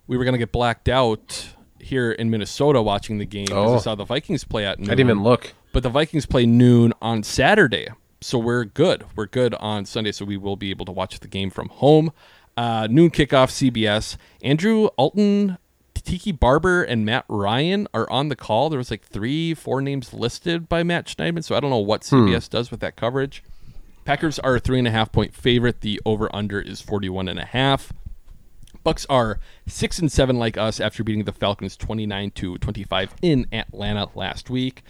[0.06, 1.48] we were gonna get blacked out
[1.78, 3.78] here in Minnesota watching the game because I Oh.
[3.80, 4.88] saw the Vikings play at noon.
[4.88, 5.52] I didn't even look.
[5.74, 7.88] But the Vikings play noon on Saturday.
[8.22, 9.04] So we're good.
[9.14, 12.10] We're good on Sunday, so we will be able to watch the game from home.
[12.56, 14.16] Uh, noon kickoff, CBS.
[14.42, 15.58] Andrew Catalon,
[16.08, 18.70] Tiki Barber, and Matt Ryan are on the call.
[18.70, 22.06] There was like three, four names listed by Matt Schneidman, so I don't know what
[22.06, 22.26] Hmm.
[22.28, 23.42] CBS does with that coverage.
[24.06, 25.82] Packers are a three and a half point favorite.
[25.82, 27.92] The over under is 41 and a half.
[28.86, 33.46] Bucs are six and seven like us after beating the Falcons 29 to 25 in
[33.52, 34.82] Atlanta last week.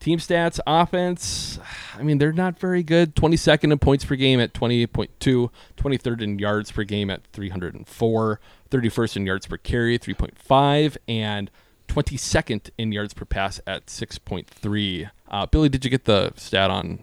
[0.00, 1.58] Team stats, offense,
[1.98, 3.16] I mean, they're not very good.
[3.16, 9.16] 22nd in points per game at 28.2, 23rd in yards per game at 304, 31st
[9.16, 11.50] in yards per carry, 3.5, and
[11.88, 15.10] 22nd in yards per pass at 6.3.
[15.28, 17.00] Uh, Billy, did you get the stat on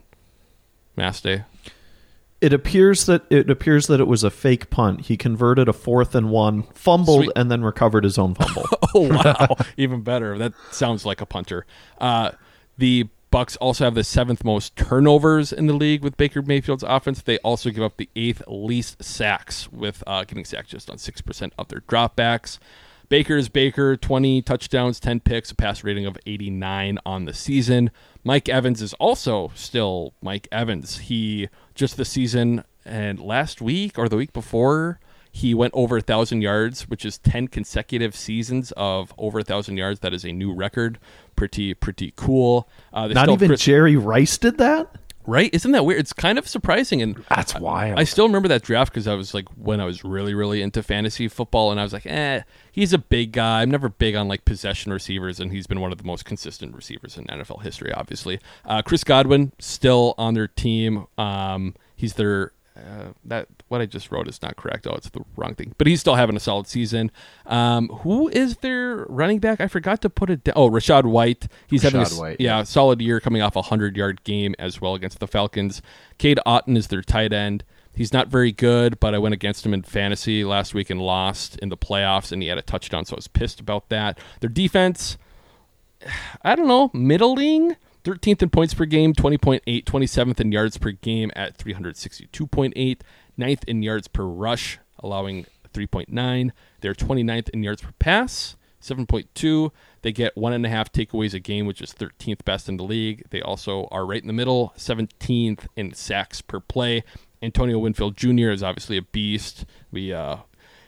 [0.98, 1.44] Masthay?
[2.42, 5.02] It appears that it appears that it was a fake punt.
[5.02, 7.32] He converted a fourth and one, fumbled, Sweet.
[7.36, 8.66] and then recovered his own fumble.
[8.94, 10.38] oh wow, even better.
[10.38, 11.66] That sounds like a punter.
[12.00, 12.32] Uh,
[12.78, 17.22] the Bucs also have the seventh most turnovers in the league with Baker Mayfield's offense.
[17.22, 21.22] They also give up the eighth least sacks, with uh, getting sacked just on six
[21.22, 22.60] percent of their dropbacks.
[23.10, 27.92] Baker's Baker, 20 touchdowns, 10 picks, a pass rating of 89 on the season.
[28.24, 30.98] Mike Evans is also still Mike Evans.
[30.98, 35.00] He just the season and last week or the week before,
[35.32, 39.76] he went over a thousand yards, which is 10 consecutive seasons of over a thousand
[39.76, 40.00] yards.
[40.00, 40.98] That is a new record.
[41.36, 42.70] Pretty, pretty cool.
[42.94, 44.96] Uh, they Not even Jerry Rice did that.
[45.28, 45.52] Right?
[45.54, 46.00] Isn't that weird?
[46.00, 48.00] It's kind of surprising, and That's wild.
[48.00, 50.84] I still remember that draft because I was like when I was really, really into
[50.84, 52.42] fantasy football, and I was like, eh,
[52.72, 53.64] he's a big guy.
[53.64, 56.76] I'm never big on like possession receivers, and he's been one of the most consistent
[56.76, 57.92] receivers in NFL history.
[57.92, 61.08] Obviously, uh, Chris Godwin still on their team.
[61.18, 64.86] Um, he's their uh, that what I just wrote is not correct.
[64.88, 65.74] Oh, it's the wrong thing.
[65.78, 67.12] But he's still having a solid season.
[67.46, 69.60] Um, who is their running back?
[69.60, 70.54] I forgot to put it down.
[70.56, 71.48] Oh, Rachaad White.
[71.68, 74.94] He's having a, White, yeah, solid year coming off a 100 yard game as well
[74.94, 75.82] against the Falcons.
[76.18, 77.64] Cade Otton is their tight end.
[77.96, 81.58] He's not very good, but I went against him in fantasy last week and lost
[81.60, 84.20] in the playoffs, and he had a touchdown, so I was pissed about that.
[84.42, 85.18] Their defense,
[86.44, 87.78] I don't know, middling.
[88.04, 93.00] 13th in points per game, 20.8, 27th in yards per game at 362.8,
[93.38, 96.52] 9th in yards per rush, allowing 3.9.
[96.82, 99.72] They're 29th in yards per pass, 7.2.
[100.02, 102.84] They get one and a half takeaways a game, which is 13th best in the
[102.84, 103.24] league.
[103.30, 107.04] They also are right in the middle, 17th in sacks per play.
[107.42, 108.50] Antonio Winfield Jr.
[108.50, 109.66] is obviously a beast.
[109.92, 110.38] We, uh,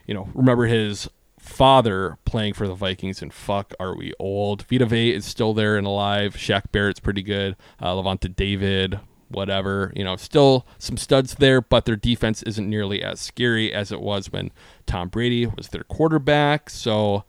[0.06, 1.10] you know, remember his
[1.40, 4.64] father playing for the Vikings, and fuck, are we old?
[4.64, 6.36] Vita Vea is still there and alive.
[6.36, 7.56] Shaq Barrett's pretty good.
[7.82, 9.00] Uh, Lavonte David,
[9.30, 9.92] whatever.
[9.96, 14.02] You know, still some studs there, but their defense isn't nearly as scary as it
[14.02, 14.52] was when
[14.86, 16.70] Tom Brady was their quarterback.
[16.70, 17.24] So,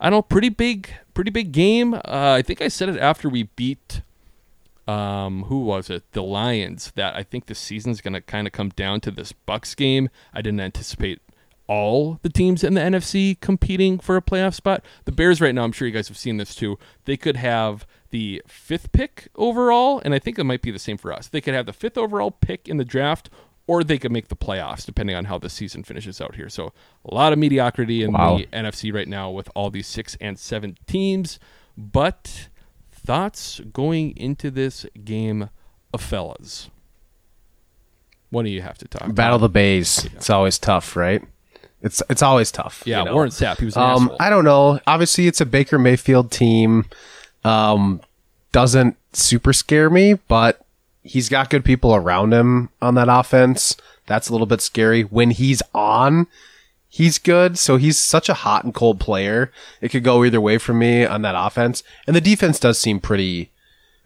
[0.00, 1.94] I don't know, pretty big, pretty big game.
[1.94, 2.00] Uh,
[2.38, 4.02] I think I said it after we beat
[4.90, 6.10] um, who was it?
[6.12, 6.92] The Lions.
[6.96, 10.08] That I think the season's going to kind of come down to this Bucs game.
[10.34, 11.20] I didn't anticipate
[11.66, 14.84] all the teams in the NFC competing for a playoff spot.
[15.04, 16.78] The Bears right now, I'm sure you guys have seen this too.
[17.04, 20.96] They could have the fifth pick overall, and I think it might be the same
[20.98, 21.28] for us.
[21.28, 23.30] They could have the fifth overall pick in the draft,
[23.66, 26.48] or they could make the playoffs, depending on how the season finishes out here.
[26.48, 26.72] So
[27.04, 28.38] a lot of mediocrity in Wow.
[28.38, 31.38] the NFC right now with all these six and seven teams.
[31.76, 32.48] But
[32.90, 35.50] thoughts going into this game,
[35.92, 36.70] of fellas.
[38.30, 39.02] What do you have to talk.
[39.02, 39.14] About?
[39.14, 40.04] Battle the Bays.
[40.14, 41.22] It's always tough, right?
[41.82, 42.82] It's it's always tough.
[42.86, 43.14] Yeah, you know?
[43.14, 44.16] Warren Sapp, he was um, asshole.
[44.20, 44.78] I don't know.
[44.86, 46.84] Obviously, it's a Baker Mayfield team.
[47.44, 48.00] Um,
[48.52, 50.64] doesn't super scare me, but
[51.02, 53.76] he's got good people around him on that offense.
[54.06, 55.02] That's a little bit scary.
[55.02, 56.26] When he's on,
[56.88, 57.58] he's good.
[57.58, 59.52] So he's such a hot and cold player.
[59.80, 61.82] It could go either way for me on that offense.
[62.06, 63.50] And the defense does seem pretty.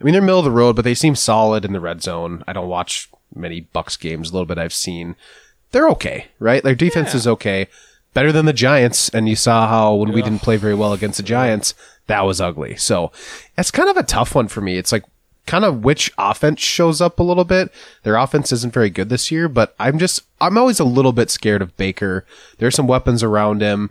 [0.00, 2.44] I mean, they're middle of the road, but they seem solid in the red zone.
[2.46, 4.30] I don't watch many Bucs games.
[4.30, 5.16] A little bit I've seen.
[5.72, 6.62] They're okay, right?
[6.62, 7.68] Their defense is okay.
[8.12, 9.08] Better than the Giants.
[9.08, 11.74] And you saw how when we didn't play very well against the Giants,
[12.06, 12.76] that was ugly.
[12.76, 13.12] So
[13.56, 14.76] that's kind of a tough one for me.
[14.76, 15.04] It's like
[15.46, 17.72] kind of which offense shows up a little bit.
[18.02, 21.30] Their offense isn't very good this year, but I'm just, I'm always a little bit
[21.30, 22.24] scared of Baker.
[22.58, 23.90] There's some weapons around him.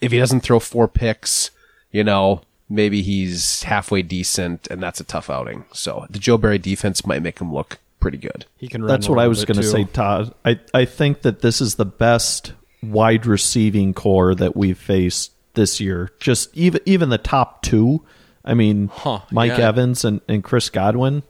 [0.00, 1.50] If he doesn't throw four picks,
[1.90, 5.64] you know, maybe he's halfway decent and that's a tough outing.
[5.72, 8.44] So the Joe Barry defense might make him look pretty good.
[8.58, 10.34] He can That's what I was going to say, Todd.
[10.44, 15.80] I, I think that this is the best wide receiving core that we've faced this
[15.80, 16.10] year.
[16.20, 18.04] Just even even the top two.
[18.44, 18.90] I mean,
[19.30, 19.68] Mike yeah.
[19.68, 21.22] Evans and, and Chris Godwin.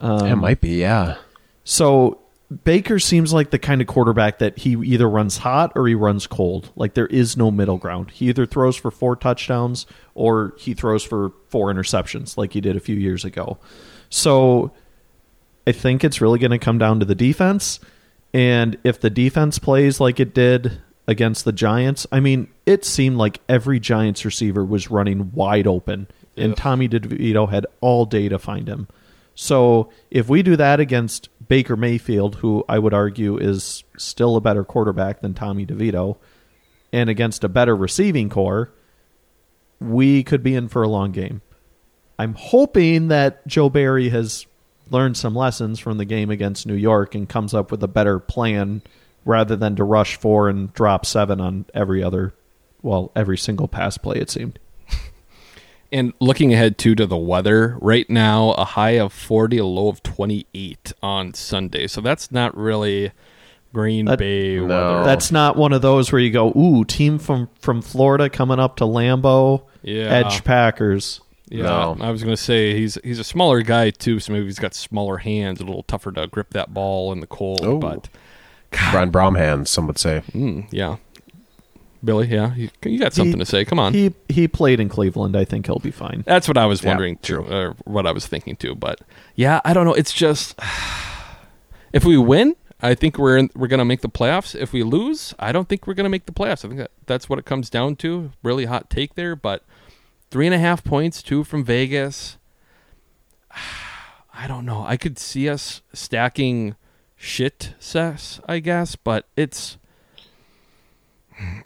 [0.00, 1.16] Um, it might be, yeah.
[1.64, 2.20] So
[2.64, 6.26] Baker seems like the kind of quarterback that he either runs hot or he runs
[6.26, 6.70] cold.
[6.74, 8.10] Like there is no middle ground.
[8.10, 12.76] He either throws for four touchdowns or he throws for four interceptions, like he did
[12.76, 13.58] a few years ago.
[14.08, 14.72] So
[15.66, 17.78] I think it's really going to come down to the defense.
[18.34, 20.80] And if the defense plays like it did
[21.10, 26.06] against the Giants, I mean, it seemed like every Giants receiver was running wide open,
[26.36, 28.86] and Tommy DeVito had all day to find him.
[29.34, 34.40] So if we do that against Baker Mayfield, who I would argue is still a
[34.40, 36.16] better quarterback than Tommy DeVito,
[36.92, 38.72] and against a better receiving core,
[39.80, 41.42] we could be in for a long game.
[42.20, 44.46] I'm hoping that Joe Barry has
[44.90, 48.20] learned some lessons from the game against New York and comes up with a better
[48.20, 48.82] plan
[49.30, 52.34] rather than to rush four and drop seven on every other,
[52.82, 54.58] well, every single pass play, it seemed.
[55.92, 59.88] And looking ahead too to the weather, right now a high of 40, a low
[59.88, 61.88] of 28 on Sunday.
[61.88, 63.10] So that's not really
[63.72, 65.02] Green Bay weather.
[65.02, 68.76] That's not one of those where you go, ooh, team from, from Florida coming up
[68.76, 70.04] to Lambeau, Yeah.
[70.04, 71.22] Edge Packers.
[71.48, 74.72] Yeah, I was gonna say he's he's a smaller guy too, so maybe he's got
[74.72, 77.62] smaller hands, a little tougher to grip that ball in the cold.
[77.64, 77.78] Oh.
[77.78, 78.08] But
[78.92, 80.22] Brian Brom hands, some would say.
[80.32, 80.96] mm, yeah,
[82.04, 83.64] Billy, yeah, you, you got something He- to say?
[83.64, 83.92] Come on.
[83.94, 85.36] He he played in Cleveland.
[85.36, 86.22] I think he'll be fine.
[86.26, 88.74] That's what I was Yeah, wondering too, or what I was thinking too.
[88.74, 89.00] But
[89.34, 89.94] yeah, I don't know.
[89.94, 90.58] It's just
[91.92, 94.54] if we win, I think we're in, we're gonna make the playoffs.
[94.54, 96.64] If we lose, I don't think we're gonna make the playoffs.
[96.64, 98.30] I think that that's what it comes down to.
[98.42, 99.64] Really hot take there, but
[100.30, 102.38] three and a half points, two from Vegas.
[104.32, 104.84] I don't know.
[104.86, 106.76] I could see us stacking
[107.20, 109.76] shit sets, I guess, but it's.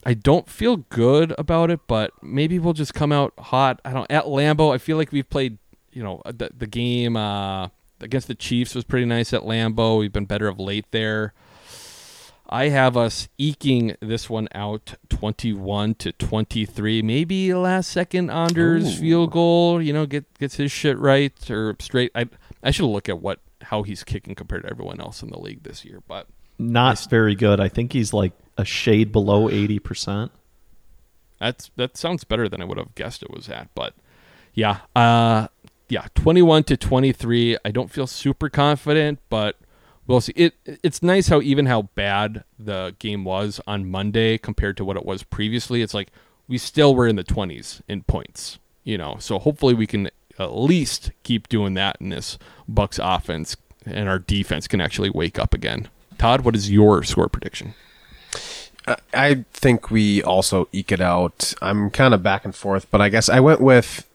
[0.04, 3.80] I don't feel good about it, but maybe we'll just come out hot.
[3.84, 4.72] I don't at Lambeau.
[4.72, 5.58] I feel like we've played,
[5.92, 7.68] you know, the, the game uh,
[8.00, 9.98] against the Chiefs was pretty nice at Lambeau.
[9.98, 11.32] We've been better of late there.
[12.48, 17.02] I have us eking this one out 21 to 23.
[17.02, 19.00] Maybe last second Anders Ooh.
[19.00, 22.12] field goal, you know, get gets his shit right or straight.
[22.14, 22.28] I
[22.62, 25.62] I should look at what how he's kicking compared to everyone else in the league
[25.62, 26.26] this year, but
[26.58, 27.60] Not very good.
[27.60, 30.30] I think he's like a shade below eighty percent.
[31.40, 33.94] That's that sounds better than I would have guessed it was at, but
[34.54, 35.48] yeah, uh,
[35.88, 37.58] yeah, twenty-one to twenty-three.
[37.64, 39.56] I don't feel super confident, but
[40.06, 40.32] we'll see.
[40.36, 44.96] It it's nice how even how bad the game was on Monday compared to what
[44.96, 45.82] it was previously.
[45.82, 46.12] It's like
[46.46, 49.16] we still were in the twenties in points, you know.
[49.18, 50.08] So hopefully we can
[50.38, 52.38] at least keep doing that in this
[52.70, 53.56] Bucs offense,
[53.86, 55.88] and our defense can actually wake up again.
[56.18, 57.74] Todd, what is your score prediction?
[58.86, 61.54] I- I think we also eke it out.
[61.62, 64.06] I'm kind of back and forth, but I guess I went with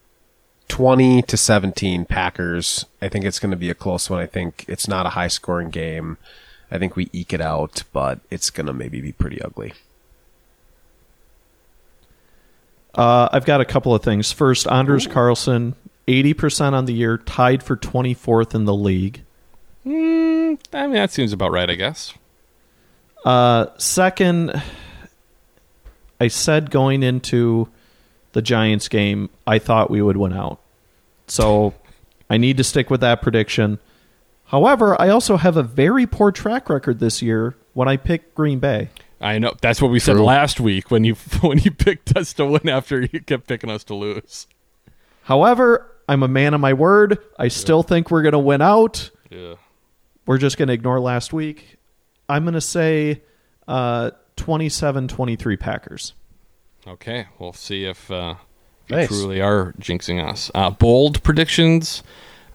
[0.68, 2.86] 20 to 17 Packers.
[3.02, 4.20] I think it's going to be a close one.
[4.20, 6.18] I think it's not a high scoring game.
[6.70, 9.74] I think we eke it out, but it's going to maybe be pretty ugly.
[12.94, 14.32] Uh, I've got a couple of things.
[14.32, 15.76] First, Anders Carlson,
[16.10, 19.23] eighty percent on the year, tied for twenty fourth in the league.
[19.86, 22.14] Mm, I mean, that seems about right, I guess.
[23.23, 24.61] Uh, second,
[26.19, 27.69] I said going into
[28.34, 30.60] the Giants game, I thought we would win out.
[31.27, 31.73] So
[32.30, 33.80] I need to stick with that prediction.
[34.45, 38.60] However, I also have a very poor track record this year when I pick Green
[38.60, 38.90] Bay.
[39.22, 42.45] I know that's what we said last week when you when you picked us to
[42.45, 44.48] win after you kept picking us to lose.
[45.23, 47.19] However, I'm a man of my word.
[47.38, 49.11] I still think we're going to win out.
[49.30, 49.53] Yeah.
[50.26, 51.77] We're just going to ignore last week.
[52.27, 53.22] I'm going to say
[53.68, 56.14] uh, 27-23 Packers.
[56.88, 58.36] Okay, we'll see if uh,
[58.88, 59.07] you Nice.
[59.07, 60.49] truly are jinxing us.
[60.56, 62.02] Uh, bold predictions.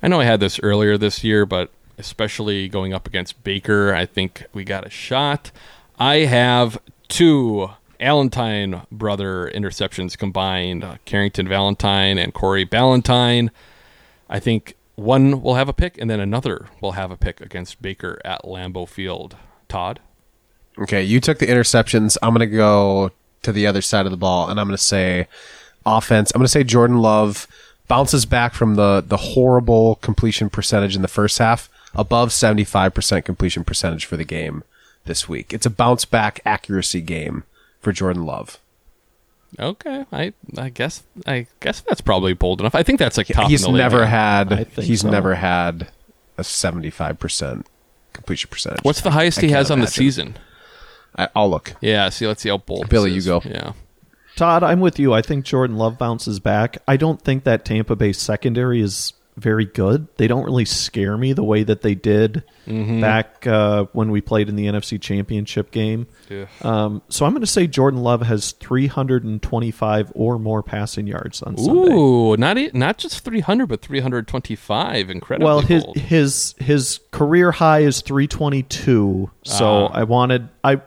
[0.03, 4.05] I know I had this earlier this year, but especially going up against Baker, I
[4.05, 5.53] think we got a shot.
[5.97, 6.77] I have
[7.07, 13.51] two Valentine brother interceptions combined uh, Carrington Valentine and Corey Ballentine.
[14.29, 17.83] I think one will have a pick, and then another will have a pick against
[17.83, 19.37] Baker at Lambeau Field.
[19.69, 20.01] Todd?
[20.79, 22.17] Okay, you took the interceptions.
[22.23, 23.11] I'm going to go
[23.43, 25.29] to the other side of the ball, and I'm going to say
[25.87, 26.31] offense.
[26.35, 27.47] I'm going to say Jordan Love
[27.89, 33.65] bounces back from the the horrible completion percentage in the first half, above 75% completion
[33.65, 34.65] percentage for the game
[35.05, 35.53] this week.
[35.53, 37.45] It's a bounce back accuracy game
[37.85, 38.59] for Jordan Love.
[39.61, 42.75] Okay, I I guess I guess that's probably bold enough.
[42.75, 43.49] I think that's like top.
[43.49, 44.09] he's in the league, never man.
[44.09, 45.89] had he's never had
[46.37, 47.65] a 75%
[48.13, 48.81] completion percentage.
[48.83, 50.37] What's the highest I he can't has on the season?
[51.17, 51.75] I, I'll look.
[51.81, 52.89] Yeah, see, let's see how bold.
[52.89, 53.43] Billy, you go.
[53.45, 53.75] Yeah.
[54.35, 55.15] Todd, I'm with you.
[55.15, 56.79] I think Jordan Love bounces back.
[56.89, 60.07] I don't think that Tampa Bay secondary is very good.
[60.17, 63.01] They don't really scare me the way that they did Mhm.
[63.01, 66.07] back uh, when we played in the NFC Championship game.
[66.31, 66.47] Yeah.
[66.63, 71.57] Um, so I'm going to say Jordan Love has 325 or more passing yards on
[71.59, 71.93] Sunday.
[71.93, 75.11] Ooh, not not just 300, but 325.
[75.11, 75.45] Incredible.
[75.47, 75.97] Well, his bold.
[75.99, 79.31] his his career high is 322.
[79.45, 79.91] So Ah.
[79.93, 80.81] I wanted I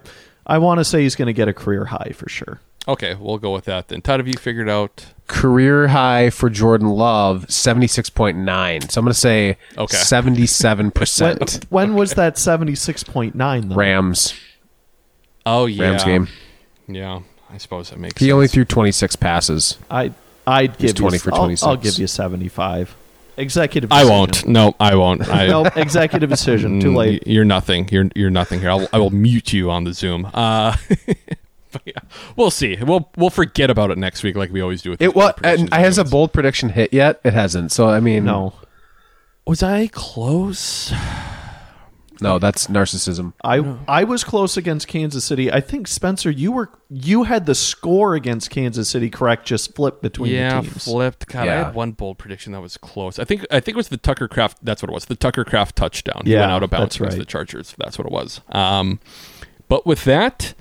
[0.46, 2.60] I want to say he's going to get a career high for sure.
[2.88, 4.02] Okay, we'll go with that then.
[4.02, 5.08] Todd, have you figured out?
[5.28, 8.92] Career high for Jordan Love, 76.9.
[8.92, 9.98] So I'm going to say Okay.
[9.98, 11.66] 77%.
[11.70, 13.76] When was that 76.9 though?
[13.76, 14.34] Rams.
[15.46, 16.28] Oh yeah, Rams game.
[16.88, 18.20] Yeah, I suppose that makes.
[18.20, 18.34] He sense.
[18.34, 19.78] only threw 26 passes.
[19.92, 20.14] I
[20.46, 21.64] I'd He's give 20 you for I'll- 26.
[21.68, 22.96] I'll, give you 75.
[23.40, 24.48] Executive I won't.
[24.48, 25.28] No, I won't.
[25.30, 26.80] I, Nope, executive decision.
[26.80, 27.28] Too Mm, late.
[27.28, 27.88] You're nothing.
[27.92, 28.72] You're you're nothing here.
[28.72, 30.28] I'll, I will mute you on the Zoom.
[30.34, 31.18] Uh, but
[31.86, 31.94] yeah,
[32.36, 32.78] we'll see.
[32.82, 34.92] We'll we'll forget about it next week, like we always do.
[34.92, 37.20] With It these was, and has a bold prediction hit yet?
[37.24, 37.72] It hasn't.
[37.72, 38.54] So I mean, No.
[39.46, 40.92] Was I close?
[42.20, 43.32] no, that's narcissism.
[43.44, 43.58] I
[43.88, 45.52] I was close against Kansas City.
[45.52, 50.02] I think Spencer, you were you had the score against Kansas City correct, just flipped
[50.02, 50.84] between yeah, the teams.
[50.86, 51.28] flipped.
[51.28, 53.20] God, I had one bold prediction that was close.
[53.20, 54.58] I think I think it was the Tucker Kraft.
[54.64, 55.06] That's what it was.
[55.06, 56.24] The Tucker Kraft touchdown.
[56.26, 57.20] He Yeah, went out of bounds against right.
[57.20, 57.76] the Chargers.
[57.78, 58.42] That's what it was.
[58.50, 59.00] Um,
[59.70, 60.56] but with that,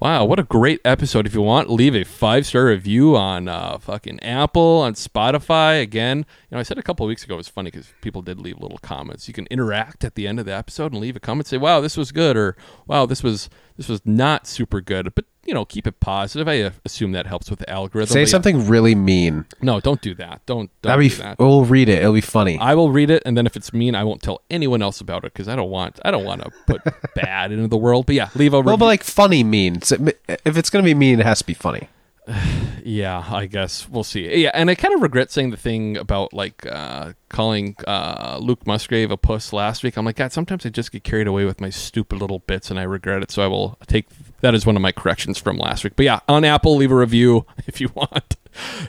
[0.00, 1.26] wow, what a great episode!
[1.26, 5.82] If you want, leave a five star review on uh, fucking Apple, on Spotify.
[5.82, 8.22] Again, you know, I said a couple of weeks ago it was funny because people
[8.22, 9.28] did leave little comments.
[9.28, 11.80] You can interact at the end of the episode and leave a comment, say, "Wow,
[11.80, 12.56] this was good," or
[12.86, 16.48] "Wow, this was this was not super good." But you know, keep it positive.
[16.48, 18.12] I assume that helps with the algorithm.
[18.12, 19.46] Say something really mean.
[19.62, 20.42] No, don't do that.
[20.46, 20.70] Don't.
[20.82, 21.08] don't That'd be.
[21.08, 21.38] do that.
[21.38, 21.98] We'll read it.
[21.98, 22.58] It'll be funny.
[22.58, 25.24] I will read it, and then if it's mean, I won't tell anyone else about
[25.24, 25.98] it because I don't want.
[26.04, 26.82] I don't want to put
[27.14, 28.06] bad into the world.
[28.06, 28.76] But yeah, leave a well, review.
[28.78, 29.76] but like funny mean.
[29.76, 31.88] If it's gonna be mean, it has to be funny.
[32.84, 34.42] yeah, I guess we'll see.
[34.42, 38.66] Yeah, and I kind of regret saying the thing about like uh, calling uh, Luke
[38.66, 39.96] Musgrave a puss last week.
[39.96, 42.78] I'm like, God, sometimes I just get carried away with my stupid little bits, and
[42.78, 43.30] I regret it.
[43.30, 44.06] So I will take
[44.40, 45.94] that as one of my corrections from last week.
[45.96, 48.36] But yeah, on Apple, leave a review if you want.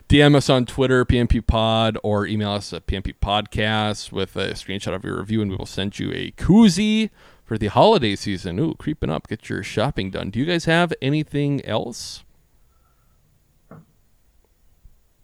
[0.09, 4.95] DM us on Twitter, PMP Pod, or email us at PMP Podcast with a screenshot
[4.95, 7.09] of your review, and we will send you a koozie
[7.43, 8.59] for the holiday season.
[8.59, 9.27] Ooh, creeping up.
[9.27, 10.29] Get your shopping done.
[10.29, 12.23] Do you guys have anything else?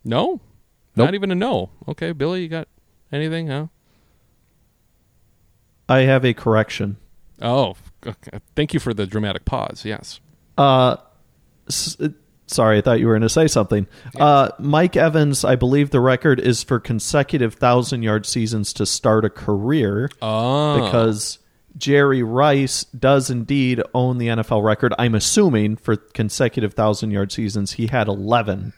[0.03, 0.41] No?
[0.95, 1.05] Nope.
[1.07, 1.69] Not even a no.
[1.87, 2.67] Okay, Billy, you got
[3.11, 3.67] anything, huh?
[5.89, 6.97] I have a correction.
[7.41, 7.75] Oh,
[8.05, 8.39] okay.
[8.55, 9.83] thank you for the dramatic pause.
[9.85, 10.19] Yes.
[10.57, 10.97] Uh,
[11.67, 12.09] s- uh,
[12.47, 13.87] sorry, I thought you were going to say something.
[14.19, 19.25] Uh, Mike Evans, I believe the record is for consecutive thousand yard seasons to start
[19.25, 20.09] a career.
[20.21, 20.83] Oh.
[20.83, 21.39] Because
[21.77, 24.93] Jerry Rice does indeed own the NFL record.
[24.97, 28.73] I'm assuming for consecutive thousand yard seasons, he had 11,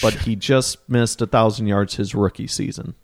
[0.00, 2.94] but he just missed a thousand yards his rookie season.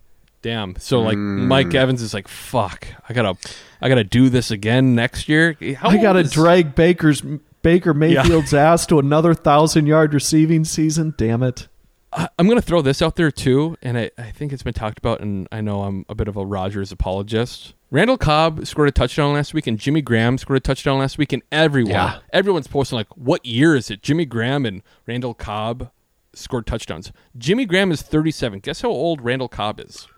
[0.42, 0.74] Damn.
[0.76, 1.46] So like Hmm.
[1.48, 2.86] Mike Evans is like, fuck.
[3.08, 3.36] I gotta,
[3.80, 5.56] I gotta do this again next year.
[5.78, 7.22] How I got to is- drag Baker's
[7.62, 11.14] Baker Mayfield's ass to another thousand yard receiving season.
[11.16, 11.68] Damn it!
[12.12, 14.74] I- I'm going to throw this out there too, and I, I think it's been
[14.74, 17.74] talked about, and I know I'm a bit of a Rodgers apologist.
[17.92, 21.32] Randall Cobb scored a touchdown last week, and Jimmy Graham scored a touchdown last week,
[21.32, 22.18] and everyone, Yeah.
[22.32, 25.90] everyone's posting like, "What year is it?" Jimmy Graham and Randall Cobb
[26.34, 27.12] scored touchdowns.
[27.38, 28.58] Jimmy Graham is 37.
[28.60, 30.08] Guess how old Randall Cobb is?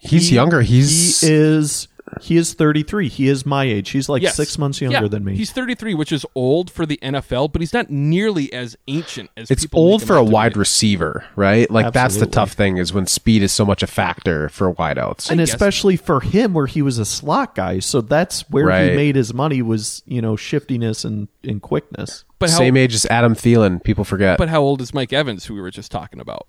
[0.00, 0.62] He's He- younger.
[0.62, 1.86] He's he is
[2.20, 3.08] he is 33.
[3.08, 3.90] He is my age.
[3.90, 4.34] He's like Yes.
[4.34, 5.36] six months younger Yeah, than me.
[5.36, 9.48] He's 33, which is old for the NFL, but he's not nearly as ancient as
[9.48, 10.32] it's people old for a out to be.
[10.34, 11.70] wide receiver, right?
[11.70, 15.30] Like that's the tough thing is when speed is so much a factor for wideouts.
[15.30, 18.90] and especially for him where he was a slot guy so that's where Right.
[18.90, 22.92] he made his money was you know shiftiness and, and quickness But how- Same age
[22.94, 23.84] as Adam Thielen.
[23.84, 24.36] People forget.
[24.36, 26.48] But how old is Mike Evans, who we were just talking about?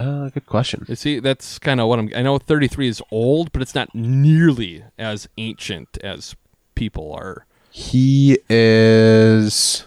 [0.00, 0.84] Uh, good question.
[0.88, 2.10] You see, that's kind of what I'm.
[2.16, 6.34] I know 33 is old, but it's not nearly as ancient as
[6.74, 7.44] people are.
[7.70, 9.86] He is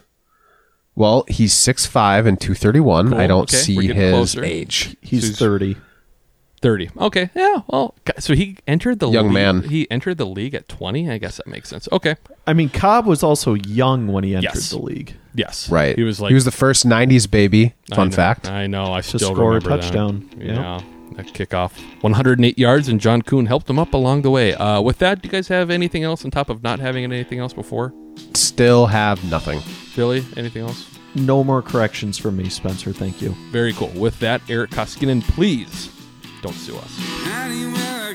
[0.96, 3.10] well, he's 6'5 and 231.
[3.10, 3.18] Cool.
[3.20, 4.44] I don't Okay, see we're getting his closer.
[4.44, 4.96] age.
[5.02, 5.76] he's 30
[6.64, 6.90] 30.
[6.98, 7.30] Okay.
[7.36, 7.62] Yeah.
[7.68, 9.62] Well, so he entered the Young league- man.
[9.64, 11.10] He entered the league at 20.
[11.12, 11.88] I guess that makes sense.
[11.92, 12.16] Okay.
[12.48, 14.70] i mean cobb was also young when he entered Yes.
[14.72, 15.70] the league Yes.
[15.70, 15.96] Right.
[15.96, 17.74] He was like he was the first 90s baby.
[17.92, 18.50] I Fun know- fact.
[18.50, 18.92] I know.
[18.94, 19.82] I To still score a remember that.
[19.82, 20.30] touchdown.
[20.40, 20.82] Yeah.
[21.18, 24.56] That kickoff, 108 yards, and John Kuhn helped him up along the way.
[24.56, 27.38] Uh, with that, do you guys have anything else on top of not having anything
[27.40, 27.94] else before?
[28.34, 29.60] Still have nothing.
[29.96, 30.88] Billy, anything else?
[31.16, 33.90] no more corrections from me spencer thank you Very cool.
[33.90, 35.88] With that, Eric Koskinen, please
[36.44, 37.00] don't sue us.
[37.26, 38.14] Anywhere I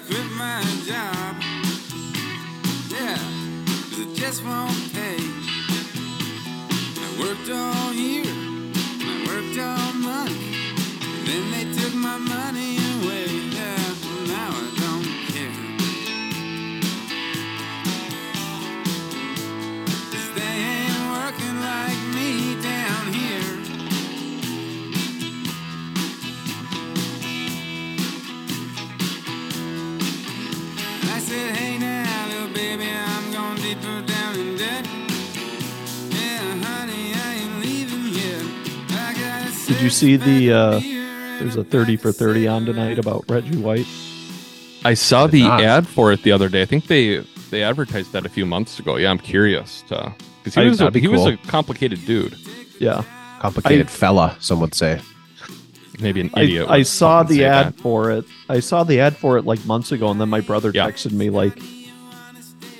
[31.29, 34.87] said, hey now, little baby, I'm going deeper down in debt.
[36.11, 38.43] Yeah, honey, I ain't leaving yet.
[38.91, 40.81] I gotta did you see the uh
[41.39, 43.87] there's a 30 for 30 on tonight about reggie white
[44.85, 45.61] I saw the not.
[45.63, 46.63] ad for it the other day.
[46.63, 47.19] I think they
[47.51, 48.97] they advertised that a few months ago.
[48.97, 52.37] Yeah, I'm curious to because he was a, that'd be he was a complicated dude.
[52.79, 53.03] yeah
[53.41, 55.01] Complicated fella, some would say.
[56.01, 56.66] Maybe an I, idiot.
[56.69, 57.81] I would saw the ad that.
[57.81, 58.25] for it.
[58.49, 61.29] I saw the ad for it like months ago, and then my brother texted me
[61.31, 61.59] like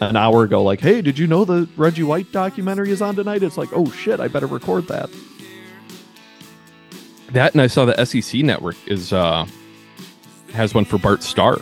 [0.01, 3.43] an hour ago, like, "Hey, did you know the Reggie White documentary is on tonight?"
[3.43, 5.11] It's like, "Oh shit, I better record that."
[7.32, 9.47] That and I saw the SEC network is uh
[10.55, 11.59] has one for Bart Starr.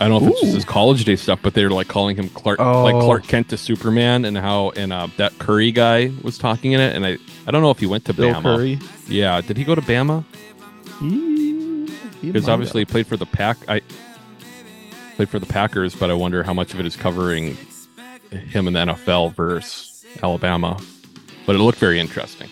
[0.00, 2.28] I don't know if it's just his college day stuff, but they're like calling him
[2.30, 3.00] Clark like Oh.
[3.00, 6.94] Clark Kent to Superman and how and uh that Curry guy was talking in it
[6.96, 8.42] and I I don't know if he went to Bill Bama.
[8.42, 8.78] Curry?
[9.08, 10.24] Yeah, did he go to Bama?
[11.00, 13.80] Because obviously he played for the Pack I
[15.16, 17.56] played for the Packers, but I wonder how much of it is covering
[18.30, 20.80] him in the NFL versus Alabama.
[21.46, 22.48] But it looked very interesting.